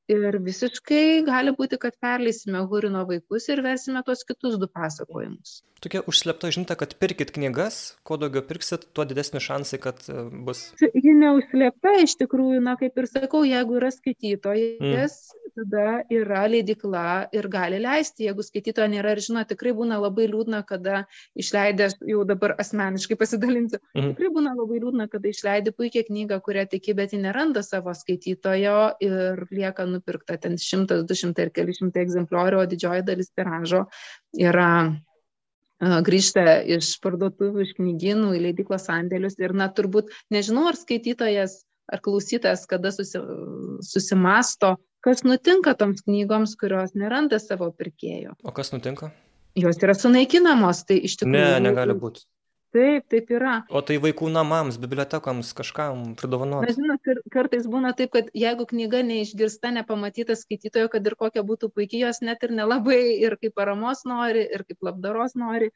ir 0.10 0.38
visiškai 0.43 1.24
gali 1.28 1.53
būti, 1.55 1.80
kad 1.82 1.95
perleisime 2.01 2.62
Hurino 2.70 3.05
vaikus 3.10 3.47
ir 3.53 3.62
versime 3.66 4.01
tuos 4.05 4.26
kitus 4.28 4.57
du 4.62 4.70
pasakojimus. 4.72 5.60
Tokia 5.80 6.01
užslepta 6.12 6.49
žinutė, 6.51 6.76
kad 6.82 6.95
pirkit 6.99 7.32
knygas, 7.36 7.95
kuo 8.03 8.18
daugiau 8.20 8.43
pirksit, 8.43 8.89
tuo 8.91 9.05
didesni 9.07 9.39
šansai, 9.43 9.80
kad 9.80 10.01
e, 10.12 10.26
bus. 10.47 10.66
Ji 10.82 11.14
neužslepta, 11.22 11.93
iš 12.03 12.18
tikrųjų, 12.20 12.60
na 12.66 12.76
kaip 12.82 12.99
ir 12.99 13.07
sakau, 13.07 13.45
jeigu 13.47 13.80
yra 13.80 13.93
skaitytojas, 13.95 15.22
mm 15.32 15.49
tada 15.60 15.86
yra 16.14 16.45
leidykla 16.49 17.30
ir 17.36 17.47
gali 17.51 17.80
leisti, 17.84 18.26
jeigu 18.28 18.43
skaitytojo 18.45 18.88
nėra 18.91 19.14
ir 19.16 19.22
žino, 19.24 19.43
tikrai 19.47 19.74
būna 19.78 19.99
labai 20.01 20.28
liūdna, 20.32 20.62
kada 20.68 21.03
išleidęs, 21.39 21.97
jau 22.07 22.24
dabar 22.28 22.55
asmeniškai 22.62 23.18
pasidalinsiu, 23.20 23.82
mhm. 23.95 24.14
tikrai 24.14 24.32
būna 24.38 24.55
labai 24.57 24.80
liūdna, 24.84 25.10
kada 25.12 25.32
išleidai 25.32 25.76
puikią 25.76 26.05
knygą, 26.10 26.39
kurią 26.45 26.66
tiki, 26.72 26.95
bet 26.97 27.16
ji 27.16 27.22
neranda 27.24 27.64
savo 27.66 27.93
skaitytojo 27.95 28.80
ir 29.05 29.45
lieka 29.51 29.88
nupirkta 29.89 30.39
ten 30.41 30.57
šimtas, 30.62 31.05
du 31.07 31.18
šimtai 31.18 31.47
ir 31.47 31.53
keli 31.55 31.76
šimtai 31.78 32.05
egzempliorių, 32.07 32.64
o 32.64 32.70
didžioji 32.70 33.05
dalis 33.07 33.32
tiražo 33.36 33.86
yra 34.39 34.72
grįžta 35.80 36.60
iš 36.76 36.97
parduotuvių, 37.03 37.64
iš 37.64 37.78
knygynų 37.78 38.34
į 38.36 38.43
leidyklos 38.49 38.89
sandėlius. 38.89 39.38
Ir, 39.39 39.55
na, 39.55 39.70
turbūt 39.72 40.12
nežinau, 40.34 40.68
ar 40.68 40.76
skaitytojas 40.76 41.62
ar 41.89 42.01
klausytojas 42.05 42.66
kada 42.70 42.91
susi, 42.93 43.20
susimasto, 43.82 44.76
kas 45.06 45.24
nutinka 45.28 45.76
toms 45.80 46.04
knygoms, 46.08 46.56
kurios 46.60 46.95
neranda 46.97 47.39
savo 47.43 47.72
pirkėjų. 47.76 48.36
O 48.43 48.56
kas 48.56 48.74
nutinka? 48.76 49.14
Jos 49.60 49.80
yra 49.84 49.95
sunaikinamos, 49.97 50.84
tai 50.88 51.00
iš 51.08 51.20
tikrųjų. 51.22 51.39
Ne, 51.39 51.64
negali 51.70 51.95
būti. 51.97 52.26
Taip, 52.70 53.08
taip 53.10 53.32
yra. 53.34 53.56
O 53.74 53.82
tai 53.82 53.95
vaikų 53.97 54.28
namams, 54.30 54.76
bibliotekoms 54.78 55.56
kažkam 55.58 56.12
pridovanoti. 56.20 56.70
Na, 56.70 56.76
žinot, 56.78 57.24
kartais 57.34 57.66
būna 57.66 57.95
taip, 57.97 58.12
kad 58.14 58.28
jeigu 58.38 58.68
knyga 58.70 59.02
neišgirsta, 59.08 59.72
nepamatyta 59.74 60.36
skaitytojo, 60.38 60.91
kad 60.93 61.10
ir 61.10 61.16
kokia 61.18 61.41
būtų 61.47 61.72
puikiai, 61.74 62.04
jos 62.06 62.22
net 62.22 62.45
ir 62.45 62.54
nelabai 62.54 63.00
ir 63.18 63.39
kaip 63.41 63.56
paramos 63.58 64.06
nori, 64.06 64.45
ir 64.54 64.68
kaip 64.70 64.86
labdaros 64.86 65.34
nori, 65.34 65.72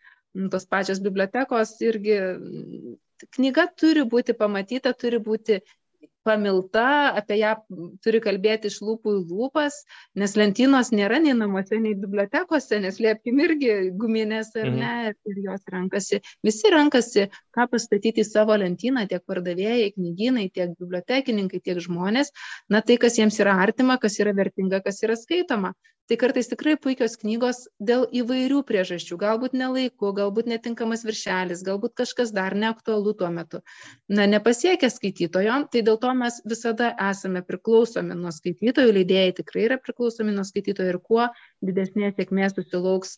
tos 0.53 0.69
pačios 0.69 1.01
bibliotekos 1.01 1.73
irgi 1.81 2.19
knyga 3.33 3.65
turi 3.73 4.05
būti 4.09 4.37
pamatyta, 4.37 4.93
turi 4.93 5.17
būti 5.17 5.63
pamilta, 6.23 7.13
apie 7.19 7.37
ją 7.41 7.53
turi 8.03 8.21
kalbėti 8.23 8.69
iš 8.71 8.79
lūpų 8.85 9.13
į 9.17 9.21
lūpas, 9.29 9.79
nes 10.19 10.35
lentynos 10.39 10.91
nėra 10.95 11.19
nei 11.23 11.35
namuose, 11.37 11.79
nei 11.83 11.95
bibliotekose, 11.99 12.79
nes 12.83 12.99
liepkim 13.03 13.41
irgi 13.43 13.73
guminės 13.99 14.53
ar 14.55 14.69
mhm. 14.71 14.79
ne, 14.81 15.13
ir 15.29 15.41
jos 15.47 15.65
renkasi. 15.73 16.21
Visi 16.45 16.73
renkasi, 16.73 17.27
ką 17.55 17.67
pastatyti 17.71 18.23
į 18.23 18.29
savo 18.29 18.57
lentyną, 18.59 19.05
tiek 19.11 19.23
pardavėjai, 19.29 19.93
knygynai, 19.97 20.49
tiek 20.55 20.75
bibliotekininkai, 20.79 21.63
tiek 21.63 21.81
žmonės, 21.83 22.33
na 22.71 22.83
tai, 22.85 22.99
kas 23.01 23.19
jiems 23.19 23.39
yra 23.43 23.57
artima, 23.63 23.99
kas 24.01 24.19
yra 24.23 24.35
vertinga, 24.37 24.83
kas 24.85 25.03
yra 25.05 25.19
skaitoma 25.19 25.73
tai 26.07 26.17
kartais 26.19 26.49
tikrai 26.51 26.73
puikios 26.83 27.15
knygos 27.21 27.63
dėl 27.79 28.03
įvairių 28.21 28.59
priežasčių. 28.67 29.17
Galbūt 29.21 29.55
ne 29.55 29.69
laiku 29.71 30.11
galbūt 30.17 30.49
netinkamas 30.51 31.05
viršelis 31.07 31.63
galbūt 31.67 31.95
kažkas 32.01 32.33
dar 32.35 32.55
neaktualu 32.59 33.13
tuo 33.19 33.29
metu. 33.31 33.61
Na 34.11 34.27
nepasiekia 34.29 34.89
skaitytojo 34.91 35.61
tai 35.71 35.83
dėl 35.87 35.99
to 36.03 36.11
mes 36.19 36.41
visada 36.49 36.91
esame 37.09 37.43
priklausomi 37.47 38.17
nuo 38.19 38.33
skaitytojų 38.35 38.97
leidėjai 38.99 39.37
tikrai 39.39 39.65
yra 39.69 39.79
priklausomi 39.79 40.35
nuo 40.35 40.43
skaitytojų 40.49 40.95
ir 40.95 40.99
kuo 41.07 41.29
didesnės 41.63 42.17
sėkmės 42.19 42.57
susilauks 42.59 43.15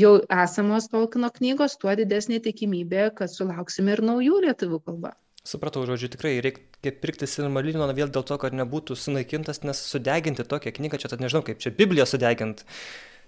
jau 0.00 0.16
esamos 0.40 0.88
tolkino 0.92 1.30
knygos 1.38 1.76
tuo 1.82 1.92
didesnė 1.98 2.40
tikimybė 2.48 3.10
kad 3.20 3.32
sulauksime 3.32 3.96
ir 3.96 4.04
naujų 4.12 4.42
lietuvių 4.48 4.82
kalba 4.88 5.16
Supratau, 5.46 5.84
žodžiu, 5.86 6.10
tikrai 6.10 6.36
reikia 6.42 6.90
pirkti 6.90 7.28
Silmarilioną 7.30 7.92
vėl 7.94 8.10
dėl 8.10 8.24
to, 8.26 8.38
kad 8.42 8.54
nebūtų 8.56 8.96
sunaikintas, 8.98 9.62
nes 9.62 9.78
sudeginti 9.92 10.42
tokią 10.42 10.72
knygą, 10.74 10.98
čia 10.98 11.10
tad 11.12 11.22
nežinau, 11.22 11.44
kaip 11.46 11.60
čia 11.62 11.70
Bibliją 11.74 12.06
sudeginti. 12.10 12.66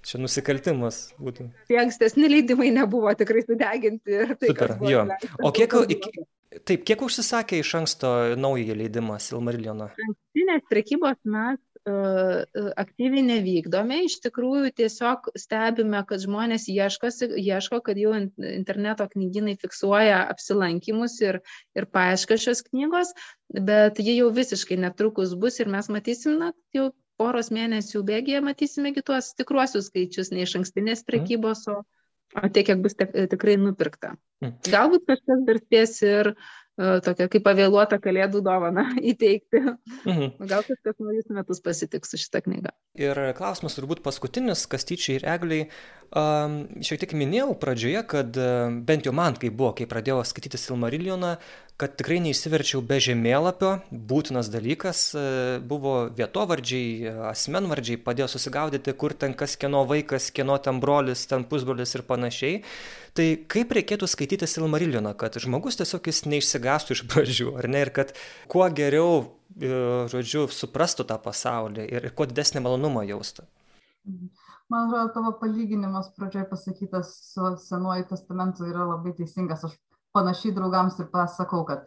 Čia 0.07 0.19
nusikaltimas 0.23 0.99
būtų. 1.19 1.49
Tie 1.71 1.79
ankstesni 1.79 2.29
leidimai 2.31 2.71
nebuvo 2.75 3.11
tikrai 3.19 3.43
sudeginti. 3.43 4.19
Tai, 4.39 4.51
Super, 4.51 4.75
jo. 4.87 5.05
O 5.43 5.51
kiek, 5.55 5.75
taip, 6.67 6.85
kiek 6.87 7.03
užsisakė 7.07 7.59
iš 7.63 7.73
anksto 7.81 8.13
naują 8.39 8.77
leidimą 8.79 9.19
Silmarilioną? 9.23 9.91
Ankstinės 10.07 10.67
prekybos 10.71 11.19
mes 11.27 11.59
aktyviai 11.89 13.23
nevykdome, 13.27 14.03
iš 14.07 14.19
tikrųjų 14.25 14.71
tiesiog 14.79 15.31
stebime, 15.39 16.01
kad 16.09 16.23
žmonės 16.23 16.69
ieškosi, 16.73 17.31
ieško, 17.43 17.81
kad 17.87 17.99
jau 18.01 18.15
interneto 18.17 19.07
knyginai 19.11 19.57
fiksuoja 19.61 20.23
apsilankimus 20.33 21.19
ir, 21.25 21.41
ir 21.79 21.89
paaiška 21.93 22.39
šios 22.41 22.65
knygos, 22.69 23.15
bet 23.53 24.01
jie 24.03 24.19
jau 24.19 24.31
visiškai 24.35 24.81
netrukus 24.81 25.35
bus 25.39 25.61
ir 25.63 25.71
mes 25.73 25.91
matysim, 25.93 26.39
na, 26.43 26.53
jau 26.77 26.91
poros 27.19 27.51
mėnesių 27.55 28.05
bėgėje 28.07 28.43
matysime 28.47 28.95
kitos 28.97 29.33
tikruosius 29.39 29.91
skaičius, 29.91 30.33
ne 30.35 30.45
iš 30.47 30.59
ankstinės 30.61 31.03
mhm. 31.03 31.09
prekybos, 31.11 31.67
o, 31.73 31.83
o 32.39 32.47
tiek, 32.49 32.69
kiek 32.71 32.85
bus 32.85 32.97
tikrai 32.99 33.59
nupirkta. 33.61 34.15
Mhm. 34.45 34.57
Galbūt 34.71 35.09
kažkas 35.11 35.45
dar 35.49 35.63
spės 35.65 35.99
ir 36.07 36.35
tokią 36.79 37.27
kaip 37.33 37.45
pavėluotą 37.47 37.99
kalėdų 38.03 38.43
dovaną 38.47 38.85
įteikti. 39.13 39.63
Mhm. 40.07 40.35
Gal 40.51 40.65
kažkas 40.67 40.99
naujus 41.03 41.31
metus 41.35 41.63
pasitiks 41.65 42.15
su 42.15 42.21
šitą 42.23 42.43
knygą. 42.47 42.75
Ir 42.99 43.21
klausimas 43.39 43.77
turbūt 43.79 44.03
paskutinis, 44.05 44.67
kastyčiai 44.71 45.19
ir 45.19 45.29
egliai. 45.35 45.69
Um, 46.09 46.63
šiek 46.81 47.03
tiek 47.03 47.13
minėjau 47.19 47.53
pradžioje, 47.61 48.01
kad 48.09 48.39
uh, 48.41 48.71
bent 48.89 49.05
jau 49.09 49.13
man, 49.17 49.37
kai 49.37 49.51
buvo, 49.53 49.75
kai 49.77 49.85
pradėjau 49.91 50.23
skaityti 50.25 50.61
Silmarilioną, 50.61 51.35
kad 51.79 51.95
tikrai 51.95 52.19
neįsiverčiau 52.25 52.83
be 52.83 52.99
žemėlapio, 53.03 53.77
būtinas 54.11 54.51
dalykas 54.51 55.03
uh, 55.15 55.59
buvo 55.63 56.09
vietovardžiai, 56.19 57.13
asmenvardžiai, 57.31 58.01
padėjo 58.03 58.27
susigaudyti, 58.35 58.95
kur 58.99 59.15
ten 59.15 59.37
kas 59.39 59.55
kieno 59.61 59.85
vaikas, 59.89 60.33
kieno 60.35 60.59
ten 60.63 60.81
brolis, 60.83 61.23
ten 61.31 61.47
pusbrolis 61.49 61.95
ir 61.95 62.03
panašiai. 62.09 62.63
Tai 63.19 63.27
kaip 63.51 63.73
reikėtų 63.75 64.07
skaityti 64.11 64.47
Silmarilioną, 64.47 65.15
kad 65.19 65.39
žmogus 65.43 65.79
tiesiog 65.81 66.11
jis 66.11 66.25
neišsigastų 66.31 66.95
iš 66.95 67.05
pradžių, 67.11 67.49
ar 67.59 67.67
ne, 67.71 67.81
ir 67.87 67.91
kad 67.95 68.13
kuo 68.51 68.67
geriau, 68.71 69.25
e, 69.59 69.71
žodžiu, 70.13 70.45
suprastų 70.55 71.09
tą 71.09 71.17
pasaulį 71.23 71.89
ir 71.89 72.11
kuo 72.15 72.29
didesnį 72.31 72.63
malonumą 72.67 73.03
jaustų. 73.09 73.47
Man 74.69 74.87
atrodo, 74.87 75.09
tavo 75.15 75.33
palyginimas 75.41 76.13
pradžioje 76.19 76.47
pasakytas 76.51 77.11
su 77.33 77.55
Senuoju 77.65 78.05
testamentu 78.11 78.67
yra 78.69 78.85
labai 78.85 79.15
teisingas. 79.17 79.65
Aš 79.65 79.79
panašiai 80.19 80.55
draugams 80.57 80.99
ir 81.01 81.09
pasakau, 81.15 81.63
kad 81.69 81.87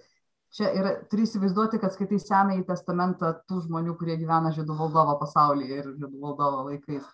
čia 0.56 0.72
yra, 0.76 0.96
turi 1.12 1.28
įsivaizduoti, 1.28 1.80
kad 1.84 1.94
skaitai 1.94 2.20
Senąjį 2.20 2.66
testamentą 2.72 3.36
tų 3.48 3.66
žmonių, 3.68 3.98
kurie 4.00 4.18
gyvena 4.20 4.52
Žydų 4.56 4.80
valdovo 4.80 5.20
pasaulyje 5.22 5.84
ir 5.84 5.92
Žydų 5.94 6.16
valdovo 6.24 6.66
laikais 6.72 7.06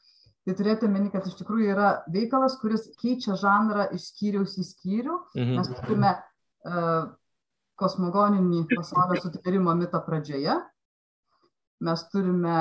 tai 0.47 0.55
turėti 0.55 0.87
omeny, 0.87 1.09
kad 1.11 1.25
iš 1.27 1.35
tikrųjų 1.41 1.71
yra 1.73 1.87
veikalas, 2.07 2.55
kuris 2.61 2.85
keičia 3.01 3.35
žanrą 3.35 3.89
iš 3.95 4.13
skyriaus 4.13 4.55
į 4.55 4.63
skyrių. 4.63 5.15
Mhm. 5.35 5.57
Mes 5.59 5.71
turime 5.81 6.11
uh, 6.15 7.09
kosmogoninį 7.77 8.63
pasaulio 8.71 9.19
sutvėrimo 9.25 9.75
mitą 9.75 9.99
pradžioje. 10.05 10.55
Mes 11.83 12.03
turime 12.13 12.55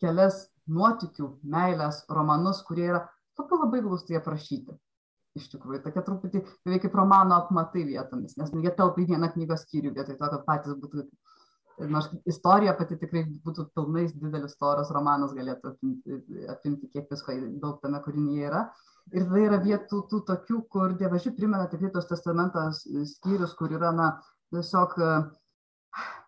kelias 0.00 0.46
nuotikių, 0.70 1.32
meilės 1.42 2.04
romanus, 2.14 2.62
kurie 2.66 2.86
yra 2.92 3.02
tokie 3.36 3.58
labai 3.58 3.82
glaustai 3.82 4.20
aprašyti. 4.20 4.78
Iš 5.36 5.50
tikrųjų, 5.52 5.82
tokia 5.84 6.02
truputį 6.06 6.40
beveik 6.64 6.86
kaip 6.86 6.94
romano 6.96 7.36
apmatai 7.36 7.82
vietomis, 7.84 8.38
nes 8.40 8.52
nu, 8.54 8.62
jie 8.64 8.72
telpa 8.76 9.02
į 9.02 9.10
vieną 9.10 9.28
knygos 9.34 9.66
skyrių, 9.66 9.92
vietoj 9.96 10.16
to, 10.16 10.30
kad 10.32 10.44
patys 10.48 10.78
būtų 10.80 11.04
nors 11.92 12.08
istorija 12.28 12.72
pati 12.76 12.96
tikrai 12.96 13.24
būtų 13.44 13.66
pilnai 13.76 14.06
didelis 14.14 14.54
storas 14.56 14.90
romanas 14.94 15.34
galėtų 15.36 15.74
apimti, 15.74 16.20
apimti 16.48 16.88
kiek 16.92 17.10
visko 17.12 17.36
daug 17.60 17.82
tame 17.82 18.00
kūrinyje 18.04 18.48
yra. 18.48 18.62
Ir 19.12 19.26
tada 19.26 19.42
yra 19.42 19.58
vietų 19.62 20.00
tų 20.10 20.22
tokių, 20.30 20.62
kur 20.72 20.96
dievaži 20.98 21.34
primena 21.36 21.68
tikrai 21.70 21.92
tos 21.94 22.08
testamentos 22.08 22.82
skyrius, 23.12 23.52
kur 23.58 23.74
yra, 23.76 23.92
na, 23.94 24.08
tiesiog 24.54 24.96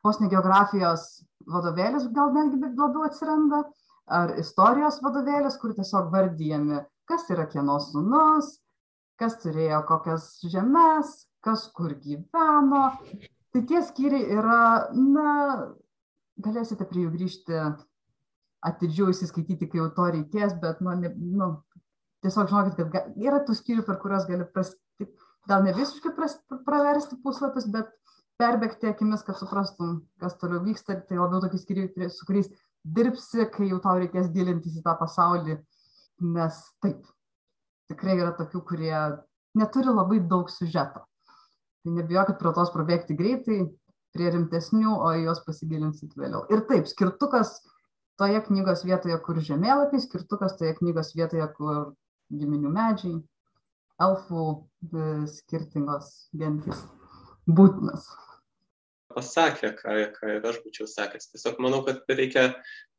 posne 0.04 0.28
geografijos 0.30 1.09
vadovėlis, 1.48 2.06
gal 2.14 2.30
netgi 2.36 2.61
labiau 2.68 3.09
atsiranda, 3.09 3.64
ar 4.06 4.36
istorijos 4.40 5.00
vadovėlis, 5.04 5.59
kur 5.61 5.74
tiesiog 5.76 6.12
vardyjami, 6.12 6.84
kas 7.09 7.26
yra 7.32 7.48
kieno 7.50 7.80
sūnus, 7.82 8.59
kas 9.19 9.39
turėjo 9.43 9.83
kokias 9.89 10.31
žemės, 10.47 11.14
kas 11.45 11.66
kur 11.75 11.95
gyveno, 12.03 12.85
tai 13.55 13.62
tie 13.69 13.83
skyriai 13.85 14.39
yra, 14.39 14.62
na, 14.95 15.33
galėsite 16.43 16.87
prie 16.89 17.07
jų 17.07 17.14
grįžti 17.16 17.62
atidžiau 18.69 19.12
įsiskaityti, 19.12 19.69
kai 19.71 19.83
jau 19.83 19.89
to 19.95 20.09
reikės, 20.14 20.55
bet, 20.62 20.83
nu, 20.85 20.95
ne, 20.99 21.12
nu 21.14 21.51
tiesiog 22.25 22.51
žinokit, 22.51 22.79
kad 22.95 23.19
yra 23.23 23.43
tų 23.47 23.57
skyrių, 23.59 23.85
per 23.87 23.99
kuriuos 24.03 24.27
gali 24.31 24.47
pras, 24.55 24.75
gal 25.51 25.66
ne 25.66 25.75
visiškai 25.77 26.14
pras, 26.16 26.39
praversti 26.66 27.19
puslapius, 27.23 27.69
bet 27.75 27.93
perbėgti 28.39 28.91
akimis, 28.91 29.25
kad 29.27 29.39
suprastum, 29.39 30.01
kas 30.23 30.37
toliau 30.39 30.62
vyksta, 30.66 30.99
tai 31.07 31.19
labiau 31.19 31.43
tokie 31.43 31.61
skyriai, 31.62 32.11
su 32.14 32.27
kuriais 32.27 32.51
dirbsi, 32.87 33.47
kai 33.55 33.71
jau 33.71 33.81
tau 33.83 33.99
reikės 33.99 34.31
gilintis 34.35 34.79
į 34.79 34.85
tą 34.87 34.95
pasaulį, 34.99 35.59
nes 36.35 36.61
taip, 36.83 37.07
tikrai 37.91 38.18
yra 38.18 38.32
tokių, 38.39 38.62
kurie 38.68 38.97
neturi 39.59 39.93
labai 39.93 40.20
daug 40.30 40.51
sužeto. 40.53 41.05
Tai 41.84 41.95
nebijokit 41.97 42.39
prie 42.41 42.53
tos 42.57 42.72
prabėgti 42.74 43.16
greitai, 43.18 43.59
prie 44.16 44.30
rimtesnių, 44.34 44.93
o 44.93 45.11
į 45.16 45.26
juos 45.26 45.41
pasigilinsit 45.47 46.16
vėliau. 46.18 46.45
Ir 46.53 46.64
taip, 46.68 46.89
skirtukas 46.91 47.59
toje 48.18 48.41
knygos 48.49 48.84
vietoje, 48.89 49.18
kur 49.24 49.41
žemėlapiai, 49.45 50.03
skirtukas 50.03 50.57
toje 50.59 50.74
knygos 50.80 51.14
vietoje, 51.16 51.47
kur 51.59 51.93
giminių 52.34 52.72
medžiai, 52.74 53.18
elfų 54.03 54.47
e, 54.53 55.11
skirtingos 55.32 56.11
gentys 56.36 56.82
būtinas. 57.49 58.09
Pasakė, 59.14 59.72
ką, 59.78 59.95
ką 60.18 60.34
ir 60.36 60.47
aš 60.47 60.61
būčiau 60.64 60.86
sakęs. 60.91 61.30
Tiesiog 61.32 61.62
manau, 61.64 61.80
kad 61.86 62.05
reikia 62.12 62.51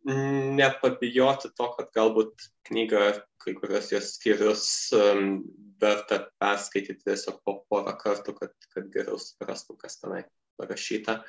nepabijoti 0.08 1.52
to, 1.58 1.68
kad 1.76 1.90
galbūt 1.96 2.48
knygą, 2.70 3.02
kai 3.44 3.54
kurios 3.58 3.92
jos 3.92 4.14
skyrius 4.16 4.66
um, 4.96 5.42
verta 5.82 6.22
perskaityti 6.40 7.04
tiesiog 7.08 7.42
po 7.44 7.60
porą 7.70 7.96
kartų, 8.00 8.36
kad, 8.38 8.56
kad 8.74 8.90
geriau 8.94 9.20
suprastum, 9.20 9.78
kas 9.80 10.00
tenai 10.00 10.24
parašyta. 10.60 11.20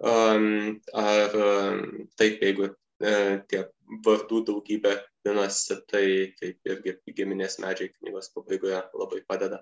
Um, 0.00 0.80
ar 0.96 1.36
um, 1.36 1.82
taip, 2.16 2.40
jeigu 2.40 2.70
e, 3.04 3.40
tie 3.48 3.66
vardų 4.04 4.44
daugybė 4.48 4.94
pinasi, 5.24 5.76
tai 5.90 6.04
taip 6.40 6.72
irgi 6.72 6.96
giminės 7.16 7.58
medžiai 7.60 7.92
knygos 7.98 8.32
pabaigoje 8.36 8.80
labai 8.96 9.20
padeda. 9.28 9.60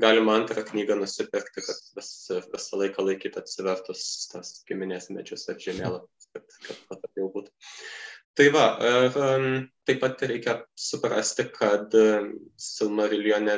Galima 0.00 0.36
antrą 0.38 0.62
knygą 0.64 0.96
nusipirkti, 1.00 1.62
kad 1.66 1.80
vis, 1.96 2.10
visą 2.54 2.78
laiką 2.80 3.04
laikyti 3.04 3.40
atsivertus 3.40 4.04
tas 4.30 4.52
giminės 4.68 5.10
medžius 5.10 5.48
ar 5.50 5.58
žemėlapis, 5.60 6.19
kad, 6.34 6.46
kad 6.66 6.80
patogiau 6.90 7.28
būtų. 7.34 7.52
Tai 8.38 8.46
va, 8.54 8.64
taip 9.88 10.00
pat 10.00 10.22
reikia 10.30 10.60
suprasti, 10.78 11.48
kad 11.52 11.92
Silmarillione 12.60 13.56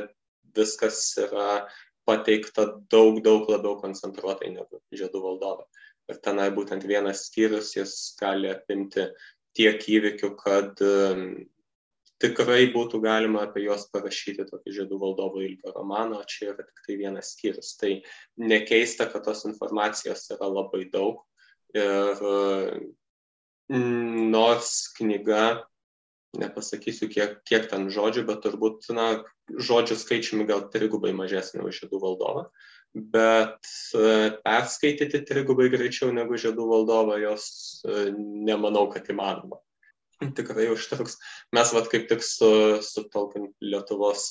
viskas 0.57 1.05
yra 1.20 1.66
pateikta 2.09 2.66
daug, 2.91 3.20
daug 3.25 3.47
labiau 3.53 3.77
koncentruotai 3.81 4.51
negu 4.57 4.81
Žiedų 4.97 5.23
valdovė. 5.23 5.68
Ir 6.11 6.18
tenai 6.25 6.49
būtent 6.55 6.83
vienas 6.89 7.29
skyrius 7.29 7.77
jis 7.77 7.95
gali 8.18 8.51
apimti 8.51 9.07
tiek 9.57 9.85
įvykių, 9.95 10.33
kad 10.41 10.81
tikrai 12.23 12.66
būtų 12.75 13.01
galima 13.03 13.45
apie 13.47 13.64
juos 13.66 13.89
parašyti 13.93 14.47
tokį 14.49 14.75
žiedų 14.79 14.99
valdovo 14.99 15.43
ilgio 15.43 15.73
romaną, 15.75 16.20
o 16.23 16.29
čia 16.29 16.53
yra 16.53 16.66
tik 16.66 16.83
tai 16.87 16.97
vienas 17.01 17.33
skyrius. 17.35 17.75
Tai 17.81 17.93
nekeista, 18.41 19.09
kad 19.11 19.27
tos 19.27 19.45
informacijos 19.49 20.29
yra 20.35 20.51
labai 20.51 20.85
daug 20.93 21.23
ir 21.77 22.25
nors 23.73 24.73
knyga 24.99 25.45
nepasakysiu, 26.39 27.09
kiek, 27.12 27.41
kiek 27.49 27.68
ten 27.70 27.89
žodžių, 27.93 28.25
bet 28.29 28.41
turbūt, 28.45 28.89
na, 28.97 29.07
žodžių 29.53 29.99
skaičiumi 30.01 30.47
gal 30.49 30.64
trigubai 30.73 31.12
mažesnė 31.16 31.64
už 31.66 31.83
žiedų 31.83 32.01
valdovą, 32.01 32.47
bet 32.95 33.68
e, 33.97 34.33
perskaityti 34.45 35.23
trigubai 35.29 35.68
greičiau 35.73 36.12
negu 36.14 36.41
žiedų 36.41 36.68
valdovą 36.70 37.18
jos 37.20 37.47
e, 37.85 38.07
nemanau, 38.16 38.87
kad 38.93 39.09
įmanoma. 39.12 39.61
Tikrai 40.39 40.70
užtruks. 40.73 41.18
Mes 41.57 41.73
vat 41.77 41.91
kaip 41.93 42.09
tik 42.09 42.25
su, 42.25 42.79
su 42.85 43.05
Lietuvos 43.61 44.27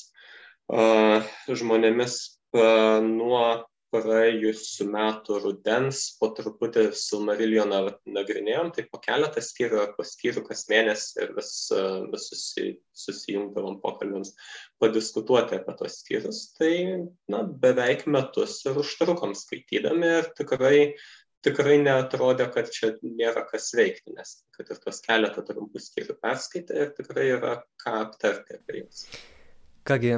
uh, 0.72 1.26
žmonėmis 1.52 2.16
uh, 2.56 3.04
nuo 3.04 3.44
praėjusių 3.92 4.88
metų 4.92 5.40
rudens 5.44 6.02
po 6.20 6.30
truputį 6.36 6.88
Silmarilioną 6.98 7.82
nagrinėjom, 8.18 8.72
tai 8.76 8.86
po 8.92 9.02
keletą 9.04 9.44
skyrių 9.44 9.82
ar 9.84 9.90
po 9.98 10.06
skyrių 10.08 10.44
kas 10.48 10.66
mėnesį 10.72 11.26
ir 11.26 11.34
vis, 11.38 11.52
vis 12.14 12.28
susi, 12.32 12.68
susijungdavom 13.04 13.82
pokalbėms 13.84 14.34
padiskutuoti 14.82 15.60
apie 15.60 15.76
tos 15.80 16.00
skyrius. 16.04 16.44
Tai 16.60 16.72
na, 17.32 17.44
beveik 17.66 18.08
metus 18.08 18.62
ir 18.66 18.80
užtrukom 18.82 19.36
skaitydami 19.38 20.14
ir 20.22 20.32
tikrai, 20.40 20.78
tikrai 21.46 21.82
netrodė, 21.84 22.48
kad 22.56 22.72
čia 22.72 22.94
nėra 23.04 23.44
kas 23.52 23.74
veikti, 23.78 24.16
nes 24.16 24.40
kad 24.56 24.72
ir 24.72 24.80
tos 24.86 25.04
keletą 25.04 25.44
trumpų 25.52 25.84
skyrių 25.84 26.18
perskaitė 26.24 26.82
ir 26.86 26.98
tikrai 26.98 27.30
yra 27.36 27.60
ką 27.84 28.00
aptarti 28.06 28.60
apie 28.62 28.84
juos. 28.84 29.06
Kągi, 29.82 30.14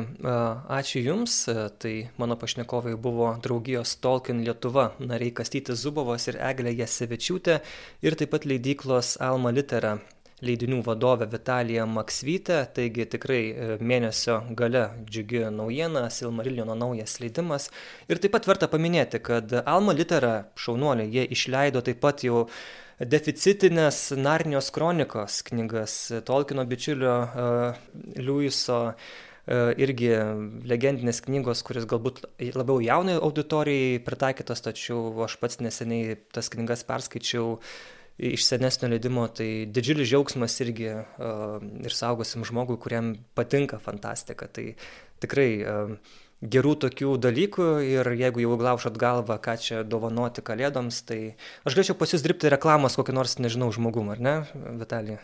ačiū 0.68 1.00
Jums. 1.00 1.46
Tai 1.80 2.10
mano 2.18 2.36
pašnekovai 2.36 2.98
buvo 3.00 3.30
draugijos 3.44 3.96
Tolkien 4.04 4.42
Lietuva 4.44 4.90
nariai 5.00 5.32
Kastytis 5.32 5.80
Zubovas 5.86 6.28
ir 6.28 6.36
Eglė 6.36 6.74
Jasevičiūtė 6.82 7.56
ir 8.04 8.18
taip 8.20 8.34
pat 8.36 8.44
leidyklos 8.44 9.14
Alma 9.24 9.56
Litera 9.56 9.94
leidinių 10.44 10.82
vadovė 10.84 11.30
Vitalija 11.32 11.88
Maksvytė, 11.88 12.60
taigi 12.76 13.08
tikrai 13.16 13.40
e, 13.40 13.72
mėnesio 13.80 14.42
gale 14.52 14.84
džiugi 15.08 15.46
naujiena, 15.56 16.10
Silmariljono 16.12 16.76
naujas 16.76 17.22
leidimas. 17.24 17.72
Ir 18.12 18.20
taip 18.20 18.36
pat 18.36 18.52
verta 18.52 18.68
paminėti, 18.68 19.24
kad 19.24 19.62
Alma 19.64 19.96
Litera 19.96 20.42
šaunuoliai, 20.60 21.08
jie 21.08 21.30
išleido 21.32 21.80
taip 21.88 22.04
pat 22.04 22.28
jau 22.28 22.50
deficitinės 23.00 24.10
Narnijos 24.20 24.74
kronikos 24.76 25.40
knygas 25.48 26.02
Tolkino 26.28 26.68
bičiulio 26.68 27.22
uh, 27.24 27.86
Liuiso 28.20 28.90
E, 28.92 29.33
irgi 29.48 30.12
legendinės 30.70 31.20
knygos, 31.26 31.64
kuris 31.68 31.88
galbūt 31.90 32.22
labiau 32.56 32.80
jaunai 32.84 33.18
auditorijai 33.20 33.98
pritaikytos, 34.06 34.64
tačiau 34.64 35.12
aš 35.26 35.36
pats 35.42 35.60
neseniai 35.60 36.16
tas 36.32 36.48
knygas 36.54 36.86
perskaičiau 36.88 37.58
iš 38.24 38.46
senesnio 38.46 38.92
leidimo, 38.94 39.26
tai 39.28 39.66
didžiulis 39.74 40.08
džiaugsmas 40.08 40.60
irgi 40.64 40.92
uh, 40.94 41.58
ir 41.84 41.96
saugosim 41.96 42.46
žmogui, 42.46 42.78
kuriam 42.80 43.16
patinka 43.36 43.80
fantastika. 43.82 44.48
Tai 44.48 44.68
tikrai 45.24 45.50
uh, 45.66 45.96
gerų 46.44 46.76
tokių 46.86 47.16
dalykų 47.24 47.68
ir 47.88 48.12
jeigu 48.20 48.44
jau 48.44 48.58
glaušat 48.60 49.00
galvą, 49.02 49.40
ką 49.42 49.58
čia 49.60 49.84
dovanoti 49.88 50.44
kalėdoms, 50.46 51.02
tai 51.08 51.22
aš 51.64 51.78
galėčiau 51.78 51.98
pas 52.00 52.14
jūs 52.14 52.26
dirbti 52.26 52.52
reklamos 52.54 53.00
kokį 53.00 53.16
nors, 53.18 53.40
nežinau, 53.42 53.72
žmogum, 53.74 54.12
ar 54.14 54.22
ne, 54.22 54.36
Vitalija? 54.80 55.24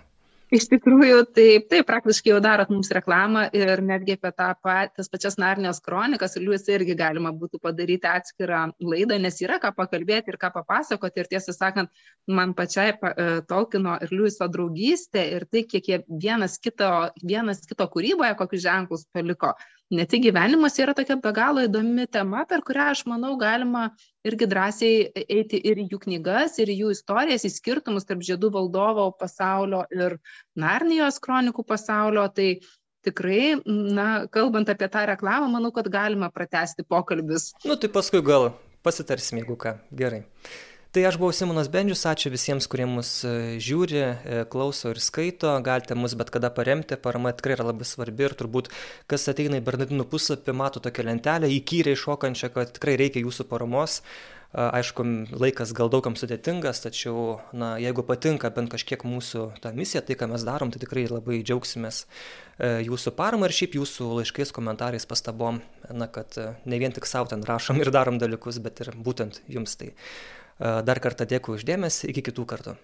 Iš 0.54 0.66
tikrųjų 0.72 1.20
taip 1.36 1.68
taip 1.72 1.88
praktiškai 1.88 2.32
jau 2.34 2.39
darot 2.43 2.72
mums 2.74 2.89
reklamą 2.95 3.45
ir 3.56 3.82
netgi 3.86 4.16
apie 4.18 4.32
tą 4.34 4.50
pa 4.64 4.76
tas 4.89 5.10
pačias 5.12 5.38
narnijos 5.41 5.82
kronikas 5.86 6.38
liuisą 6.41 6.76
irgi 6.78 6.95
galima 6.97 7.32
būtų 7.36 7.62
padaryti 7.64 8.10
atskirą 8.10 8.64
laidą 8.82 9.20
nes 9.22 9.39
yra 9.45 9.60
ką 9.62 9.72
pakalbėti 9.78 10.34
ir 10.34 10.39
ką 10.41 10.52
papasakoti. 10.56 11.22
Ir 11.22 11.30
tiesą 11.34 11.54
sakant 11.56 11.91
man 12.28 12.56
pačiai 12.58 12.93
e, 12.93 13.28
tolkino 13.50 13.97
ir 14.04 14.14
liuiso 14.14 14.47
draugystė 14.50 15.26
ir 15.38 15.45
tai 15.52 15.66
kiek 15.70 15.91
jie 15.91 16.02
vienas 16.10 16.58
kito 16.62 16.89
vienas 17.24 17.66
kito 17.70 17.86
kūryboje 17.93 18.38
kokius 18.39 18.66
ženklus 18.66 19.06
paliko 19.14 19.54
ne 19.89 20.05
tik 20.09 20.23
gyvenimuose 20.27 20.83
yra 20.83 20.93
tokia 20.97 21.17
be 21.21 21.31
galo 21.35 21.63
įdomi 21.65 22.05
tema, 22.11 22.43
per 22.49 22.61
kurią 22.65 22.89
aš 22.93 23.03
manau 23.09 23.33
galima 23.41 23.89
irgi 24.27 24.47
drąsiai 24.49 25.25
eiti 25.25 25.59
ir 25.71 25.81
jų 25.81 26.01
knygas, 26.05 26.59
ir 26.61 26.71
jų 26.73 26.93
istorijas, 26.95 27.45
į 27.47 27.53
skirtumus 27.55 28.05
tarp 28.09 28.21
žiedų 28.25 28.51
valdovo 28.53 29.09
pasaulio 29.17 29.85
ir 29.95 30.19
Narnijos 30.59 31.19
kronikų 31.23 31.65
pasaulio. 31.65 32.27
Tai 32.35 32.49
tikrai, 33.05 33.59
na, 33.65 34.07
kalbant 34.31 34.69
apie 34.69 34.89
tą 34.91 35.05
reklamą, 35.09 35.49
manau, 35.55 35.71
kad 35.75 35.87
galima 35.91 36.29
pratesti 36.33 36.85
pokalbis. 36.85 37.53
Nu, 37.65 37.79
tai 37.79 37.89
paskui 37.91 38.21
gal 38.25 38.51
pasitarsim, 38.85 39.41
jeigu 39.41 39.57
ką. 39.59 39.77
Gerai. 39.95 40.25
Tai 40.89 41.03
aš 41.05 41.19
buvau 41.21 41.29
Simonas 41.37 41.67
Bendžius, 41.69 42.01
ačiū 42.09 42.31
visiems, 42.33 42.65
kurie 42.65 42.87
mus 42.89 43.11
e, 43.21 43.31
žiūri, 43.61 43.99
e, 44.01 44.37
klauso 44.49 44.89
ir 44.89 44.97
skaito, 45.05 45.51
galite 45.61 45.93
mus 45.93 46.15
bet 46.17 46.31
kada 46.33 46.49
paremti, 46.49 46.97
parama 46.97 47.29
tikrai 47.29 47.53
yra 47.59 47.67
labai 47.67 47.85
svarbi 47.85 48.25
ir 48.25 48.33
turbūt, 48.39 48.71
kas 49.05 49.29
ateina 49.29 49.59
į 49.59 49.65
Bernardinų 49.67 50.07
puslapį, 50.09 50.55
mato 50.57 50.81
tokią 50.81 51.05
lentelę 51.11 51.51
įkyriai 51.59 51.93
šokančią, 51.93 52.49
kad 52.55 52.73
tikrai 52.73 52.97
reikia 53.03 53.21
jūsų 53.21 53.45
paramos. 53.51 53.99
Aišku, 54.49 55.05
laikas 55.37 55.75
gal 55.77 55.91
daugam 55.93 56.15
sudėtingas, 56.17 56.81
tačiau, 56.81 57.35
na, 57.53 57.75
jeigu 57.77 58.01
patinka 58.01 58.49
bent 58.49 58.73
kažkiek 58.73 59.05
mūsų 59.05 59.43
ta 59.61 59.69
misija, 59.77 60.01
tai 60.01 60.17
ką 60.17 60.25
mes 60.31 60.41
darom, 60.41 60.73
tai 60.73 60.81
tikrai 60.81 61.05
labai 61.05 61.43
džiaugsimės 61.43 62.01
e, 62.01 62.71
jūsų 62.87 63.13
parama 63.13 63.45
ir 63.45 63.53
šiaip 63.59 63.77
jūsų 63.77 64.09
laiškais, 64.23 64.55
komentarais, 64.57 65.05
pastabom, 65.05 65.61
na, 65.93 66.09
kad 66.09 66.33
ne 66.65 66.81
vien 66.81 66.97
tik 66.97 67.05
savo 67.05 67.29
ten 67.29 67.45
rašom 67.45 67.77
ir 67.77 67.93
darom 67.93 68.17
dalykus, 68.17 68.57
bet 68.65 68.81
ir 68.81 68.89
būtent 68.97 69.43
jums 69.45 69.77
tai. 69.77 69.93
Dar 70.60 70.99
kartą 70.99 71.24
dėkui 71.24 71.55
uždėmesi, 71.55 72.10
iki 72.12 72.24
kitų 72.30 72.43
kartų. 72.51 72.76